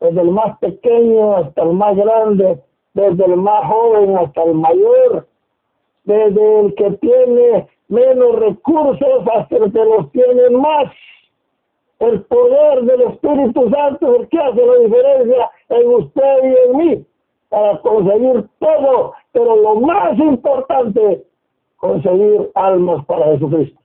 [0.01, 2.59] desde el más pequeño hasta el más grande,
[2.95, 5.27] desde el más joven hasta el mayor,
[6.05, 10.93] desde el que tiene menos recursos hasta el que los tiene más
[11.99, 16.77] El poder del Espíritu Santo es el que hace la diferencia en usted y en
[16.77, 17.07] mí
[17.49, 21.25] para conseguir todo, pero lo más importante,
[21.77, 23.81] conseguir almas para Jesucristo.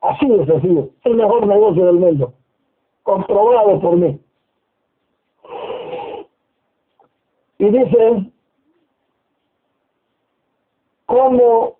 [0.00, 0.48] Así es
[1.04, 2.32] el mejor negocio del mundo,
[3.04, 4.18] comprobado por mí.
[7.58, 8.32] Y dice,
[11.06, 11.76] cómo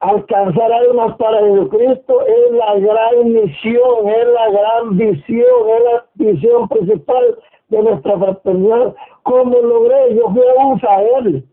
[0.00, 6.68] alcanzar almas para Jesucristo es la gran misión, es la gran visión, es la visión
[6.68, 7.38] principal
[7.68, 8.94] de nuestra fraternidad.
[9.22, 10.14] ¿Cómo logré?
[10.14, 11.44] Yo fui a un Sahel.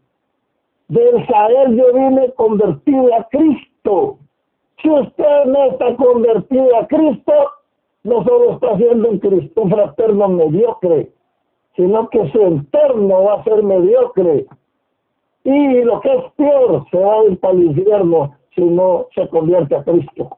[0.87, 4.19] Del Sahel yo vine convertido a Cristo.
[4.81, 7.33] Si usted no está convertido a Cristo,
[8.03, 11.09] no solo está siendo un Cristo fraterno mediocre,
[11.75, 14.45] sino que su entorno va a ser mediocre.
[15.43, 19.27] Y lo que es peor, se va a ir para el infierno si no se
[19.29, 20.37] convierte a Cristo.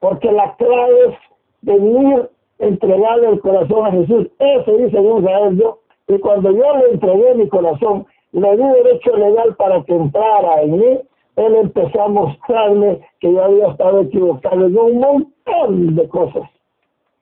[0.00, 1.14] Porque la clave es
[1.60, 2.28] venir,
[2.58, 4.28] entregarle el corazón a Jesús.
[4.38, 5.78] Eso dice él yo.
[6.08, 10.78] Y cuando yo le entregué mi corazón, le di derecho legal para que entrara en
[10.78, 10.98] mí,
[11.36, 16.50] él empezó a mostrarme que yo había estado equivocado en un montón de cosas.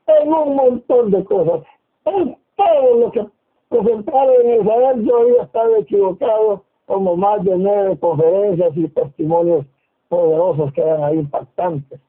[0.06, 1.62] En un montón de cosas.
[2.60, 3.26] Todo lo que
[3.68, 9.64] presentaron en Israel yo había estado equivocado como más de nueve conferencias y testimonios
[10.08, 12.00] poderosos que eran ahí impactantes.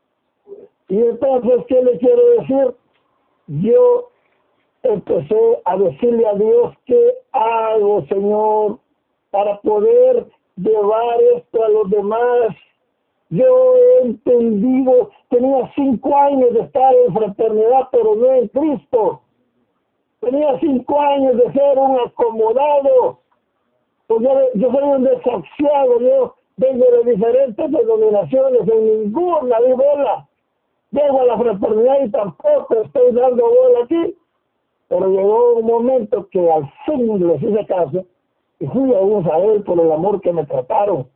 [0.89, 2.75] Y entonces, ¿qué le quiero decir?
[3.47, 4.09] Yo
[4.83, 8.79] empecé a decirle a Dios qué hago, Señor,
[9.29, 10.25] para poder
[10.57, 12.55] llevar esto a los demás.
[13.29, 19.21] Yo he entendido, tenía cinco años de estar en fraternidad, pero no en Cristo.
[20.21, 23.19] Tenía cinco años de ser un acomodado.
[24.05, 24.21] Pues
[24.53, 30.27] yo, soy un desaxiado, yo vengo de diferentes denominaciones, en ninguna di bola.
[30.91, 34.15] Llego a la fraternidad y tampoco estoy dando bola aquí.
[34.89, 38.05] Pero llegó un momento que al fin les hice caso
[38.59, 41.07] y fui a un saber por el amor que me trataron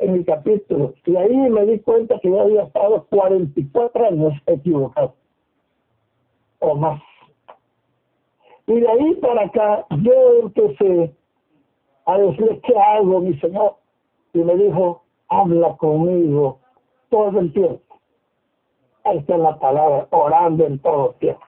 [0.00, 0.94] en mi capítulo.
[1.06, 5.14] Y ahí me di cuenta que yo había estado 44 años equivocado.
[6.58, 7.00] O más.
[8.66, 10.12] Y de ahí para acá yo
[10.42, 11.14] empecé
[12.06, 13.76] a decirle, ¿qué hago, mi Señor?
[14.34, 16.58] y me dijo, habla conmigo
[17.10, 17.80] todo el tiempo.
[19.04, 21.42] Esta es la palabra, orando en todo tiempo.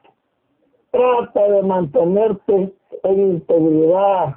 [0.90, 2.74] Trata de mantenerte
[3.04, 4.36] en integridad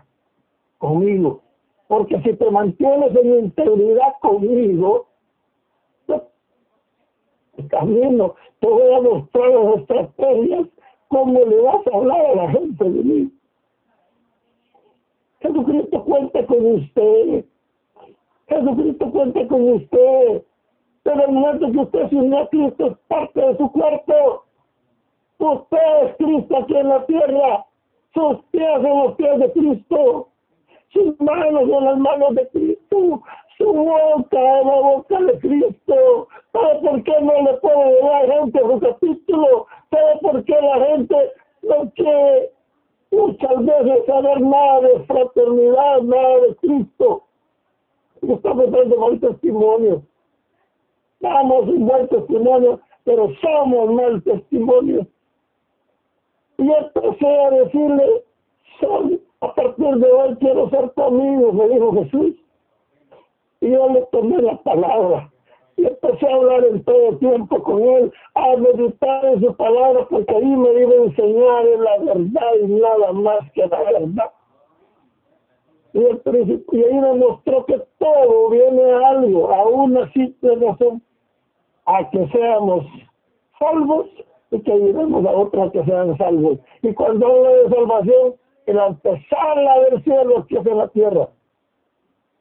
[0.78, 1.42] conmigo,
[1.88, 5.08] porque si te mantienes en integridad conmigo,
[7.58, 9.00] el camino, te voy a
[11.10, 13.32] cómo le vas a hablar a la gente de mí.
[15.40, 17.46] Jesucristo cuenta con usted
[18.48, 20.44] Jesucristo cuenta con usted.
[21.04, 24.44] Pero el momento que usted se une a Cristo es parte de su cuerpo.
[25.38, 27.66] Usted es Cristo aquí en la tierra.
[28.14, 30.30] Sus pies son los pies de Cristo.
[30.90, 33.22] Sus manos son las manos de Cristo.
[33.58, 36.28] Su boca la boca de Cristo.
[36.54, 39.68] ¿Sabe por qué no le puede dar gente a su capítulo?
[39.90, 41.32] ¿Sabe por qué la gente
[41.64, 42.52] no quiere
[43.12, 47.24] muchas veces saber nada de fraternidad, nada de Cristo?
[48.22, 50.04] estamos dando mal testimonio.
[51.20, 55.08] Damos un buen testimonio, pero somos mal testimonio.
[56.58, 58.24] Y empecé a decirle,
[59.42, 62.36] a partir de hoy quiero ser tu me dijo Jesús.
[63.62, 65.32] Y yo le tomé la palabra.
[65.76, 70.36] Y empecé a hablar en todo tiempo con él, a meditar en su palabra, porque
[70.36, 74.32] ahí me iba a enseñar la verdad y nada más que la verdad.
[75.94, 81.02] Y, el y ahí demostró que todo viene a algo, a una simple razón,
[81.86, 82.86] a que seamos
[83.60, 84.08] salvos
[84.52, 86.60] y que ayudemos a otros que sean salvos.
[86.82, 88.36] Y cuando habla de salvación,
[88.66, 91.30] el antesala del cielo que es en la tierra.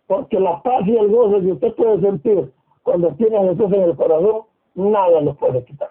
[0.06, 2.52] Porque la paz y el gozo que usted puede sentir
[2.82, 4.42] cuando tiene a Jesús en el corazón,
[4.74, 5.90] nada lo puede quitar.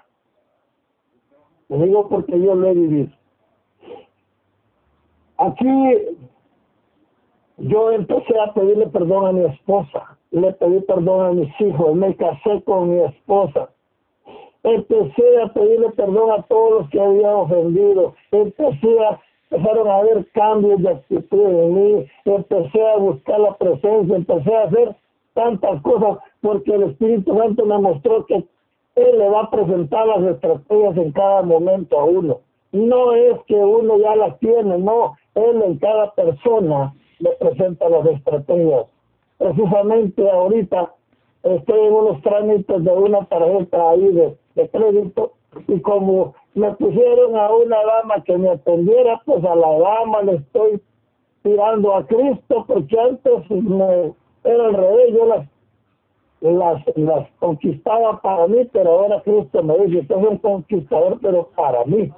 [1.67, 3.09] Le digo porque yo lo he vivido.
[5.37, 5.67] Aquí
[7.57, 12.15] yo empecé a pedirle perdón a mi esposa, le pedí perdón a mis hijos, me
[12.15, 13.69] casé con mi esposa.
[14.63, 18.15] Empecé a pedirle perdón a todos los que había ofendido.
[18.31, 19.19] Empecé a,
[19.49, 22.05] empezaron a haber cambios de actitud en mí.
[22.25, 24.95] Empecé a buscar la presencia, empecé a hacer
[25.33, 28.35] tantas cosas porque el Espíritu Santo me mostró que
[28.95, 32.39] Él le va a presentar las estrategias en cada momento a uno.
[32.71, 38.05] No es que uno ya las tiene, no, Él en cada persona le presenta las
[38.07, 38.87] estrategias.
[39.37, 40.93] Precisamente ahorita
[41.43, 45.33] estoy en unos trámites de una tarjeta ahí de, crédito
[45.67, 50.35] y como me pusieron a una dama que me atendiera, pues a la dama le
[50.35, 50.81] estoy
[51.43, 54.13] tirando a Cristo, porque antes me,
[54.45, 55.47] era al revés, yo las,
[56.41, 61.49] las, las conquistaba para mí, pero ahora Cristo me dice, usted es un conquistador, pero
[61.55, 62.11] para mí.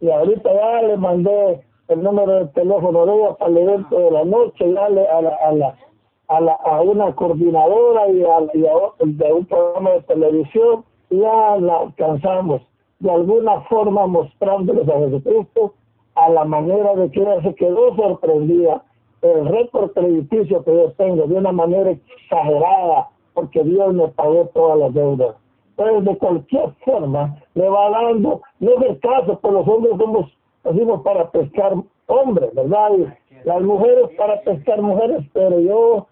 [0.00, 4.10] Y ahorita ya le mandé el número de teléfono de ella para el evento de
[4.10, 5.76] la noche, ya le, a la, a la
[6.26, 8.72] a, la, a una coordinadora y a, y a,
[9.04, 12.62] de un programa de televisión, ya la alcanzamos
[13.00, 15.74] de alguna forma mostrándoles a Jesucristo
[16.14, 18.84] a la manera de que ella se quedó sorprendida
[19.22, 24.78] el récord crediticio que yo tengo de una manera exagerada porque Dios me pagó todas
[24.78, 25.36] las deudas.
[25.76, 31.02] Entonces, de cualquier forma, le va dando, no es el caso, pues los hombres somos,
[31.02, 31.74] para pescar
[32.06, 32.90] hombres, ¿verdad?
[32.98, 36.06] Y las mujeres para pescar mujeres, pero yo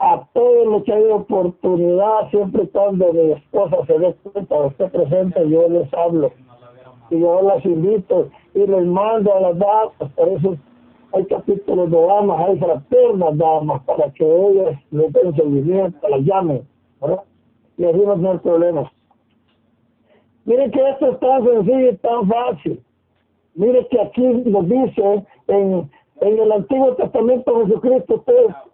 [0.00, 5.48] a todos los que hay oportunidad, siempre cuando mi esposa se dé cuenta esté presente,
[5.48, 6.32] yo les hablo
[7.10, 10.56] y yo las invito y les mando a las damas, por eso
[11.12, 16.66] hay capítulos de damas, hay fraternas damas, para que ellas le den seguimiento, las llamen,
[17.00, 17.22] ¿verdad?
[17.76, 18.90] Y así no tener problemas.
[20.46, 22.82] Miren que esto es tan sencillo y tan fácil.
[23.54, 25.90] Mire que aquí nos dice en
[26.20, 28.24] en el Antiguo Testamento Jesucristo,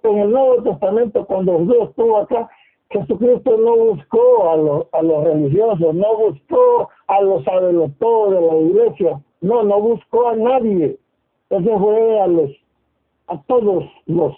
[0.02, 2.51] en el Nuevo Testamento, cuando Jesús estuvo acá,
[2.90, 7.44] Jesucristo no buscó a los, a los religiosos, no buscó a los
[7.98, 10.98] todos de la iglesia, no, no buscó a nadie.
[11.51, 12.51] Ese fue a los,
[13.28, 14.35] a todos los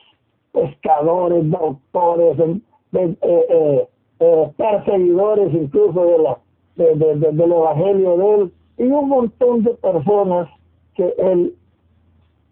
[0.53, 3.89] pescadores, doctores, eh, eh,
[4.21, 6.39] eh, perseguidores incluso de la,
[6.77, 10.49] de, del evangelio de él, y un montón de personas
[10.95, 11.55] que él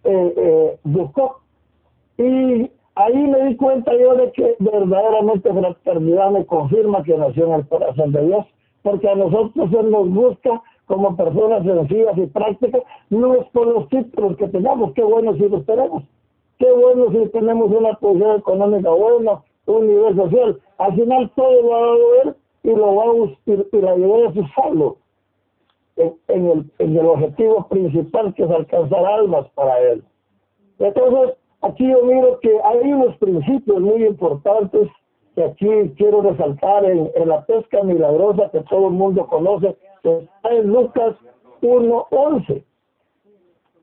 [0.07, 1.41] eh, eh, buscó.
[2.19, 7.53] Y ahí me di cuenta yo de que verdaderamente fraternidad me confirma que nació en
[7.55, 8.47] el corazón de Dios,
[8.83, 13.89] porque a nosotros Él nos busca como personas sencillas y prácticas, no es por los
[13.89, 16.05] títulos que tengamos, qué bueno si los tenemos,
[16.59, 21.78] qué bueno si tenemos una posición económica buena, un nivel social, al final todo va
[21.78, 23.15] a ver y lo va a
[23.47, 24.99] y, y la usarlo
[25.97, 30.05] en, el, en el objetivo principal que es alcanzar almas para él.
[30.78, 34.89] Entonces, aquí yo miro que hay unos principios muy importantes
[35.35, 40.51] que aquí quiero resaltar en, la pesca milagrosa que todo el mundo conoce, que está
[40.51, 41.14] en Lucas
[41.62, 42.64] 1.11.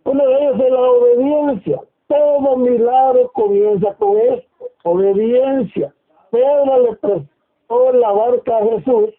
[0.06, 1.81] Uno de ellos es la obediencia.
[2.07, 5.94] Todo milagro comienza con esto, obediencia.
[6.31, 9.10] Pedro le prestó la barca a Jesús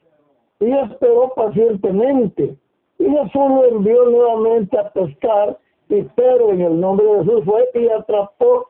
[0.60, 2.56] y esperó pacientemente
[3.04, 5.58] y Jesús lo envió nuevamente a pescar,
[5.90, 8.68] y Pedro en el nombre de Jesús fue y atrapó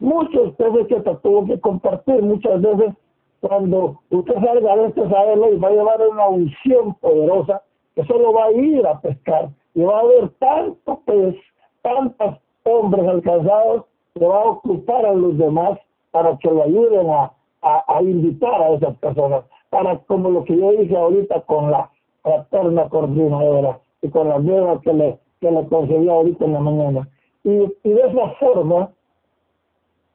[0.00, 2.20] muchos peces que hasta tuvo que compartir.
[2.22, 2.94] Muchas veces
[3.40, 7.62] cuando usted salga de este saberlo y va a llevar una unción poderosa,
[7.94, 11.36] que solo va a ir a pescar y va a haber tantos peces,
[11.82, 13.84] tantos hombres alcanzados
[14.14, 15.78] que va a ocupar a los demás
[16.10, 17.32] para que lo ayuden a,
[17.62, 19.44] a invitar a esas personas.
[19.70, 21.88] Para como lo que yo dije ahorita con la
[22.22, 27.08] fraterna coordinadora y con la nueva que le, que le concedió ahorita en la mañana.
[27.44, 28.90] Y, y de esa forma,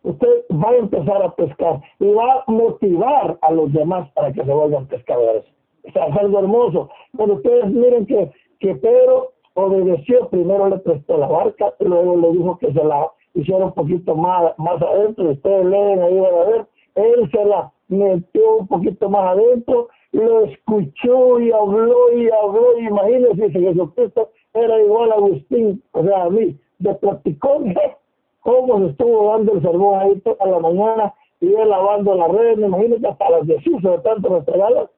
[0.03, 4.43] usted va a empezar a pescar y va a motivar a los demás para que
[4.43, 5.45] se vuelvan pescadores.
[5.87, 6.89] O sea, es algo hermoso.
[7.13, 12.31] Bueno, ustedes miren que, que Pedro obedeció, primero le prestó la barca y luego le
[12.31, 15.29] dijo que se la hiciera un poquito más, más adentro.
[15.31, 20.45] Ustedes leen ahí van a ver, él se la metió un poquito más adentro lo
[20.45, 22.79] escuchó y habló y habló.
[22.79, 27.73] Imagínense si Jesucristo era igual a Agustín, o sea, a mí, de platicón,
[28.41, 32.59] cómo se estuvo dando el sermón ahí toda la mañana y él lavando la red,
[32.59, 34.89] imagínense hasta las 10 de tanto regalos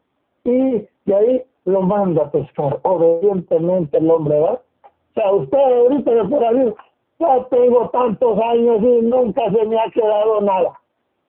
[0.44, 4.54] y de ahí lo manda a pescar, obedientemente el hombre va.
[4.54, 6.74] O sea, usted ahorita de por ahí,
[7.20, 10.80] ya tengo tantos años y nunca se me ha quedado nada.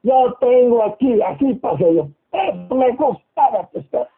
[0.02, 2.08] Ya tengo aquí, aquí pasé yo
[2.70, 4.08] me costaba pescar.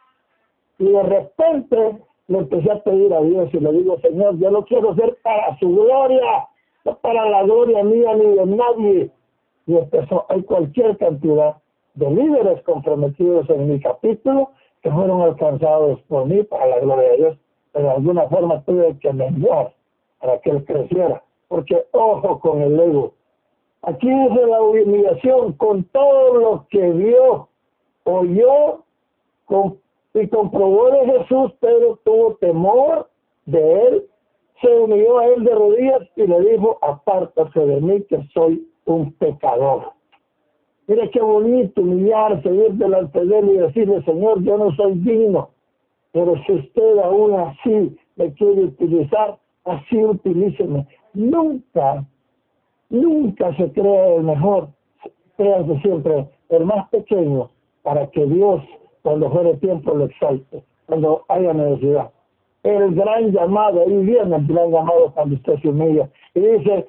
[0.78, 4.65] Y de repente le empecé a pedir a Dios y le digo, Señor, yo lo
[4.65, 6.49] quiero hacer para su gloria,
[6.85, 9.11] no para la gloria mía ni de nadie.
[9.66, 11.57] Y empezó, hay cualquier cantidad
[11.95, 14.51] de líderes comprometidos en mi capítulo
[14.82, 17.39] que fueron alcanzados por mí para la gloria de Dios.
[17.73, 19.74] Pero de alguna forma tuve que menguar
[20.20, 21.23] para que él creciera.
[21.49, 23.15] Porque ojo con el ego.
[23.82, 27.49] Aquí dice la humillación con todo lo que vio
[28.09, 28.85] oyó
[30.14, 33.09] y comprobó de Jesús, pero tuvo temor
[33.47, 34.05] de él,
[34.60, 39.12] se unió a él de rodillas y le dijo, apártate de mí que soy un
[39.12, 39.93] pecador.
[40.86, 45.51] Mira qué bonito humillarse, ir delante de él y decirle, Señor, yo no soy digno,
[46.12, 50.86] pero si usted aún así me quiere utilizar, así utilíceme.
[51.12, 52.05] Nunca,
[52.89, 54.68] nunca se crea el mejor,
[55.36, 57.51] créanse siempre el más pequeño
[57.89, 58.62] para que Dios,
[59.01, 62.10] cuando fuere tiempo, lo exalte, cuando haya necesidad.
[62.62, 66.06] El gran llamado, ahí viene el gran llamado cuando usted se humilla.
[66.35, 66.86] Y dice,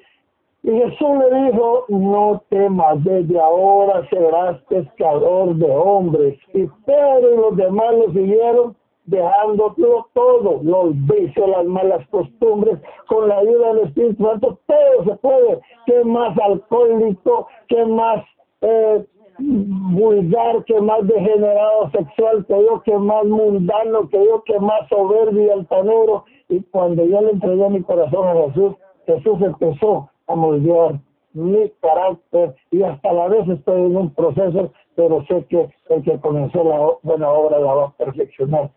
[0.62, 6.38] y Jesús le dijo, no temas, desde ahora serás pescador de hombres.
[6.52, 12.78] Y Pedro y los demás lo siguieron dejándolo todo, los vicios, las malas costumbres,
[13.08, 15.60] con la ayuda del Espíritu Santo, todo se puede.
[15.86, 17.48] ¿Qué más alcohólico?
[17.68, 18.22] ¿Qué más
[18.60, 19.02] eh,
[19.40, 20.64] vulgar?
[20.64, 22.82] ¿Qué más degenerado sexual que yo?
[22.84, 24.42] ¿Qué más mundano que yo?
[24.44, 26.24] ¿Qué más soberbio y altanero?
[26.48, 28.74] Y cuando yo le entregué mi corazón a Jesús,
[29.06, 31.00] Jesús empezó a moldear
[31.32, 36.18] mi carácter y hasta la vez estoy en un proceso, pero sé que el que
[36.20, 38.70] comenzó la buena obra la va a perfeccionar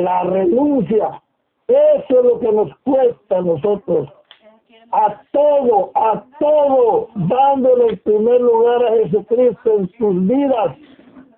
[0.00, 1.22] la renuncia.
[1.68, 4.08] Eso es lo que nos cuesta a nosotros.
[4.92, 10.76] A todo, a todo, dándole el primer lugar a Jesucristo en sus vidas.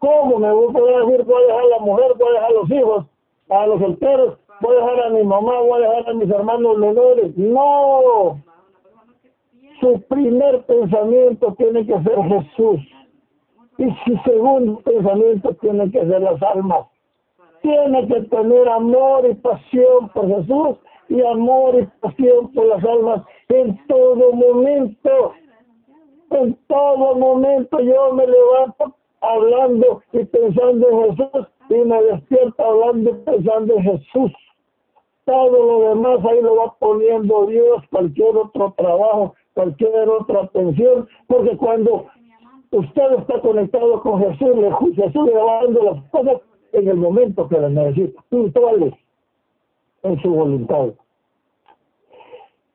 [0.00, 2.52] ¿Cómo me voy a decir, voy a dejar a la mujer, voy a dejar a
[2.52, 3.06] los hijos,
[3.48, 6.78] a los solteros, voy a dejar a mi mamá, voy a dejar a mis hermanos
[6.78, 7.36] menores?
[7.36, 8.42] No.
[9.80, 12.80] Su primer pensamiento tiene que ser Jesús.
[13.78, 16.86] Y su segundo pensamiento tiene que ser las almas
[17.64, 20.76] tiene que tener amor y pasión por Jesús
[21.08, 25.32] y amor y pasión por las almas en todo momento.
[26.30, 33.10] En todo momento yo me levanto hablando y pensando en Jesús y me despierto hablando
[33.10, 34.32] y pensando en Jesús.
[35.24, 41.56] Todo lo demás ahí lo va poniendo Dios, cualquier otro trabajo, cualquier otra atención, porque
[41.56, 42.06] cuando
[42.70, 44.50] usted está conectado con Jesús,
[44.96, 46.42] Jesús le va dando las cosas
[46.72, 48.94] en el momento que las necesita, puntuales
[50.02, 50.90] en su voluntad.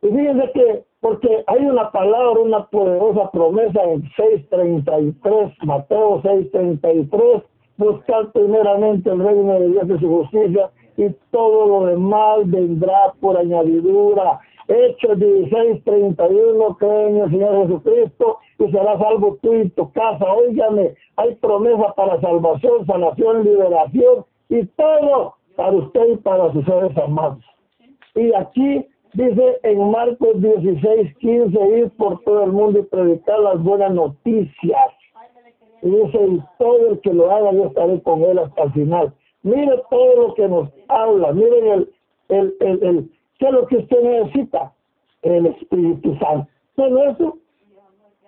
[0.01, 7.43] Y fíjense que, porque hay una palabra, una poderosa promesa en 6.33, Mateo 6.33,
[7.77, 13.37] buscar primeramente el reino de Dios y su justicia, y todo lo demás vendrá por
[13.37, 14.39] añadidura.
[14.67, 20.31] Hechos 16, 31, creen en el Señor Jesucristo y será salvo tú y tu casa.
[20.31, 26.95] Óigame, hay promesa para salvación, sanación, liberación y todo para usted y para sus seres
[26.97, 27.43] amados.
[28.13, 33.61] Y aquí dice en Marcos 16, 15, ir por todo el mundo y predicar las
[33.61, 34.93] buenas noticias.
[35.81, 39.13] Y dice, y todo el que lo haga, yo estaré con él hasta el final.
[39.43, 41.89] Mire todo lo que nos habla, miren el,
[42.29, 43.09] el, el, el
[43.39, 44.73] ¿Qué es lo que usted necesita?
[45.21, 46.49] El Espíritu Santo.
[46.75, 47.37] Todo eso.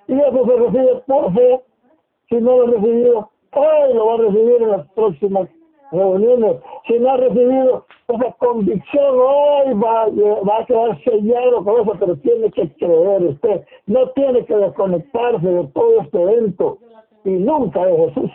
[0.08, 1.62] Y eso se recibe por fe.
[2.30, 5.50] Si no lo ha recibido, hoy lo va a recibir en las próximas
[5.92, 6.58] reuniones.
[6.88, 10.08] Si no ha recibido esa convicción, hoy va,
[10.48, 13.66] va a quedar sellado con eso, pero tiene que creer usted.
[13.88, 16.78] No tiene que desconectarse de todo este evento
[17.26, 18.32] y nunca de Jesús.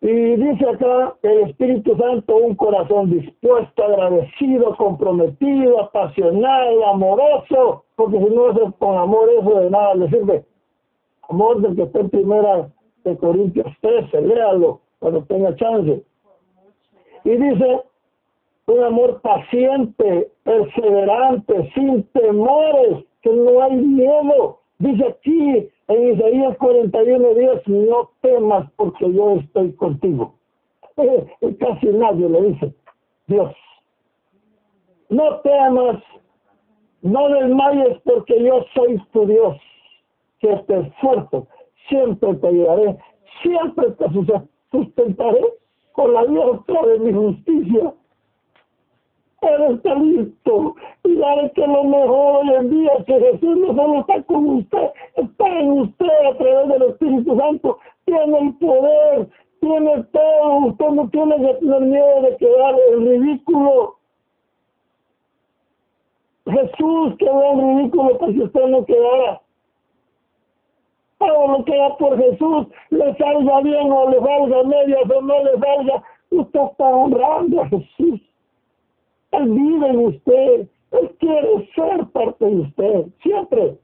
[0.00, 8.34] Y dice acá el Espíritu Santo, un corazón dispuesto, agradecido, comprometido, apasionado, amoroso, porque si
[8.34, 10.44] no es con amor eso de nada le sirve.
[11.28, 12.68] Amor del que está en primera
[13.04, 16.04] de Corintios 13, léalo cuando tenga chance.
[17.24, 17.80] Y dice,
[18.66, 24.60] un amor paciente, perseverante, sin temores, que no hay miedo.
[24.78, 30.34] Dice aquí, en Isaías 41 días, no temas porque yo estoy contigo.
[31.40, 32.72] y casi nadie le dice,
[33.26, 33.52] Dios,
[35.08, 36.00] no temas,
[37.02, 39.56] no desmayes porque yo soy tu Dios,
[40.38, 41.48] que te esfuerzo,
[41.88, 42.98] siempre te ayudaré,
[43.42, 44.04] siempre te
[44.72, 45.44] sustentaré
[45.92, 47.94] con la diestra de mi justicia
[49.70, 50.74] está listo.
[51.04, 54.90] Y sabe que lo mejor hoy en día que Jesús no solo está con usted,
[55.16, 57.78] está en usted a través del Espíritu Santo.
[58.04, 59.28] Tiene el poder,
[59.60, 60.66] tiene todo.
[60.66, 63.96] Usted no tiene que tener miedo de quedar en ridículo.
[66.46, 69.41] Jesús quedó en ridículo para que usted no quedara.
[71.22, 75.44] Todo lo que da por Jesús, le salga bien o le salga media o no
[75.44, 78.20] le salga, usted está honrando a Jesús.
[79.30, 80.68] Él vive en usted.
[80.90, 83.78] Él quiere ser parte de usted, siempre.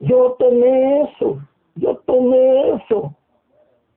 [0.00, 1.38] Yo tomé eso,
[1.76, 3.14] yo tomé eso.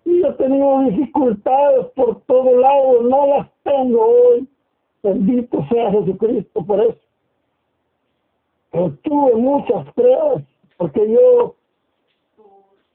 [0.06, 4.48] Y he tenido dificultades por todos lados, no las tengo hoy.
[5.04, 7.11] Bendito sea Jesucristo por eso.
[8.72, 10.44] Tuve muchas pruebas,
[10.78, 11.56] porque yo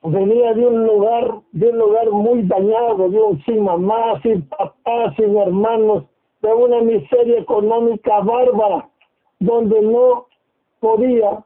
[0.02, 5.36] venía de un lugar, de un lugar muy dañado, de sin mamá, sin papá, sin
[5.36, 6.04] hermanos,
[6.40, 8.88] de una miseria económica bárbara,
[9.38, 10.26] donde no
[10.80, 11.44] podía,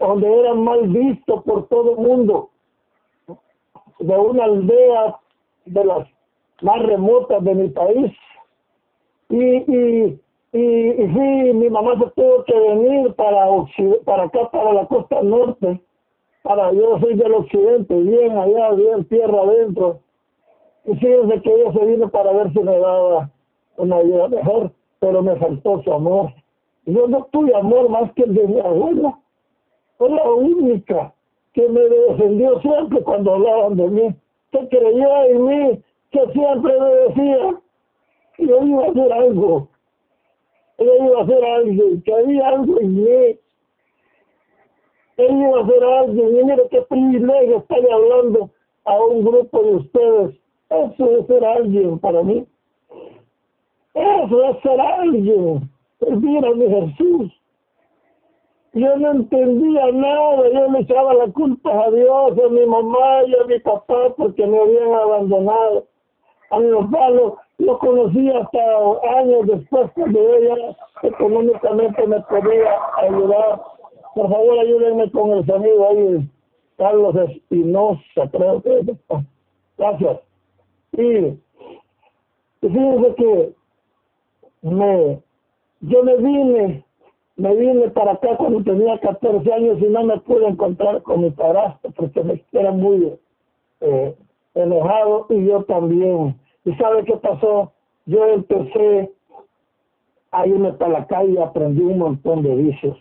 [0.00, 2.50] donde era mal visto por todo el mundo,
[3.98, 5.18] de una aldea
[5.66, 6.08] de las
[6.62, 8.12] más remotas de mi país.
[9.30, 10.20] Y, y,
[10.52, 13.46] y, y sí, mi mamá se tuvo que venir para,
[14.04, 15.80] para acá, para la costa norte,
[16.42, 20.00] para yo soy del occidente, bien allá, bien tierra adentro.
[20.86, 23.30] Y fíjense que ella se vino para ver si me daba
[23.76, 26.32] una vida mejor, pero me faltó su amor.
[26.86, 29.18] Yo no tuve amor más que el de mi abuela.
[29.98, 31.12] Fue la única
[31.52, 34.16] que me defendió siempre cuando hablaban de mí,
[34.50, 37.60] que creyó en mí, que siempre me decía
[38.36, 39.68] que yo iba a hacer algo,
[40.78, 43.38] yo iba a hacer algo, que había algo en mí,
[45.16, 48.50] que iba a hacer algo, y mire qué privilegio estar hablando
[48.84, 50.36] a un grupo de ustedes.
[50.70, 52.46] Eso es ser alguien para mí.
[53.94, 55.68] Eso es ser alguien.
[55.98, 57.32] Servir a mi Jesús.
[58.74, 63.34] Yo no entendía nada, yo le echaba la culpa a Dios, a mi mamá y
[63.34, 65.86] a mi papá porque me habían abandonado.
[66.50, 67.10] A mi papá
[67.58, 68.58] lo conocí hasta
[69.18, 73.60] años después cuando ella económicamente me podía ayudar.
[74.14, 76.30] Por favor, ayúdenme con el sonido ahí,
[76.76, 78.86] Carlos Espinosa, creo que es.
[79.76, 80.20] Gracias.
[80.92, 81.38] Y,
[82.60, 83.52] fíjense que
[84.62, 85.20] me,
[85.80, 86.84] yo me vine,
[87.36, 91.30] me vine para acá cuando tenía 14 años y no me pude encontrar con mi
[91.30, 93.18] padrastro porque me era muy
[93.80, 94.14] eh,
[94.54, 96.36] enojado y yo también.
[96.64, 97.72] ¿Y sabe qué pasó?
[98.06, 99.12] Yo empecé
[100.30, 102.96] a irme para la calle y aprendí un montón de vicios.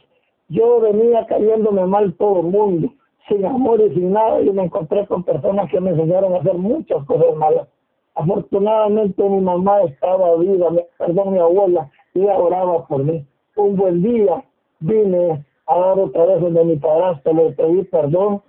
[0.50, 2.94] Yo venía cayéndome mal todo el mundo,
[3.28, 6.56] sin amor y sin nada, y me encontré con personas que me enseñaron a hacer
[6.56, 7.68] muchas cosas malas.
[8.16, 13.26] Afortunadamente mi mamá estaba viva, perdón, mi abuela, y oraba por mí.
[13.58, 14.44] Un buen día
[14.80, 18.42] vine a dar otra vez donde mi padrastro, le pedí perdón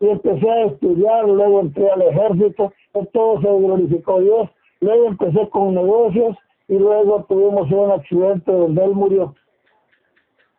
[0.00, 2.72] y empecé a estudiar, luego entré al ejército,
[3.12, 4.48] todo se glorificó Dios,
[4.80, 6.36] luego empecé con negocios
[6.68, 9.34] y luego tuvimos un accidente donde él murió.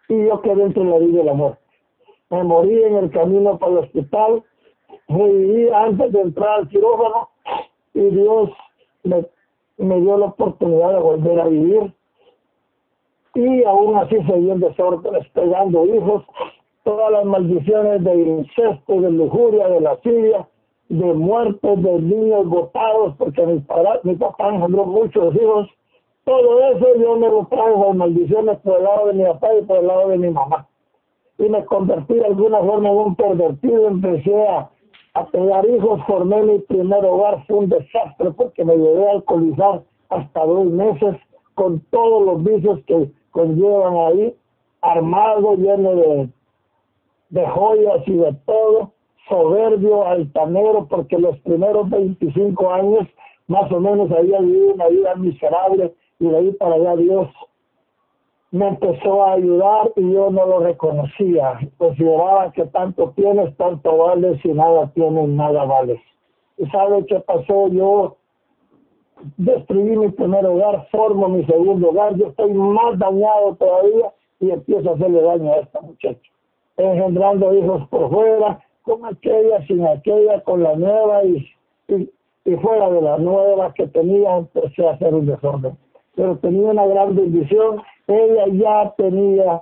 [0.08, 1.62] Y yo quedé entre la vida y la muerte.
[2.30, 4.44] Me morí en el camino para el hospital,
[5.08, 7.30] viví antes de entrar al quirófano
[7.94, 8.52] y Dios
[9.04, 11.94] me, dio la oportunidad de volver a vivir.
[13.36, 16.24] Y aún así seguí en desorden, pegando hijos,
[16.84, 20.48] todas las maldiciones de incesto, de lujuria, de lascivia,
[20.90, 25.70] de muertes, de niños botados, porque mi, para, mi papá engendró muchos hijos,
[26.26, 29.62] todo eso yo me lo trajo las maldiciones por el lado de mi papá y
[29.64, 30.68] por el lado de mi mamá.
[31.38, 34.70] Y me convertí de alguna forma en un pervertido, empecé a,
[35.14, 39.84] a pegar hijos, formé mi primer hogar, fue un desastre porque me llevé a alcoholizar
[40.10, 41.16] hasta dos meses
[41.54, 44.36] con todos los vicios que conllevan ahí,
[44.82, 46.30] armado, lleno de,
[47.30, 48.92] de joyas y de todo,
[49.30, 53.08] soberbio, altanero, porque los primeros 25 años
[53.48, 57.30] más o menos había vivido una vida miserable y de ahí para allá Dios
[58.52, 61.60] me empezó a ayudar y yo no lo reconocía.
[61.78, 66.00] Consideraba que tanto tienes, tanto vales, y nada tienes, nada vales.
[66.58, 67.68] ¿Y sabe qué pasó?
[67.68, 68.18] Yo
[69.38, 74.90] destruí mi primer hogar, formo mi segundo hogar, yo estoy más dañado todavía y empiezo
[74.90, 76.32] a hacerle daño a esta muchacha.
[76.78, 81.48] Engendrando hijos por fuera, con aquella, sin aquella, con la nueva y,
[81.88, 85.78] y, fuera de la nueva que tenía, empecé a hacer un desorden.
[86.16, 89.62] Pero tenía una gran bendición, ella ya tenía,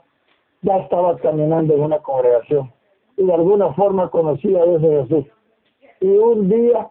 [0.62, 2.72] ya estaba caminando en una congregación
[3.18, 5.26] y de alguna forma conocía a ese Jesús.
[6.00, 6.90] Y un día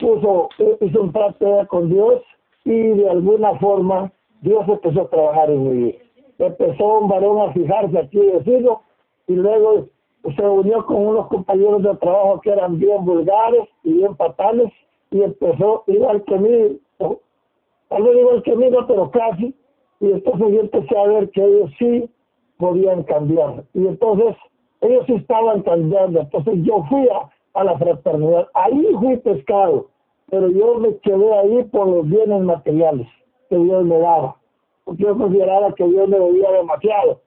[0.00, 0.48] puso,
[0.80, 2.22] hizo un pacto con Dios
[2.64, 4.10] y de alguna forma
[4.40, 5.98] Dios empezó a trabajar en mi vida.
[6.38, 8.80] Empezó un varón a fijarse aquí decirlo
[9.28, 9.86] y luego
[10.36, 14.72] se unió con unos compañeros de trabajo que eran bien vulgares y bien fatales
[15.10, 16.80] y empezó igual que mí,
[17.88, 19.54] tal vez igual que mí, no, pero casi,
[20.00, 22.10] y entonces yo empecé a ver que ellos sí
[22.56, 23.64] podían cambiar.
[23.74, 24.36] Y entonces
[24.80, 26.20] ellos estaban cambiando.
[26.20, 27.30] Entonces yo fui a,
[27.60, 28.48] a la fraternidad.
[28.54, 29.92] Ahí fui pescado
[30.32, 33.06] pero yo me quedé ahí por los bienes materiales
[33.50, 34.34] que Dios me daba,
[34.82, 37.20] porque yo consideraba que Dios me debía demasiado,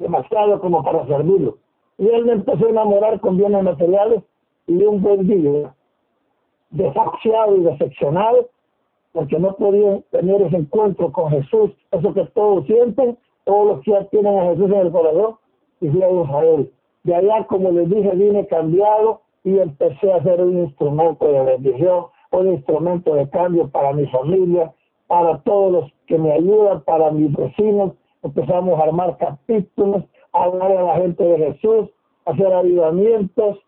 [0.00, 1.58] demasiado como para servirlo.
[1.98, 4.22] Y él me empezó a enamorar con bienes materiales
[4.66, 5.74] y un buen día,
[6.70, 8.48] desafiado y decepcionado,
[9.12, 13.92] porque no podía tener ese encuentro con Jesús, eso que todos sienten, todos los que
[13.92, 15.36] ya tienen a Jesús en el corazón,
[15.80, 16.72] y fui a Israel.
[17.04, 22.06] De allá, como les dije, vine cambiado y empecé a ser un instrumento de bendición,
[22.32, 24.72] un instrumento de cambio para mi familia,
[25.06, 27.92] para todos los que me ayudan, para mis vecinos.
[28.22, 30.04] Empezamos a armar capítulos,
[30.34, 31.90] hablar a la gente de Jesús,
[32.26, 33.58] hacer avivamientos.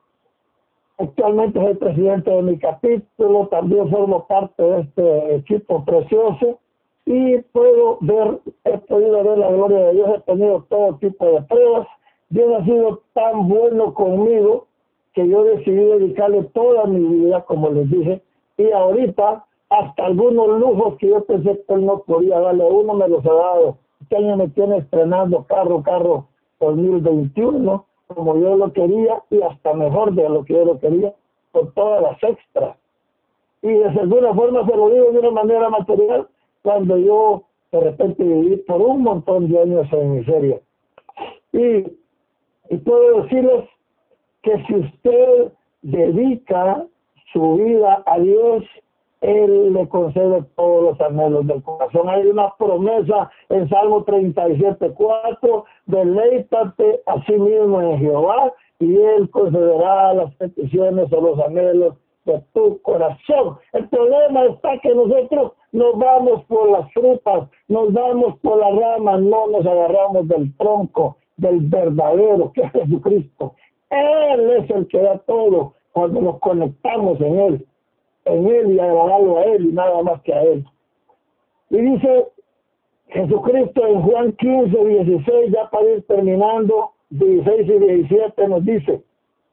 [0.99, 6.59] Actualmente soy presidente de mi capítulo, también formo parte de este equipo precioso
[7.05, 11.43] y puedo ver, he podido ver la gloria de Dios, he tenido todo tipo de
[11.43, 11.87] pruebas.
[12.31, 14.67] Dios ha sido tan bueno conmigo
[15.15, 18.23] que yo decidí dedicarle toda mi vida, como les dije,
[18.57, 23.09] y ahorita hasta algunos lujos que yo pensé que él no podía darle uno me
[23.09, 23.79] los ha dado.
[24.01, 26.27] Este año me tiene estrenando carro, carro
[26.61, 31.15] 2021, como yo lo quería y hasta mejor de lo que yo lo quería,
[31.53, 32.77] con todas las extras.
[33.63, 36.29] Y de alguna forma se lo digo de una manera material
[36.63, 37.43] cuando yo
[37.73, 40.61] de repente viví por un montón de años en miseria.
[41.53, 41.87] Y,
[42.71, 43.69] y puedo decirles
[44.43, 45.53] que si usted
[45.83, 46.87] dedica
[47.33, 48.65] su vida a Dios,
[49.21, 52.09] Él le concede todos los anhelos del corazón.
[52.09, 60.15] Hay una promesa en Salmo 37.4, deleítate a sí mismo en Jehová y Él concederá
[60.15, 61.95] las peticiones o los anhelos
[62.27, 63.59] de tu corazón.
[63.73, 69.21] El problema está que nosotros nos vamos por las frutas, nos vamos por las ramas,
[69.23, 73.55] no nos agarramos del tronco, del verdadero, que es Jesucristo.
[73.91, 77.67] Él es el que da todo cuando nos conectamos en Él,
[78.27, 80.65] en Él y agradarlo a Él y nada más que a Él.
[81.71, 82.27] Y dice
[83.09, 89.03] Jesucristo en Juan 15, 16, ya para ir terminando, 16 y 17 nos dice,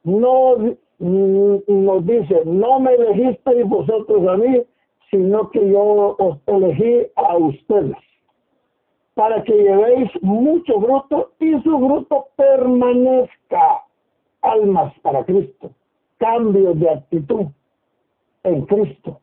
[0.04, 0.56] no
[0.98, 4.62] nos dice, no me elegisteis vosotros a mí,
[5.10, 7.96] sino que yo os elegí a ustedes,
[9.14, 13.82] para que llevéis mucho fruto y su fruto permanezca.
[14.42, 15.70] Almas para Cristo
[16.18, 17.46] cambio de actitud
[18.44, 19.20] en Cristo.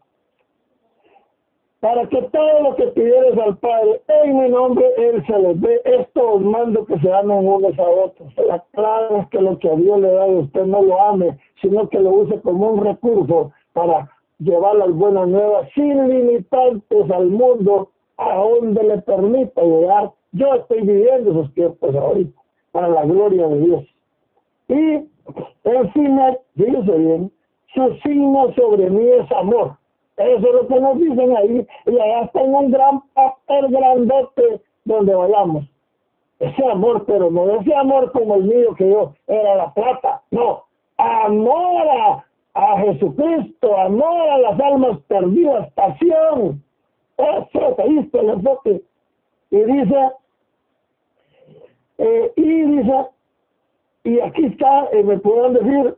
[1.80, 5.81] Para que todo lo que pidieres al Padre en mi nombre, Él se les dé.
[5.85, 8.31] Esto os mando que se amen unos a otros.
[8.48, 11.89] La clave es que lo que a Dios le da usted no lo ame, sino
[11.89, 17.89] que lo use como un recurso para llevar las buenas nuevas sin limitantes al mundo
[18.18, 20.11] a donde le permita llegar.
[20.34, 22.39] Yo estoy viviendo esos tiempos ahorita
[22.72, 23.84] para la gloria de Dios.
[24.68, 25.10] Y
[25.64, 27.31] el signo, fíjese bien,
[27.73, 29.77] su signo sobre mí es amor.
[30.18, 31.68] Eso es lo que nos dicen ahí.
[31.85, 35.65] Y allá está en un gran papel grandote donde vayamos.
[36.39, 40.22] Ese amor, pero no ese amor como el mío que yo era la plata.
[40.31, 40.64] No,
[40.98, 46.64] amor a, a Jesucristo, amor a las almas perdidas, pasión.
[47.18, 48.81] Eso, ¿viste el enfoque?
[49.52, 50.11] Y dice,
[51.99, 53.06] eh, y dice,
[54.03, 55.95] y aquí está, eh, me pueden decir,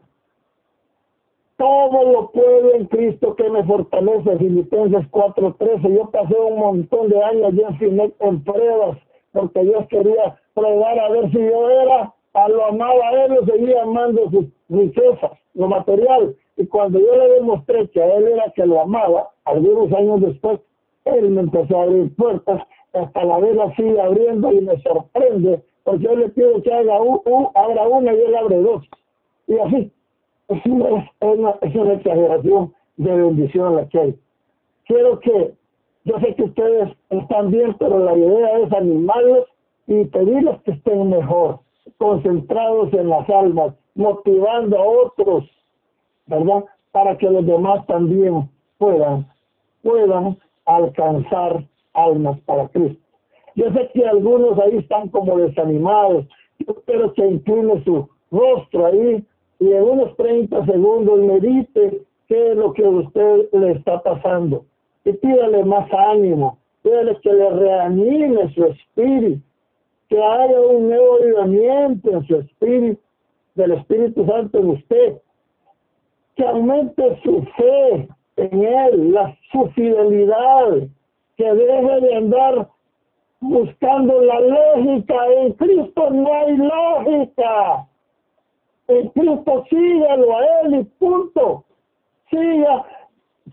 [1.57, 5.95] todo lo puedo en Cristo que me fortalece, Filipenses 4.13.
[5.95, 8.97] Yo pasé un montón de años ya en, en pruebas,
[9.31, 13.45] porque Dios quería probar a ver si yo era, a lo amaba a él, lo
[13.45, 16.35] seguía amando sus riquezas, lo material.
[16.57, 20.59] Y cuando yo le demostré que a él era que lo amaba, algunos años después,
[21.05, 22.61] él me empezó a abrir puertas,
[22.93, 27.47] hasta la vela sigue abriendo y me sorprende porque yo le pido que haga un,
[27.55, 28.83] abra una y él abre dos.
[29.47, 29.91] Y así,
[30.47, 31.11] es una,
[31.61, 34.19] es una, exageración de bendición la que hay.
[34.85, 35.53] Quiero que,
[36.05, 39.47] yo sé que ustedes están bien, pero la idea es animarlos
[39.87, 41.59] y pedirles que estén mejor,
[41.97, 45.49] concentrados en las almas, motivando a otros,
[46.27, 46.65] ¿verdad?
[46.91, 49.27] Para que los demás también puedan,
[49.81, 51.63] puedan alcanzar
[51.93, 53.01] almas para Cristo.
[53.55, 56.25] Yo sé que algunos ahí están como desanimados.
[56.59, 59.23] Yo espero que incline su rostro ahí
[59.63, 64.65] y en unos 30 segundos medite qué es lo que a usted le está pasando.
[65.05, 69.41] Y pídale más ánimo, pídale que le reanime su espíritu,
[70.09, 72.99] que haya un nuevo avivamiento en su espíritu,
[73.55, 75.17] del Espíritu Santo en usted,
[76.35, 80.87] que aumente su fe en Él, la, su fidelidad,
[81.37, 82.67] que deje de andar
[83.39, 85.15] buscando la lógica.
[85.37, 87.87] En Cristo no hay lógica.
[88.87, 91.63] En Cristo síguelo a Él y punto.
[92.29, 92.85] Siga,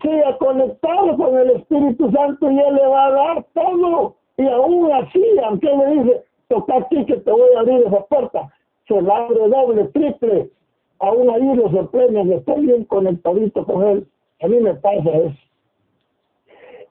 [0.01, 4.15] siga conectado con el Espíritu Santo y Él le va a dar todo.
[4.37, 8.51] Y aún así, aunque le dice, toca aquí que te voy a abrir esa puerta,
[8.87, 10.49] se abre doble, triple.
[10.99, 14.07] Aún ahí lo sorprende, estoy bien conectadito con Él.
[14.41, 15.51] A mí me pasa eso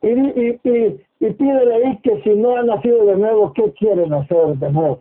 [0.03, 4.13] y, y, y, y pídele ahí que si no ha nacido de nuevo, ¿qué quieren
[4.13, 5.01] hacer de nuevo?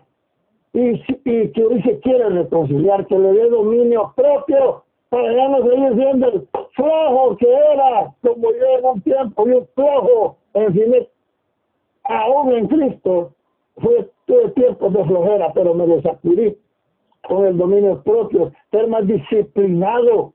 [0.73, 0.89] Y,
[1.25, 6.27] y que se quiere reconciliar, que le dé dominio propio para ya no seguir siendo
[6.27, 11.07] el flojo que era, como yo en un tiempo, y un flojo en fin,
[12.03, 13.33] aún en Cristo,
[13.77, 16.57] fue todo tiempo de flojera, pero me desacudí
[17.27, 20.33] con el dominio propio, ser más disciplinado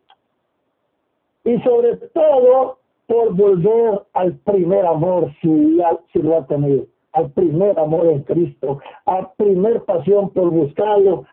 [1.44, 5.78] y sobre todo por volver al primer amor si,
[6.12, 11.24] si lo ha tenido, al primer amor en Cristo, a primer pasión por buscarlo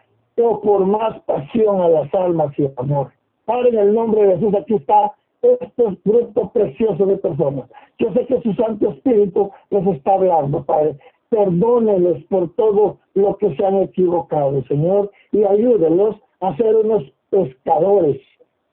[0.41, 3.12] o por más pasión a las almas y amor.
[3.45, 7.70] Padre, en el nombre de Jesús, aquí está este grupo precioso de personas.
[7.98, 10.98] Yo sé que su Santo Espíritu les está hablando, Padre.
[11.30, 18.22] Perdóneles por todo lo que se han equivocado, Señor, y ayúdenlos a ser unos pescadores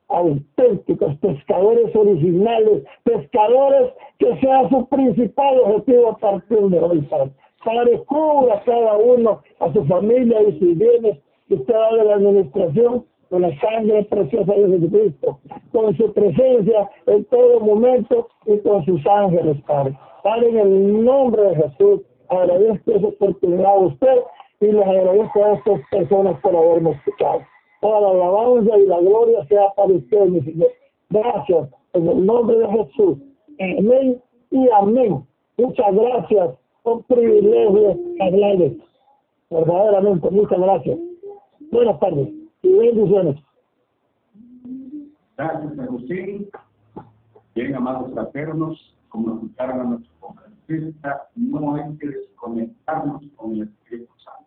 [0.09, 7.31] auténticos, pescadores originales, pescadores que sea su principal objetivo a partir de hoy, Padre.
[7.65, 11.19] Padre, cubra a cada uno, a su familia y sus bienes
[11.49, 15.39] que usted de la administración con la sangre preciosa de Jesucristo,
[15.73, 19.99] con su presencia en todo momento y con sus ángeles, Padre.
[20.23, 24.19] Padre, en el nombre de Jesús, agradezco esa oportunidad a usted
[24.61, 27.43] y les agradezco a estas personas por haberme escuchado.
[27.81, 30.71] Toda la alabanza y la gloria sea para usted, mi Señor.
[31.11, 33.19] Gracias, en el nombre de Jesús.
[33.61, 35.25] Amén y amén.
[35.57, 36.51] Muchas gracias.
[36.85, 38.73] Un privilegio hablarles.
[39.51, 40.99] Verdaderamente, muchas gracias.
[41.71, 42.29] Buenas tardes
[42.63, 43.37] y bendiciones.
[45.37, 46.49] Gracias, Agustín.
[47.55, 54.13] Bien, amados fraternos, como escucharon a nuestro conferencista, no hay que desconectarnos con el Espíritu
[54.19, 54.45] Santo.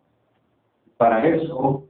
[0.96, 1.84] Para eso,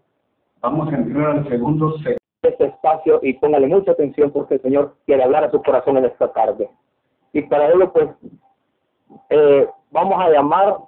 [0.63, 1.97] vamos a entrar al segundo
[2.43, 6.07] este espacio y póngale mucha atención porque el Señor quiere hablar a su corazón en
[6.07, 6.71] esta tarde.
[7.33, 8.09] Y para ello, pues,
[9.31, 10.79] eh, vamos a llamar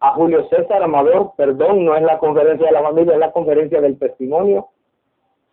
[0.00, 3.80] a Julio César Amador, perdón, no es la conferencia de la familia, es la conferencia
[3.80, 4.68] del testimonio,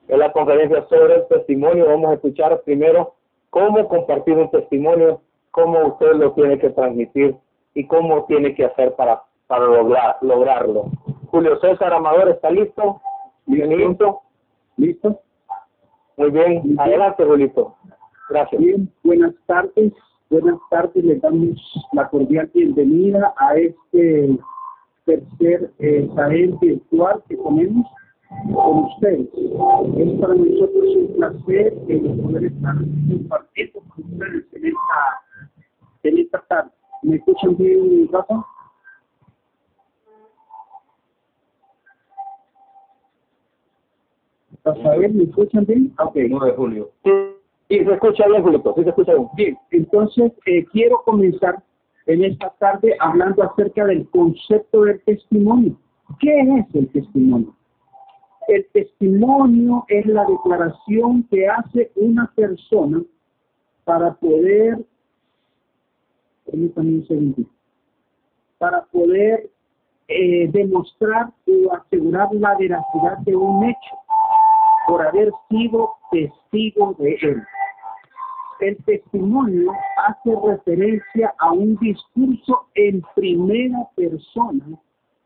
[0.08, 1.88] es la conferencia sobre el testimonio.
[1.88, 3.14] Vamos a escuchar primero
[3.50, 7.36] cómo compartir un testimonio, cómo usted lo tiene que transmitir
[7.76, 10.86] y cómo tiene que hacer para, para lograr, lograrlo.
[11.28, 13.00] Julio César Amador, ¿está listo?
[13.46, 14.22] Bienvenido.
[14.78, 15.20] ¿Listo?
[16.18, 17.76] Muy bien, adelante Julito.
[18.30, 18.62] Gracias.
[18.62, 19.94] Bien, buenas tardes.
[20.30, 21.60] Buenas tardes, le damos
[21.92, 24.40] la cordial bienvenida a este
[25.06, 26.10] tercer eh,
[26.62, 27.86] virtual que tenemos
[28.54, 29.28] con ustedes.
[29.34, 32.76] Es para nosotros un placer eh, poder estar
[33.10, 35.68] compartiendo con ustedes en esta,
[36.04, 36.72] en esta tarde.
[37.04, 38.46] ¿Me escuchan bien, Rafa?
[44.66, 45.94] ¿Me escuchan bien?
[46.00, 46.16] Ok.
[46.30, 46.92] 9 de julio.
[47.04, 47.12] Sí,
[47.70, 49.28] se escucha bien, Julio, sí se escucha bien.
[49.36, 51.64] Bien, entonces eh, quiero comenzar
[52.06, 55.78] en esta tarde hablando acerca del concepto del testimonio.
[56.20, 57.56] ¿Qué es el testimonio?
[58.48, 63.02] El testimonio es la declaración que hace una persona
[63.86, 64.80] para poder,
[68.58, 69.50] para poder
[70.08, 73.96] eh, demostrar o asegurar la veracidad de un hecho
[74.92, 77.42] por haber sido testigo de él.
[78.60, 79.72] El testimonio
[80.06, 84.66] hace referencia a un discurso en primera persona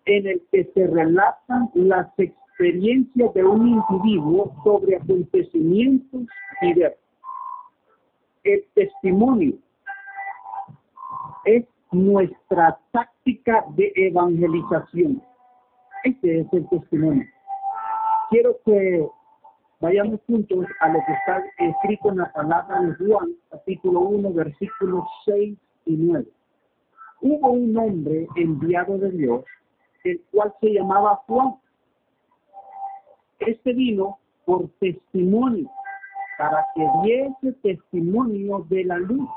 [0.05, 6.27] en el que se relatan las experiencias de un individuo sobre acontecimientos
[6.61, 7.01] diversos.
[8.43, 9.55] El testimonio
[11.45, 15.23] es nuestra táctica de evangelización.
[16.03, 17.25] Este es el testimonio.
[18.29, 19.07] Quiero que
[19.85, 25.03] Vayamos juntos a lo que está escrito en la palabra de Juan, capítulo 1, versículos
[25.25, 25.55] 6
[25.85, 26.25] y 9.
[27.21, 29.45] Hubo un hombre enviado de Dios,
[30.03, 31.53] el cual se llamaba Juan.
[33.37, 35.69] Este vino por testimonio,
[36.39, 39.29] para que diese testimonio de la luz,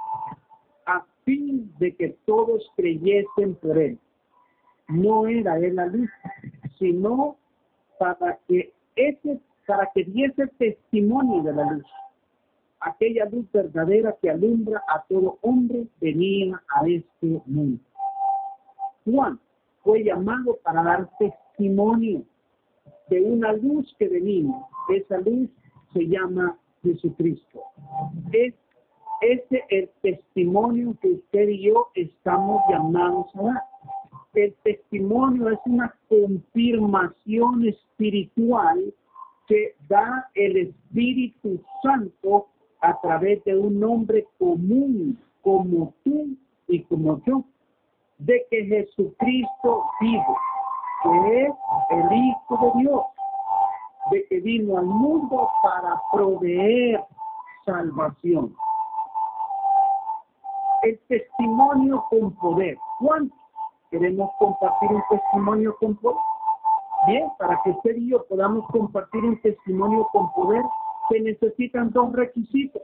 [0.86, 3.98] a fin de que todos creyesen por él.
[4.88, 6.08] No era él la luz,
[6.78, 7.36] sino
[7.98, 9.38] para que ese
[9.68, 11.84] para que diese testimonio de la luz.
[12.80, 17.78] Aquella luz verdadera que alumbra a todo hombre venía a este mundo.
[19.04, 19.38] Juan
[19.84, 22.22] fue llamado para dar testimonio
[23.10, 24.54] de una luz que venía.
[24.88, 25.50] Esa luz
[25.92, 27.60] se llama Jesucristo.
[28.32, 28.54] Es
[29.20, 33.62] ese el testimonio que usted y yo estamos llamados a dar.
[34.32, 38.94] El testimonio es una confirmación espiritual
[39.48, 42.46] que da el Espíritu Santo
[42.82, 46.36] a través de un hombre común como tú
[46.68, 47.42] y como yo,
[48.18, 50.22] de que Jesucristo vive.
[51.02, 51.54] que es
[51.90, 53.02] el Hijo de Dios,
[54.10, 57.02] de que vino al mundo para proveer
[57.64, 58.54] salvación.
[60.82, 62.78] El testimonio con poder.
[62.98, 63.34] ¿Cuánto
[63.90, 66.27] queremos compartir un testimonio con poder?
[67.06, 70.62] Bien, para que usted y yo podamos compartir un testimonio con poder,
[71.08, 72.82] se necesitan dos requisitos.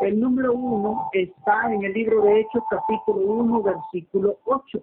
[0.00, 4.82] El número uno está en el libro de Hechos, capítulo 1, versículo 8.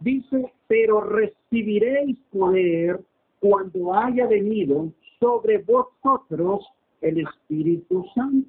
[0.00, 3.00] Dice, pero recibiréis poder
[3.40, 4.88] cuando haya venido
[5.18, 6.66] sobre vosotros
[7.00, 8.48] el Espíritu Santo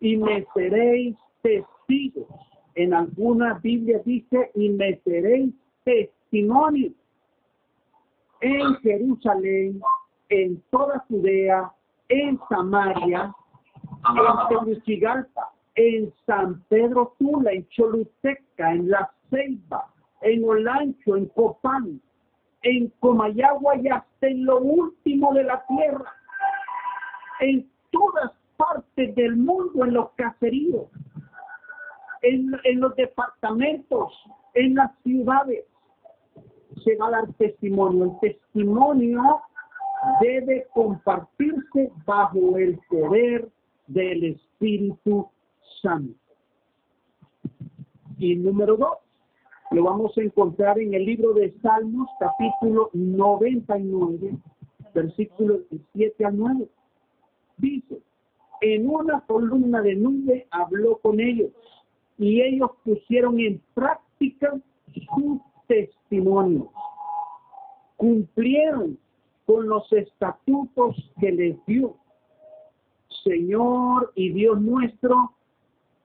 [0.00, 2.28] y me seréis testigos.
[2.74, 6.92] En alguna Biblia dice, y me seréis testimonio
[8.40, 9.80] en Jerusalén,
[10.28, 11.72] en toda Judea,
[12.08, 13.34] en Samaria,
[13.88, 19.86] en Tegucigalpa, en San Pedro Tula, en Choluteca, en La Ceiba,
[20.22, 22.00] en Olancho, en Copán,
[22.62, 26.12] en Comayagua y hasta en lo último de la tierra,
[27.40, 30.86] en todas partes del mundo, en los caseríos,
[32.22, 34.12] en, en los departamentos,
[34.54, 35.64] en las ciudades,
[36.84, 38.04] se va a dar testimonio.
[38.04, 39.40] El testimonio
[40.20, 43.48] debe compartirse bajo el poder
[43.86, 45.28] del Espíritu
[45.82, 46.14] Santo.
[48.18, 48.98] Y número dos,
[49.70, 54.36] lo vamos a encontrar en el libro de Salmos, capítulo 99,
[54.94, 55.60] versículos
[55.92, 56.68] 7 al 9.
[57.58, 58.00] Dice,
[58.60, 61.50] en una columna de nube habló con ellos
[62.18, 64.58] y ellos pusieron en práctica
[65.14, 66.70] su testimonio.
[67.96, 68.98] Cumplieron
[69.46, 71.96] con los estatutos que les dio.
[73.24, 75.32] Señor y Dios nuestro,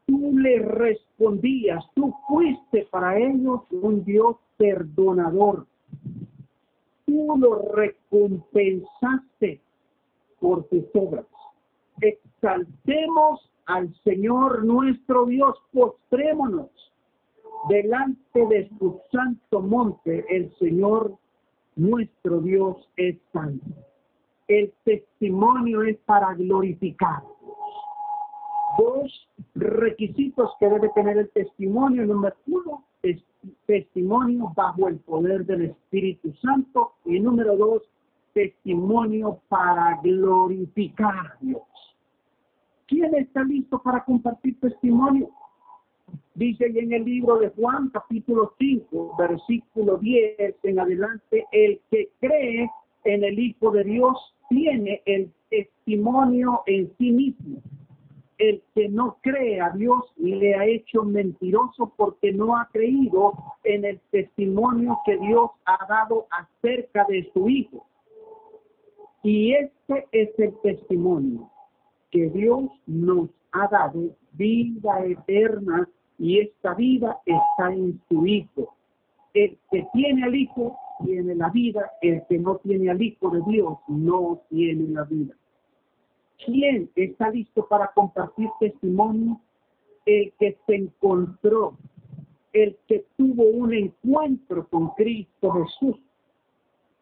[0.06, 5.66] tú le respondías, tú fuiste para ellos un Dios perdonador.
[7.06, 9.62] Tú lo recompensaste
[10.40, 11.26] por tus obras.
[12.00, 16.91] Exaltemos al Señor nuestro Dios, postrémonos
[17.70, 21.18] delante de su santo monte, el Señor
[21.76, 23.66] nuestro Dios es santo.
[24.48, 27.24] El testimonio es para glorificar.
[28.78, 32.06] Dos requisitos que debe tener el testimonio.
[32.06, 33.22] Número uno, es
[33.66, 36.94] testimonio bajo el poder del Espíritu Santo.
[37.06, 37.84] Y número dos,
[38.34, 41.38] testimonio para glorificar.
[42.88, 45.30] ¿Quién está listo para compartir testimonio?
[46.34, 52.10] Dice ahí en el libro de Juan, capítulo 5, versículo 10 en adelante, el que
[52.20, 52.70] cree
[53.04, 57.62] en el Hijo de Dios tiene el testimonio en sí mismo.
[58.38, 63.34] El que no cree a Dios le ha hecho mentiroso porque no ha creído
[63.64, 67.86] en el testimonio que Dios ha dado acerca de su Hijo.
[69.24, 71.52] Y este es el testimonio
[72.10, 78.76] que Dios nos ha dado vida eterna y esta vida está en su Hijo.
[79.34, 83.42] El que tiene al Hijo tiene la vida, el que no tiene al Hijo de
[83.48, 85.36] Dios no tiene la vida.
[86.46, 89.40] ¿Quién está listo para compartir testimonio?
[90.06, 91.78] El que se encontró,
[92.54, 95.98] el que tuvo un encuentro con Cristo Jesús,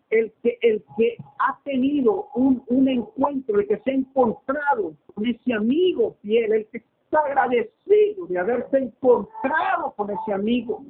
[0.09, 5.25] el que, el que ha tenido un, un encuentro, el que se ha encontrado con
[5.25, 6.83] ese amigo fiel, el que
[7.17, 10.83] agradecido de haberse encontrado con ese amigo,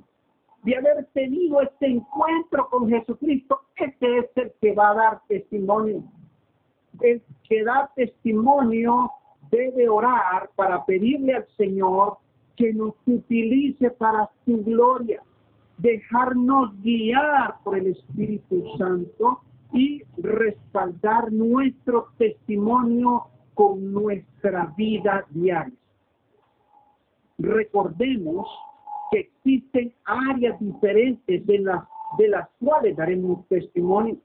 [0.64, 3.62] de haber tenido este encuentro con Jesucristo.
[3.76, 6.04] Este es el que va a dar testimonio.
[7.02, 9.12] El que da testimonio
[9.52, 12.18] debe orar para pedirle al Señor
[12.56, 15.24] que nos utilice para su gloria,
[15.78, 19.40] dejarnos guiar por el Espíritu Santo
[19.72, 25.78] y respaldar nuestro testimonio con nuestra vida diaria
[27.40, 28.48] recordemos
[29.11, 31.84] que existen áreas diferentes de las,
[32.18, 34.18] de las cuales daremos testimonio.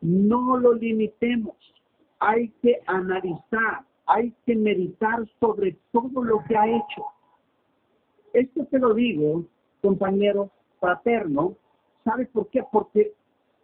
[0.00, 1.54] No lo limitemos.
[2.18, 7.04] Hay que analizar, hay que meditar sobre todo lo que ha hecho.
[8.32, 9.44] Esto te lo digo,
[9.82, 11.56] compañero fraterno,
[12.04, 12.64] ¿sabes por qué?
[12.70, 13.12] Porque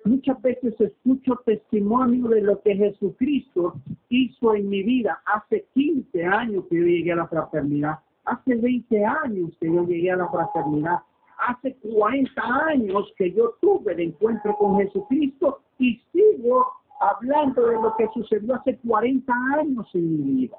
[0.05, 3.75] muchas veces escucho testimonio de lo que Jesucristo
[4.09, 9.05] hizo en mi vida hace 15 años que yo llegué a la fraternidad Hace 20
[9.05, 10.99] años que yo llegué a la fraternidad.
[11.39, 16.67] Hace 40 años que yo tuve el encuentro con Jesucristo y sigo
[17.01, 20.57] hablando de lo que sucedió hace 40 años en mi vida.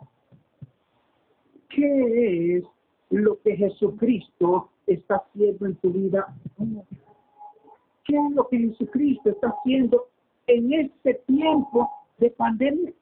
[1.70, 2.64] ¿Qué es
[3.10, 6.28] lo que Jesucristo está haciendo en tu vida?
[8.06, 10.06] ¿Qué es lo que Jesucristo está haciendo
[10.48, 12.94] en este tiempo de pandemia?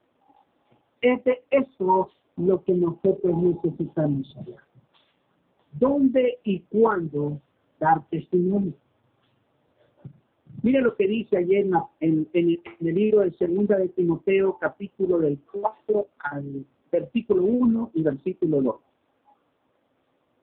[1.02, 4.58] Es de eso lo que nosotros necesitamos saber.
[5.72, 7.42] ¿Dónde y cuándo
[7.80, 8.74] dar testimonio?
[10.64, 11.66] Mire lo que dice ayer
[12.00, 18.02] en, en, el libro de Segunda de Timoteo, capítulo del 4 al versículo 1 y
[18.02, 18.76] versículo 2.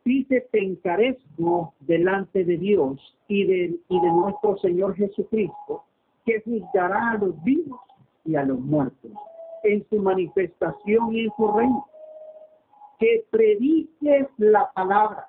[0.04, 5.84] Dice, te encarezco delante de Dios y de, y de nuestro Señor Jesucristo,
[6.24, 7.80] que juzgará a los vivos
[8.24, 9.12] y a los muertos
[9.64, 11.86] en su manifestación y en su reino.
[12.98, 15.28] Que prediques la palabra,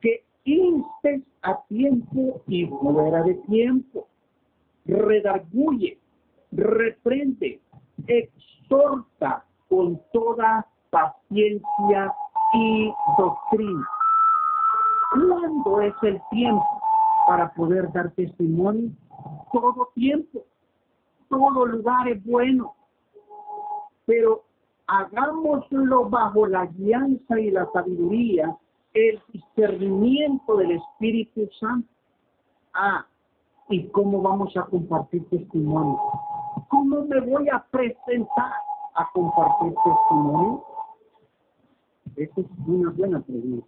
[0.00, 4.08] que instes a tiempo y fuera de tiempo,
[4.86, 5.98] redarguye,
[6.50, 7.60] reprende,
[8.06, 12.14] exhorta con toda paciencia
[12.54, 13.88] y doctrina.
[15.12, 16.64] ¿Cuándo es el tiempo
[17.26, 18.90] para poder dar testimonio?
[19.52, 20.44] Todo tiempo,
[21.28, 22.74] todo lugar es bueno,
[24.12, 24.44] pero
[24.88, 28.54] hagámoslo bajo la guianza y la sabiduría,
[28.92, 31.88] el discernimiento del Espíritu Santo.
[32.74, 33.06] Ah,
[33.70, 35.98] ¿y cómo vamos a compartir testimonio?
[36.68, 38.52] ¿Cómo me voy a presentar
[38.96, 40.62] a compartir testimonio?
[42.14, 43.66] Esa es una buena pregunta.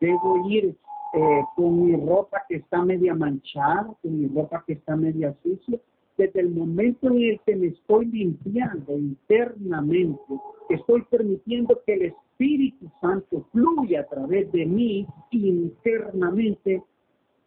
[0.00, 0.76] Debo ir
[1.14, 5.80] eh, con mi ropa que está media manchada, con mi ropa que está media sucia.
[6.16, 10.22] Desde el momento en el que me estoy limpiando internamente,
[10.70, 16.82] estoy permitiendo que el Espíritu Santo fluya a través de mí internamente,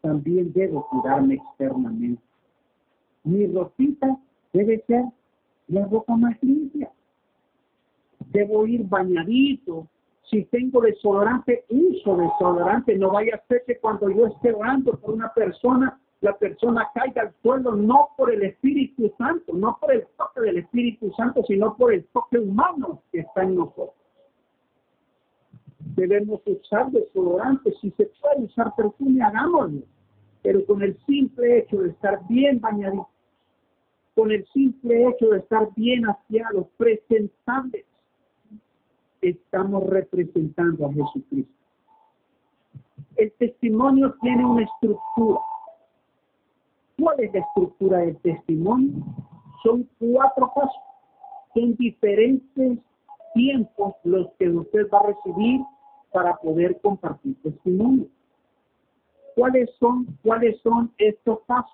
[0.01, 2.21] también debo cuidarme externamente.
[3.23, 4.17] Mi ropita
[4.53, 5.05] debe ser
[5.67, 6.91] la ropa más limpia.
[8.31, 9.87] Debo ir bañadito,
[10.29, 12.97] si tengo desodorante, uso desodorante.
[12.97, 17.21] No vaya a ser que cuando yo esté orando por una persona, la persona caiga
[17.21, 21.75] al suelo no por el Espíritu Santo, no por el toque del Espíritu Santo, sino
[21.77, 23.93] por el toque humano que está en nosotros.
[25.95, 27.73] Debemos usar desodorante.
[27.79, 29.81] Si se puede usar perfume, hagámoslo.
[30.41, 33.07] Pero con el simple hecho de estar bien bañaditos,
[34.15, 37.85] con el simple hecho de estar bien aseados, presentables,
[39.21, 41.53] estamos representando a Jesucristo.
[43.15, 45.41] El testimonio tiene una estructura.
[46.99, 49.05] ¿Cuál es la estructura del testimonio?
[49.63, 50.81] Son cuatro pasos.
[51.53, 52.79] Son diferentes
[53.33, 55.61] tiempos los que usted va a recibir
[56.11, 58.07] para poder compartir testimonio.
[59.35, 61.71] ¿Cuáles son, cuáles son estos pasos?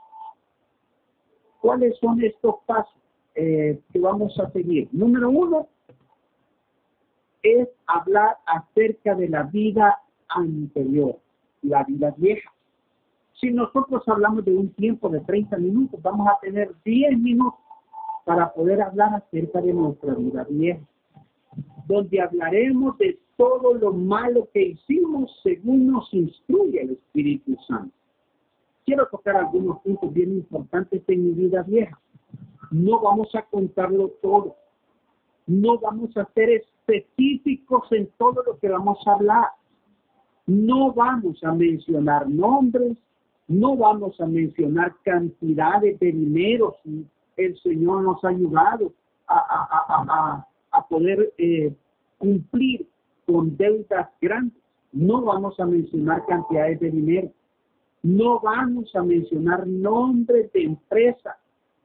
[1.61, 2.93] ¿Cuáles son estos pasos
[3.33, 4.87] eh, que vamos a seguir?
[4.91, 5.67] Número uno,
[7.41, 11.17] es hablar acerca de la vida anterior,
[11.61, 12.54] la vida vieja.
[13.39, 17.59] Si nosotros hablamos de un tiempo de 30 minutos, vamos a tener 10 minutos
[18.23, 20.81] para poder hablar acerca de nuestra vida vieja,
[21.87, 27.93] donde hablaremos de todo lo malo que hicimos según nos instruye el Espíritu Santo.
[28.85, 31.99] Quiero tocar algunos puntos bien importantes en mi vida vieja.
[32.71, 34.55] No vamos a contarlo todo.
[35.47, 39.47] No vamos a ser específicos en todo lo que vamos a hablar.
[40.47, 42.97] No vamos a mencionar nombres,
[43.47, 47.05] no vamos a mencionar cantidades de dinero si
[47.37, 48.91] el Señor nos ha ayudado
[49.27, 50.45] a,
[50.89, 51.73] poder eh,
[52.17, 52.87] cumplir
[53.25, 54.61] con deudas grandes.
[54.91, 57.31] No vamos a mencionar cantidades de dinero.
[58.03, 61.35] No vamos a mencionar nombres de empresas,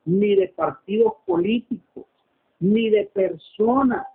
[0.05, 2.05] ni de partidos políticos,
[2.59, 4.07] ni de personas,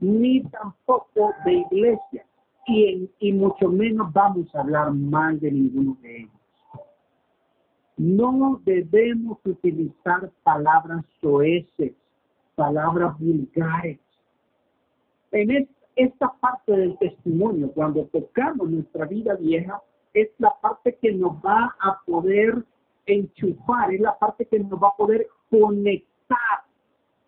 [0.00, 2.24] ni tampoco de iglesia,
[2.66, 6.41] y, y mucho menos vamos a hablar mal de ninguno de ellos.
[8.02, 11.92] No debemos utilizar palabras soeces,
[12.56, 14.00] palabras vulgares.
[15.30, 19.80] En esta parte del testimonio, cuando tocamos nuestra vida vieja,
[20.14, 22.64] es la parte que nos va a poder
[23.06, 26.64] enchufar, es la parte que nos va a poder conectar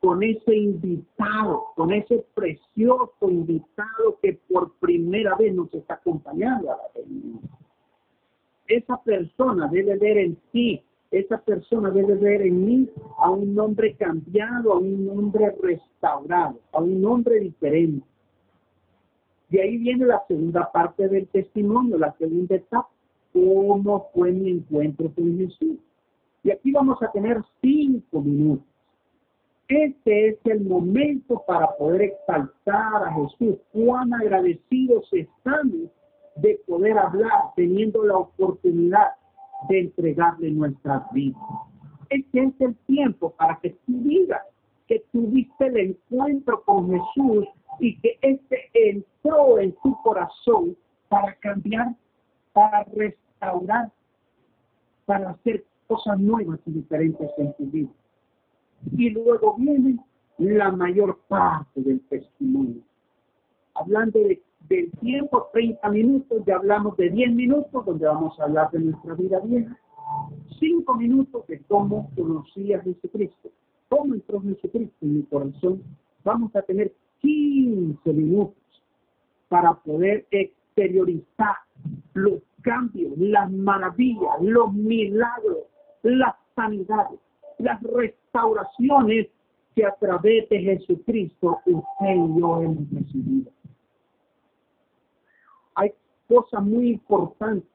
[0.00, 6.76] con ese invitado, con ese precioso invitado que por primera vez nos está acompañando a
[6.78, 7.63] la reunión.
[8.66, 13.94] Esa persona debe ver en ti, esa persona debe ver en mí a un hombre
[13.94, 18.06] cambiado, a un hombre restaurado, a un hombre diferente.
[19.50, 22.88] De ahí viene la segunda parte del testimonio, la segunda etapa,
[23.32, 25.76] cómo fue mi encuentro con Jesús.
[26.42, 28.74] Y aquí vamos a tener cinco minutos
[29.68, 33.56] este es el momento para poder exaltar a Jesús.
[33.72, 35.90] Cuán agradecidos estamos
[36.36, 39.08] de poder hablar, teniendo la oportunidad
[39.68, 41.42] de entregarle nuestras vidas.
[42.10, 44.42] Este es el tiempo para que tú digas
[44.86, 47.46] que tuviste el encuentro con Jesús
[47.80, 50.76] y que este entró en tu corazón
[51.08, 51.94] para cambiar,
[52.52, 53.90] para restaurar,
[55.06, 57.90] para hacer cosas nuevas y diferentes en tu vida.
[58.96, 59.98] Y luego viene
[60.38, 62.82] la mayor parte del testimonio.
[63.74, 68.70] Hablando de, del tiempo, 30 minutos, ya hablamos de 10 minutos, donde vamos a hablar
[68.70, 69.78] de nuestra vida vieja.
[70.58, 73.50] 5 minutos de cómo conocí a Jesucristo,
[73.88, 75.82] cómo entró Jesucristo en mi corazón.
[76.24, 78.56] Vamos a tener 15 minutos
[79.48, 81.56] para poder exteriorizar
[82.14, 85.58] los cambios, las maravillas, los milagros,
[86.02, 87.20] las sanidades,
[87.58, 89.28] las restauraciones
[89.74, 93.53] que a través de Jesucristo usted y yo hemos recibido.
[96.28, 97.68] Hay cosas muy importantes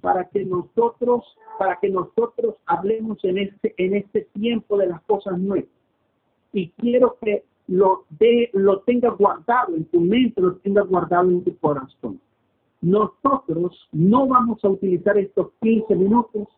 [0.00, 1.24] para que nosotros,
[1.58, 5.68] para que nosotros hablemos en este, en este tiempo de las cosas nuevas.
[6.52, 11.44] Y quiero que lo, de, lo tenga guardado en tu mente, lo tenga guardado en
[11.44, 12.20] tu corazón.
[12.80, 16.48] Nosotros no vamos a utilizar estos 15 minutos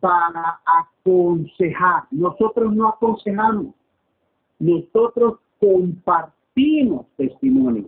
[0.00, 2.04] para aconsejar.
[2.10, 3.74] Nosotros no aconsejamos.
[4.58, 7.86] Nosotros compartimos testimonio.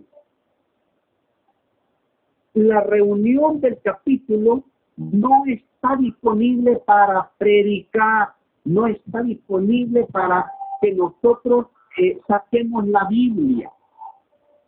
[2.55, 4.63] La reunión del capítulo
[4.95, 8.29] no está disponible para predicar,
[8.63, 10.49] no está disponible para
[10.81, 11.67] que nosotros
[11.97, 13.69] eh, saquemos la Biblia,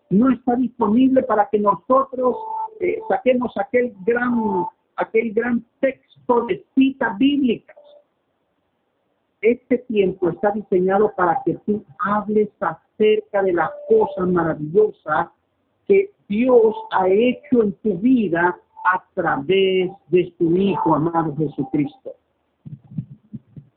[0.10, 2.36] no está disponible para que nosotros
[2.82, 4.66] eh, saquemos aquel gran,
[4.98, 7.78] aquel gran texto de citas bíblicas.
[9.40, 15.30] Este tiempo está diseñado para que tú hables acerca de las cosas maravillosas
[15.88, 18.58] que Dios ha hecho en tu vida
[18.94, 22.14] a través de su Hijo amado Jesucristo.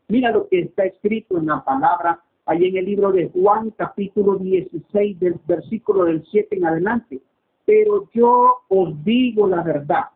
[0.09, 4.37] Mira lo que está escrito en la palabra, ahí en el libro de Juan, capítulo
[4.37, 7.20] 16, del versículo del 7 en adelante.
[7.65, 10.07] Pero yo os digo la verdad,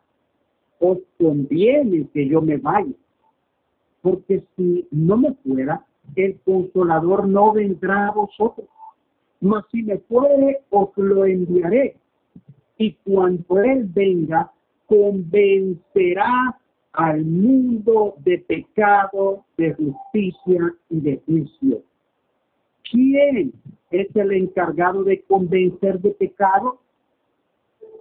[0.79, 2.91] os conviene que yo me vaya,
[4.01, 5.85] porque si no me fuera,
[6.15, 8.67] el consolador no vendrá a vosotros.
[9.45, 11.95] Mas si me fuere, os lo enviaré.
[12.77, 14.51] Y cuando Él venga,
[14.87, 16.59] convencerá
[16.93, 21.81] al mundo de pecado, de justicia y de juicio.
[22.89, 23.53] ¿Quién
[23.91, 26.79] es el encargado de convencer de pecado?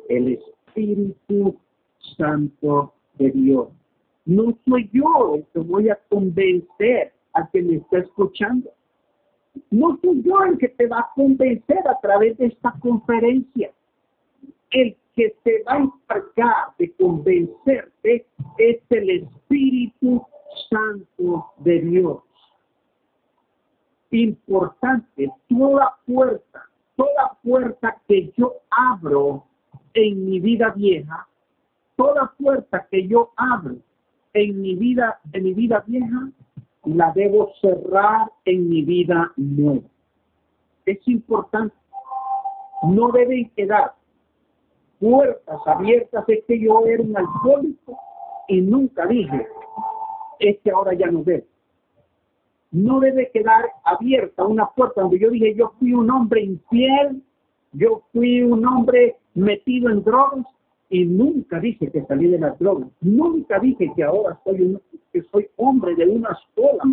[0.09, 1.57] el Espíritu
[2.17, 3.69] Santo de Dios.
[4.27, 8.71] No soy yo el que voy a convencer a quien me está escuchando.
[9.71, 13.73] No soy yo el que te va a convencer a través de esta conferencia.
[14.71, 18.27] El que te va a encargar de convencerte
[18.59, 20.25] es el Espíritu
[20.71, 22.19] Santo de Dios.
[24.11, 29.45] Importante, toda puerta, toda puerta que yo abro
[29.95, 31.27] en mi vida vieja,
[31.97, 33.77] toda puerta que yo abro
[34.33, 36.29] en mi vida, en mi vida vieja,
[36.85, 39.87] la debo cerrar en mi vida nueva.
[40.87, 41.75] Es importante.
[42.83, 43.95] No deben quedar
[45.01, 46.25] puertas abiertas.
[46.29, 47.99] Es que yo era un alcohólico
[48.49, 49.47] y nunca dije,
[50.39, 51.47] es que ahora ya no debo.
[52.71, 57.23] No debe quedar abierta una puerta donde yo dije, yo fui un hombre infiel,
[57.73, 60.45] yo fui un hombre metido en drogas
[60.95, 62.89] y nunca dije que salí de las drogas.
[63.01, 64.79] Nunca dije que ahora soy,
[65.57, 66.85] hombre de una sola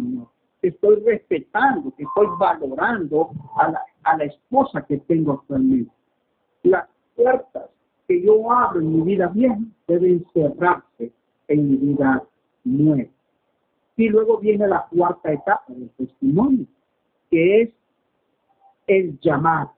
[0.59, 5.91] que estoy respetando, que estoy valorando a la, a la esposa que tengo actualmente.
[6.63, 7.69] Las puertas
[8.07, 11.11] que yo abro en mi vida vieja deben cerrarse
[11.47, 12.23] en mi vida
[12.63, 13.09] nueva.
[13.97, 16.65] Y luego viene la cuarta etapa del testimonio,
[17.29, 17.69] que es
[18.87, 19.73] el llamado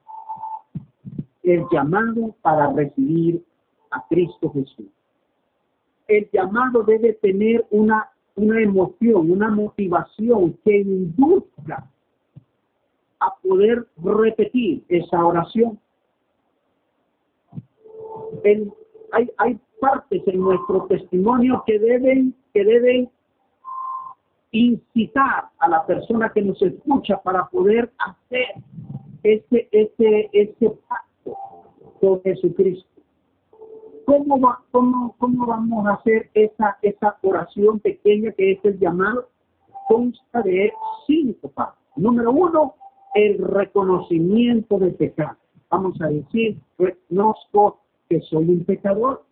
[1.44, 3.44] el llamado para recibir
[3.94, 4.88] a Cristo Jesús.
[6.08, 11.90] El llamado debe tener una, una emoción, una motivación que induzca
[13.20, 15.80] a poder repetir esa oración.
[19.12, 23.10] hay, hay partes en nuestro testimonio que deben, que deben
[24.52, 28.64] incitar a la persona que nos escucha para poder hacer
[29.24, 30.74] ese, ese, ese
[32.00, 32.93] con Jesucristo.
[34.06, 39.30] ¿Cómo, va, cómo, ¿Cómo vamos a hacer esa, esa oración pequeña que es el llamado?
[39.88, 40.72] Consta de
[41.08, 41.78] cinco pasos.
[41.96, 42.76] Número uno,
[43.14, 45.38] el reconocimiento de pecado.
[45.70, 49.24] Vamos a decir, reconozco que soy un pecador.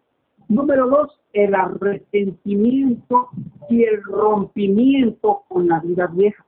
[0.48, 3.30] Número dos, el arrepentimiento
[3.70, 6.46] y el rompimiento con la vida vieja.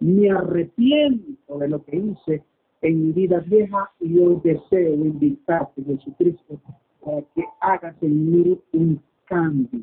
[0.00, 2.42] Me arrepiento de lo que hice
[2.82, 6.60] en mi vida vieja y hoy deseo invitarte, Jesucristo,
[7.06, 9.80] para que hagas en mí un cambio.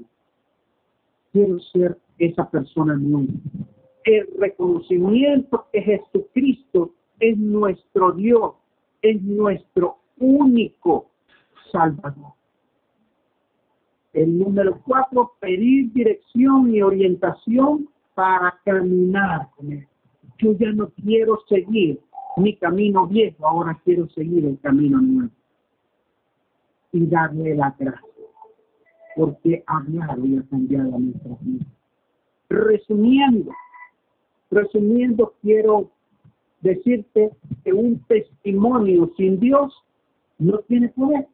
[1.31, 3.31] Quiero ser esa persona nueva.
[4.03, 6.91] El reconocimiento que Jesucristo
[7.21, 8.55] es nuestro Dios,
[9.01, 11.09] es nuestro único
[11.71, 12.33] Salvador.
[14.11, 19.87] El número cuatro, pedir dirección y orientación para caminar con Él.
[20.39, 22.01] Yo ya no quiero seguir
[22.35, 25.31] mi camino viejo, ahora quiero seguir el camino nuevo.
[26.93, 28.07] Y darle la gracia,
[29.15, 31.65] porque ha hablado y ha cambiado nuestra vida.
[32.49, 33.51] Resumiendo,
[34.51, 35.89] resumiendo, quiero
[36.61, 37.31] decirte
[37.63, 39.73] que un testimonio sin Dios
[40.39, 41.27] no tiene poder.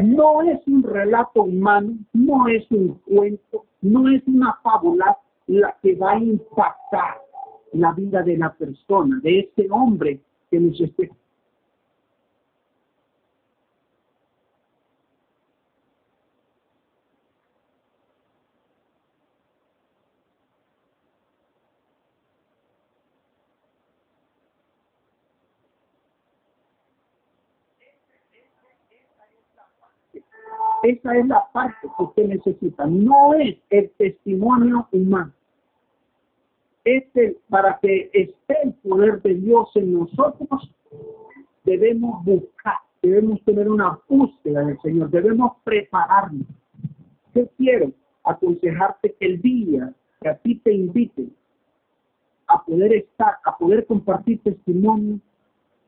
[0.00, 5.94] No es un relato humano, no es un cuento, no es una fábula la que
[5.94, 7.20] va a impactar
[7.72, 11.10] la vida de la persona, de este hombre que nos esté
[30.84, 32.84] Esa es la parte que usted necesita.
[32.86, 35.32] No es el testimonio humano.
[36.84, 40.70] Este, para que esté el poder de Dios en nosotros,
[41.64, 46.46] debemos buscar, debemos tener una búsqueda del Señor, debemos prepararnos.
[47.34, 47.90] Yo quiero
[48.22, 49.90] aconsejarte que el día
[50.20, 51.34] que a ti te inviten
[52.46, 55.18] a poder estar, a poder compartir testimonio,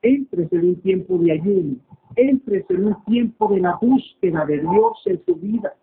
[0.02, 1.76] entres en un tiempo de ayuno,
[2.16, 5.74] entres en un tiempo de la búsqueda de Dios en tu vida,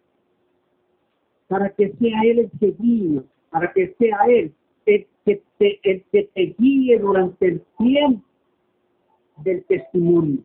[1.47, 4.53] para que sea Él el que para que sea Él
[4.85, 8.25] el que te, el que te guíe durante el tiempo
[9.37, 10.39] del testimonio.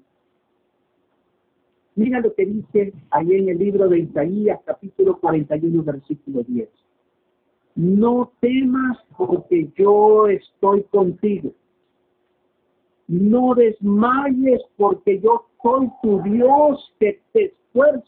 [1.97, 6.69] Mira lo que dice ahí en el libro de Isaías, capítulo 41, versículo 10.
[7.75, 11.53] No temas porque yo estoy contigo
[13.09, 18.07] no desmayes porque yo soy tu Dios que te esfuerzo.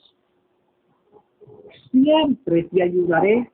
[1.90, 3.50] Siempre te ayudaré,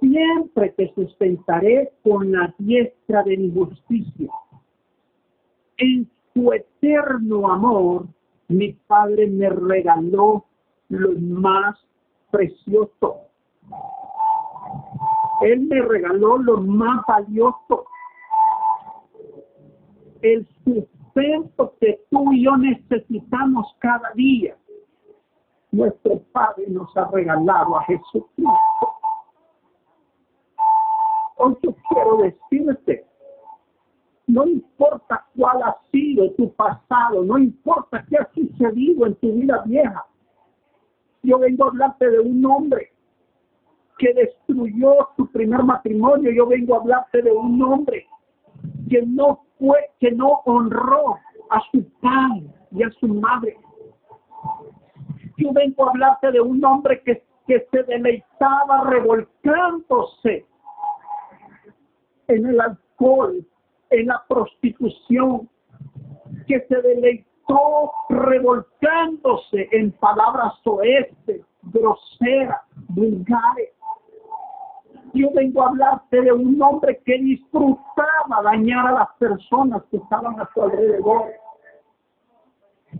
[0.00, 4.30] siempre te sustentaré con la diestra de mi justicia.
[5.78, 8.06] En su eterno amor,
[8.48, 10.44] mi Padre me regaló
[10.88, 11.78] lo más
[12.30, 13.20] precioso.
[15.42, 17.86] Él me regaló lo más valioso
[20.22, 24.56] el sustento que tú y yo necesitamos cada día.
[25.72, 28.54] Nuestro Padre nos ha regalado a Jesucristo.
[31.36, 33.06] Hoy yo quiero decirte,
[34.26, 39.62] no importa cuál ha sido tu pasado, no importa qué ha sucedido en tu vida
[39.64, 40.04] vieja.
[41.22, 42.92] Yo vengo a hablarte de un hombre
[43.98, 46.30] que destruyó su primer matrimonio.
[46.30, 48.06] Yo vengo a hablarte de un hombre
[48.88, 51.18] que no fue, que no honró
[51.50, 52.42] a su padre
[52.72, 53.56] y a su madre.
[55.36, 60.46] Yo vengo a hablarte de un hombre que, que se deleitaba revolcándose
[62.28, 63.46] en el alcohol,
[63.90, 65.48] en la prostitución,
[66.46, 73.70] que se deleitó revolcándose en palabras oeste, groseras, vulgares,
[75.12, 80.38] yo vengo a hablarte de un hombre que disfrutaba dañar a las personas que estaban
[80.40, 81.32] a su alrededor.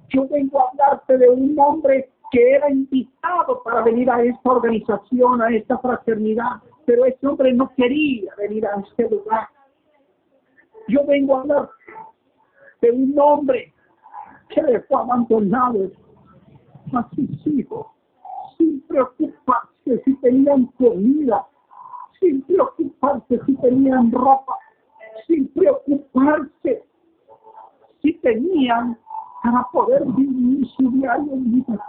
[0.08, 5.42] Yo vengo a hablarte de un hombre que era invitado para venir a esta organización,
[5.42, 9.48] a esta fraternidad, pero ese hombre no quería venir a este lugar.
[10.88, 11.70] Yo vengo a hablar
[12.80, 13.72] de un hombre
[14.48, 15.90] que dejó abandonado
[16.92, 17.86] a sus hijos
[18.56, 21.46] sin preocuparse si tenían comida,
[22.20, 24.56] sin preocuparse si tenían ropa,
[25.26, 26.84] sin preocuparse
[28.02, 28.98] si tenían
[29.42, 31.84] para poder vivir su diario vida.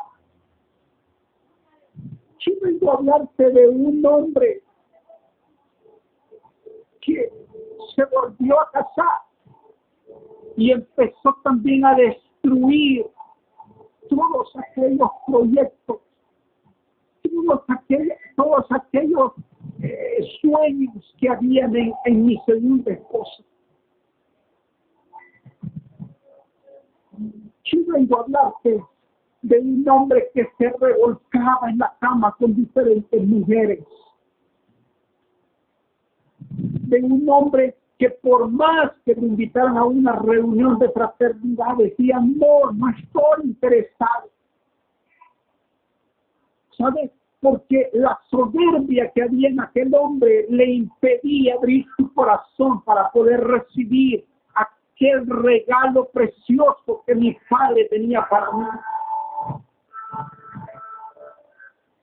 [2.40, 4.64] Yo vengo a hablarte de un hombre
[7.02, 7.32] que
[7.96, 9.22] se volvió a casar
[10.56, 13.06] y empezó también a destruir
[14.10, 15.98] todos aquellos proyectos,
[17.24, 19.34] todos aquellos, todos aquellos
[19.84, 21.76] eh, sueños que habían
[22.06, 23.44] en, mi segunda esposa.
[27.64, 28.84] Yo vengo a hablarte
[29.42, 33.84] de un hombre que se revolcaba en la cama con diferentes mujeres.
[36.50, 42.20] De un hombre que por más que me invitaran a una reunión de fraternidad, decía,
[42.20, 44.30] no, no estoy interesado.
[46.78, 47.12] ¿Sabes?
[47.42, 53.42] Porque la soberbia que había en aquel hombre le impedía abrir su corazón para poder
[53.42, 58.66] recibir aquel regalo precioso que mi padre tenía para mí.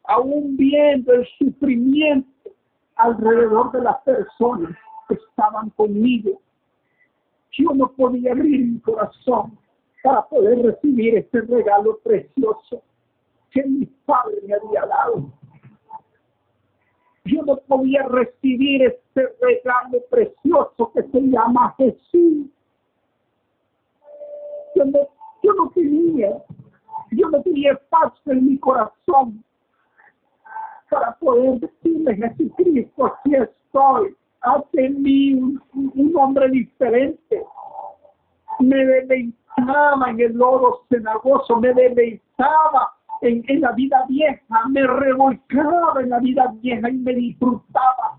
[0.08, 2.50] Aún viendo el sufrimiento
[2.96, 4.76] alrededor de las personas
[5.08, 6.40] que estaban conmigo,
[7.52, 9.56] yo no podía abrir mi corazón
[10.02, 12.82] para poder recibir este regalo precioso
[13.50, 15.32] que mi padre me había dado.
[17.24, 22.46] Yo no podía recibir este regalo precioso que se llama Jesús.
[24.74, 24.98] Yo no,
[25.42, 26.42] yo no tenía,
[27.10, 29.44] yo no tenía espacio en mi corazón
[30.88, 37.44] para poder decirle Jesucristo, aquí estoy, hace mí un, hombre diferente.
[38.60, 46.00] Me deleitaba en el lodo cenagoso, me deleitaba en, en, la vida vieja, me revolcaba
[46.00, 48.18] en la vida vieja y me disfrutaba.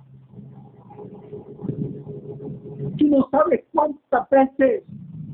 [2.98, 4.84] Tú no sabes cuántas veces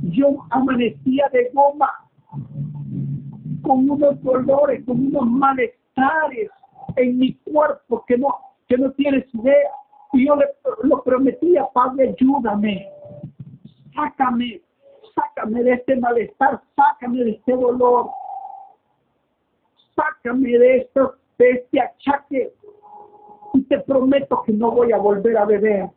[0.01, 1.89] yo amanecía de goma,
[3.63, 6.51] con unos dolores, con unos malestares
[6.95, 8.27] en mi cuerpo que no,
[8.67, 9.69] que no tienes idea.
[10.13, 10.45] Y yo le
[10.83, 12.87] lo prometía, Padre, ayúdame,
[13.93, 14.61] sácame,
[15.15, 18.09] sácame de este malestar, sácame de este dolor
[19.95, 22.53] sácame de esto, de este achaque,
[23.53, 25.89] y te prometo que no voy a volver a beber.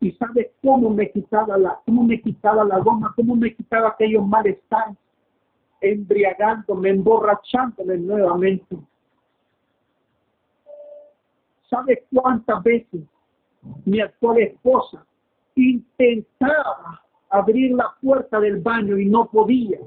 [0.00, 4.24] Y sabes cómo me quitaba la, cómo me quitaba la goma, cómo me quitaba aquellos
[4.26, 4.94] malestar,
[5.80, 8.76] embriagándome, emborrachándome nuevamente.
[11.68, 13.00] ¿Sabes cuántas veces
[13.84, 15.04] mi actual esposa
[15.56, 19.78] intentaba abrir la puerta del baño y no podía?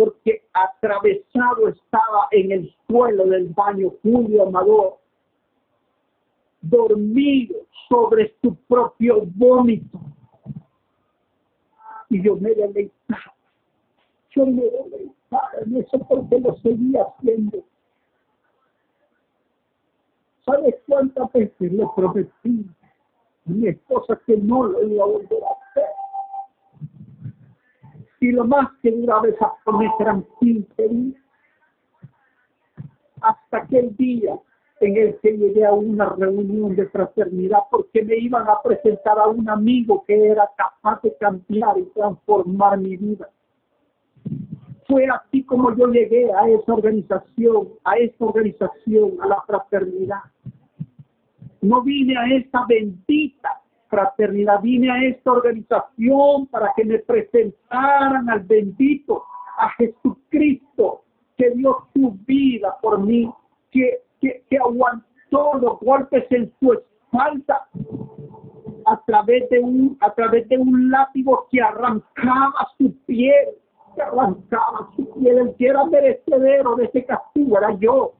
[0.00, 4.96] Porque atravesado estaba en el suelo del baño Julio Amador,
[6.62, 7.56] dormido
[7.86, 10.00] sobre su propio vómito.
[12.08, 13.34] Y yo me deleitaba,
[14.30, 17.58] yo me deleitaba en eso porque lo seguía haciendo.
[20.46, 22.66] ¿Sabes cuántas veces le prometí
[23.46, 25.59] a mi esposa que no lo iba a volver?
[28.20, 31.22] Y lo más que duraba esa promesa eran 15 días.
[33.22, 34.38] Hasta aquel día
[34.80, 39.26] en el que llegué a una reunión de fraternidad porque me iban a presentar a
[39.26, 43.28] un amigo que era capaz de cambiar y transformar mi vida.
[44.86, 50.22] Fue así como yo llegué a esa organización, a esta organización, a la fraternidad.
[51.62, 53.59] No vine a esta bendita
[53.90, 54.62] fraternidad.
[54.62, 59.24] Vine a esta organización para que me presentaran al bendito,
[59.58, 61.02] a Jesucristo,
[61.36, 63.30] que dio su vida por mí,
[63.70, 67.68] que, que, que aguantó los golpes en su espalda
[68.86, 73.48] a través de un, a través de un látigo que arrancaba su piel,
[73.94, 75.38] que arrancaba su piel.
[75.38, 78.14] El que era merecedero de ese castigo era yo.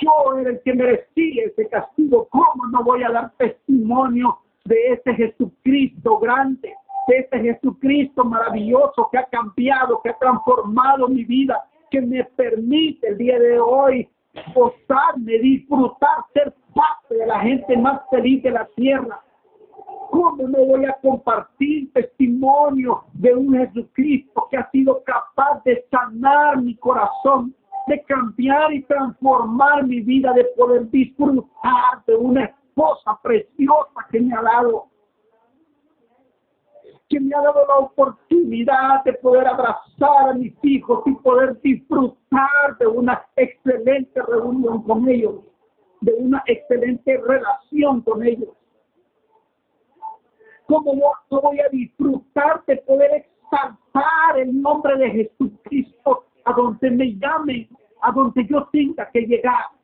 [0.00, 2.28] Yo era el que merecía ese castigo.
[2.30, 6.74] ¿Cómo no voy a dar testimonio de este Jesucristo grande,
[7.08, 13.08] de este Jesucristo maravilloso que ha cambiado, que ha transformado mi vida, que me permite
[13.08, 14.08] el día de hoy
[14.54, 19.20] gozarme, disfrutar, ser parte de la gente más feliz de la tierra.
[20.10, 26.60] ¿Cómo me voy a compartir testimonio de un Jesucristo que ha sido capaz de sanar
[26.62, 27.54] mi corazón,
[27.86, 34.36] de cambiar y transformar mi vida, de poder disfrutar de una cosa preciosa que me
[34.36, 34.86] ha dado,
[37.08, 42.76] que me ha dado la oportunidad de poder abrazar a mis hijos y poder disfrutar
[42.78, 45.36] de una excelente reunión con ellos,
[46.02, 48.50] de una excelente relación con ellos.
[50.66, 50.94] ¿Cómo
[51.30, 57.68] no voy a disfrutar de poder exaltar el nombre de Jesucristo a donde me llamen,
[58.02, 59.75] a donde yo tenga que llegar?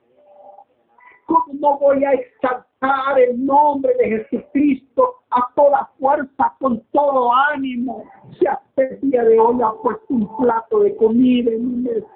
[1.26, 8.04] ¿Cómo voy a exaltar el nombre de Jesucristo a toda fuerza, con todo ánimo?
[8.38, 12.06] Si hasta el día de hoy ha puesto un plato de comida en mi mesa.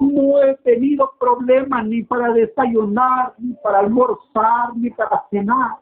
[0.00, 5.76] No he tenido problemas ni para desayunar, ni para almorzar, ni para cenar.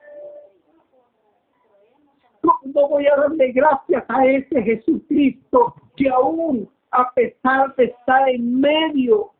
[2.42, 8.28] ¿Cómo no voy a darle gracias a ese Jesucristo que aún a pesar de estar
[8.28, 9.30] en medio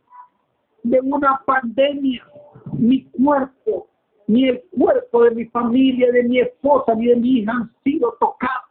[0.83, 2.25] de una pandemia,
[2.73, 3.89] mi cuerpo,
[4.27, 8.17] ni el cuerpo de mi familia, de mi esposa, ni de mi hija han sido
[8.19, 8.63] tocados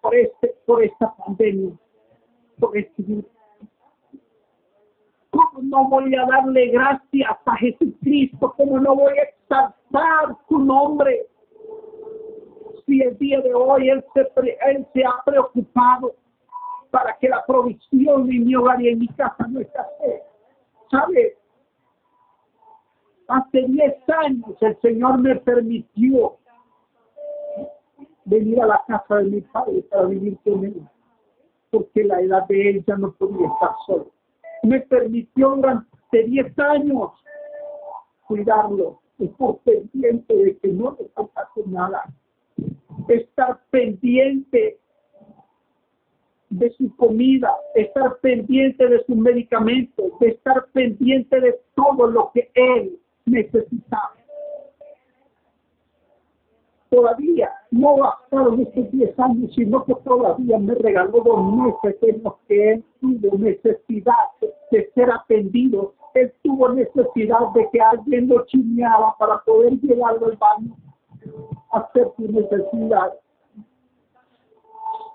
[0.00, 1.72] por, este, por esta pandemia,
[2.58, 3.04] por este.
[5.30, 8.54] ¿Cómo no voy a darle gracias a Jesucristo?
[8.56, 11.26] ¿Cómo no voy a exaltar su nombre?
[12.86, 14.20] Si el día de hoy Él se,
[14.70, 16.14] él se ha preocupado
[16.90, 20.22] para que la provisión de mi hogar y en mi casa no escasee.
[20.90, 21.36] ¿Sabe?
[23.28, 26.38] Hace 10 años el Señor me permitió
[28.24, 30.82] venir a la casa de mi padre para vivir con él,
[31.70, 34.10] porque la edad de él ya no podía estar solo.
[34.62, 37.10] Me permitió durante 10 años
[38.26, 42.04] cuidarlo, estar pendiente de que no le faltase nada,
[43.08, 44.78] estar pendiente
[46.50, 52.50] de su comida, estar pendiente de sus medicamentos, de estar pendiente de todo lo que
[52.54, 54.14] él necesitaba.
[56.90, 62.34] Todavía no bastaron estos 10 años, sino que todavía me regaló dos meses en los
[62.48, 64.14] que él tuvo necesidad
[64.70, 65.92] de ser atendido.
[66.14, 70.76] Él tuvo necesidad de que alguien lo chineara para poder llevarlo al baño
[71.72, 73.12] hacer su necesidad.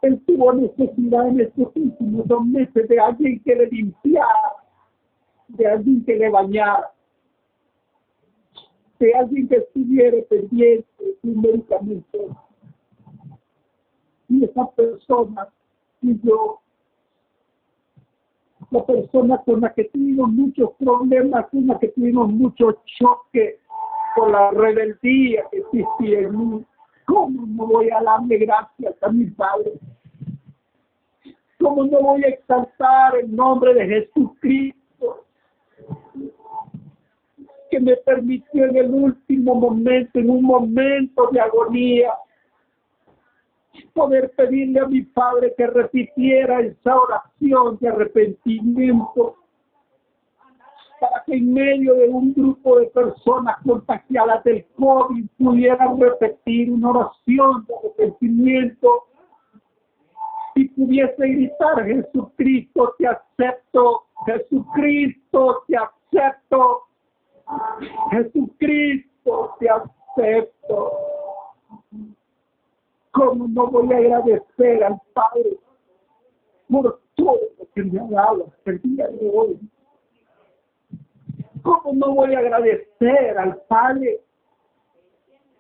[0.04, 4.54] Él tuvo necesidad en estos últimos dos meses de alguien que le limpiara,
[5.48, 6.94] de alguien que le bañara
[9.04, 10.88] de alguien que estuviera pendiente
[11.22, 12.18] de un medicamento.
[14.30, 15.50] Y esa persona
[16.02, 16.60] y yo,
[18.72, 23.60] la persona con la que tuvimos muchos problemas, con la que tuvimos muchos choques
[24.16, 26.66] por la rebeldía que existía en mí,
[27.06, 29.74] ¿cómo no voy a darle gracias a mi Padre?
[31.60, 34.84] ¿Cómo no voy a exaltar el nombre de Jesucristo?
[37.74, 42.14] que me permitió en el último momento, en un momento de agonía,
[43.94, 49.38] poder pedirle a mi Padre que repitiera esa oración de arrepentimiento
[51.04, 56.92] para que en medio de un grupo de personas contagiadas del COVID pudieran repetir una
[56.92, 59.04] oración de arrepentimiento
[60.56, 66.84] y pudiese gritar, Jesucristo, te acepto, Jesucristo, te acepto,
[68.12, 70.92] Jesucristo, te acepto.
[73.12, 75.58] ¿Cómo no voy a agradecer al Padre
[76.72, 79.60] por todo lo que me ha dado el día de hoy?
[81.64, 84.20] ¿Cómo no voy a agradecer al Padre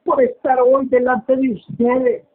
[0.03, 2.25] por estar hoy delante de ustedes?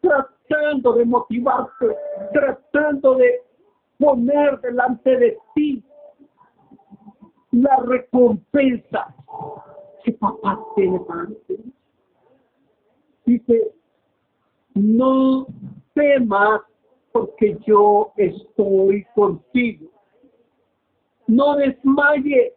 [0.00, 1.96] Tratando de motivarte,
[2.32, 3.42] tratando de
[3.98, 5.84] poner delante de ti
[7.52, 9.14] la recompensa
[10.02, 11.72] que papá tiene para ti.
[13.24, 13.72] Dice,
[14.74, 15.46] no
[15.94, 16.62] temas
[17.12, 19.99] porque yo estoy contigo.
[21.30, 22.52] No desmayes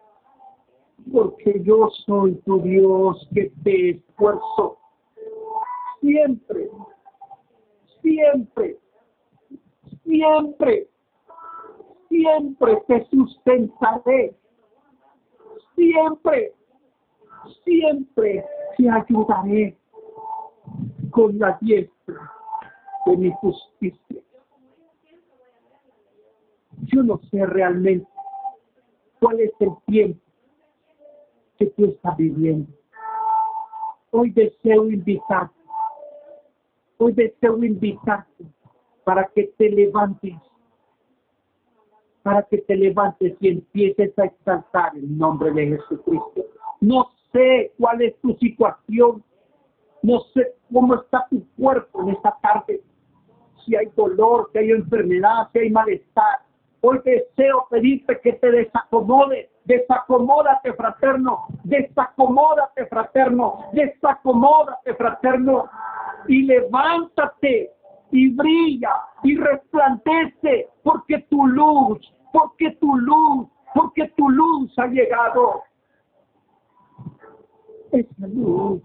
[1.12, 4.78] porque yo soy tu Dios que te esfuerzo.
[6.02, 6.70] Siempre,
[8.02, 8.78] siempre,
[10.04, 10.88] siempre,
[12.10, 14.36] siempre te sustentaré
[15.76, 16.54] siempre,
[17.64, 18.46] siempre
[18.78, 19.78] te ayudaré
[21.12, 22.32] con la diestra
[23.06, 24.22] de mi justicia.
[26.86, 28.13] Yo no sé realmente
[29.24, 30.20] cuál es el tiempo
[31.58, 32.70] que tú estás viviendo.
[34.12, 35.56] Hoy deseo invitarte,
[36.98, 38.46] hoy deseo invitarte
[39.06, 40.36] para que te levantes
[42.22, 46.46] para que te levantes y empieces a exaltar el nombre de Jesucristo.
[46.80, 49.22] No sé cuál es tu situación,
[50.02, 52.82] no sé cómo está tu cuerpo en esta tarde,
[53.66, 56.43] si hay dolor, si hay enfermedad, si hay malestar.
[56.86, 65.70] Hoy deseo pedirte que te desacomodes, desacomódate fraterno, desacomódate fraterno, desacomódate fraterno
[66.28, 67.72] y levántate
[68.12, 68.92] y brilla
[69.24, 72.00] y resplandece porque tu luz,
[72.34, 75.64] porque tu luz, porque tu luz ha llegado.
[77.94, 78.82] Esa luz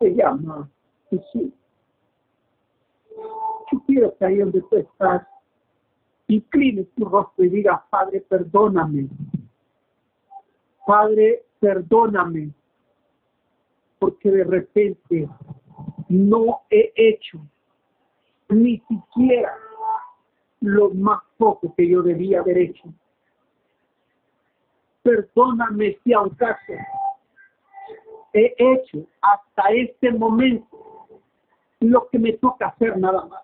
[0.00, 0.68] se llama
[1.08, 1.52] Jesús.
[3.70, 5.24] Yo quiero que ahí donde tú estás,
[6.34, 9.08] inclines tu rostro y digas, Padre, perdóname.
[10.86, 12.50] Padre, perdóname.
[13.98, 15.28] Porque de repente
[16.08, 17.40] no he hecho
[18.48, 19.52] ni siquiera
[20.60, 22.84] lo más poco que yo debía haber hecho.
[25.02, 26.72] Perdóname si caso
[28.32, 30.66] he hecho hasta este momento
[31.80, 33.43] lo que me toca hacer nada más.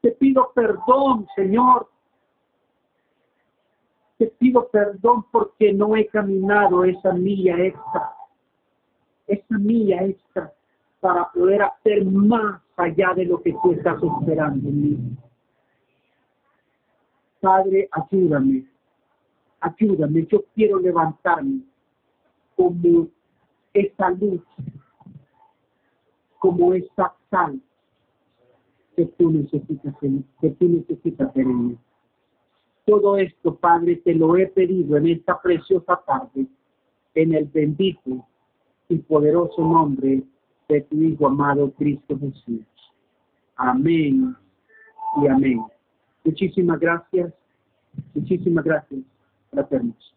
[0.00, 1.88] Te pido perdón, Señor.
[4.18, 8.12] Te pido perdón porque no he caminado esa milla extra.
[9.26, 10.52] Esa milla extra
[11.00, 15.16] para poder hacer más allá de lo que tú estás esperando en mí.
[17.40, 18.66] Padre, ayúdame,
[19.60, 21.62] ayúdame, yo quiero levantarme
[22.54, 23.08] como
[23.72, 24.42] esa luz,
[26.38, 27.58] como esa sal
[29.00, 31.78] que tú necesitas, que tú necesitas en
[32.84, 36.46] Todo esto, Padre, te lo he pedido en esta preciosa tarde,
[37.14, 38.26] en el bendito
[38.88, 40.22] y poderoso nombre
[40.68, 42.66] de tu Hijo amado Cristo Jesús.
[43.56, 44.36] Amén
[45.22, 45.62] y amén.
[46.24, 47.32] Muchísimas gracias.
[48.14, 49.00] Muchísimas gracias,
[49.50, 50.14] fraternos.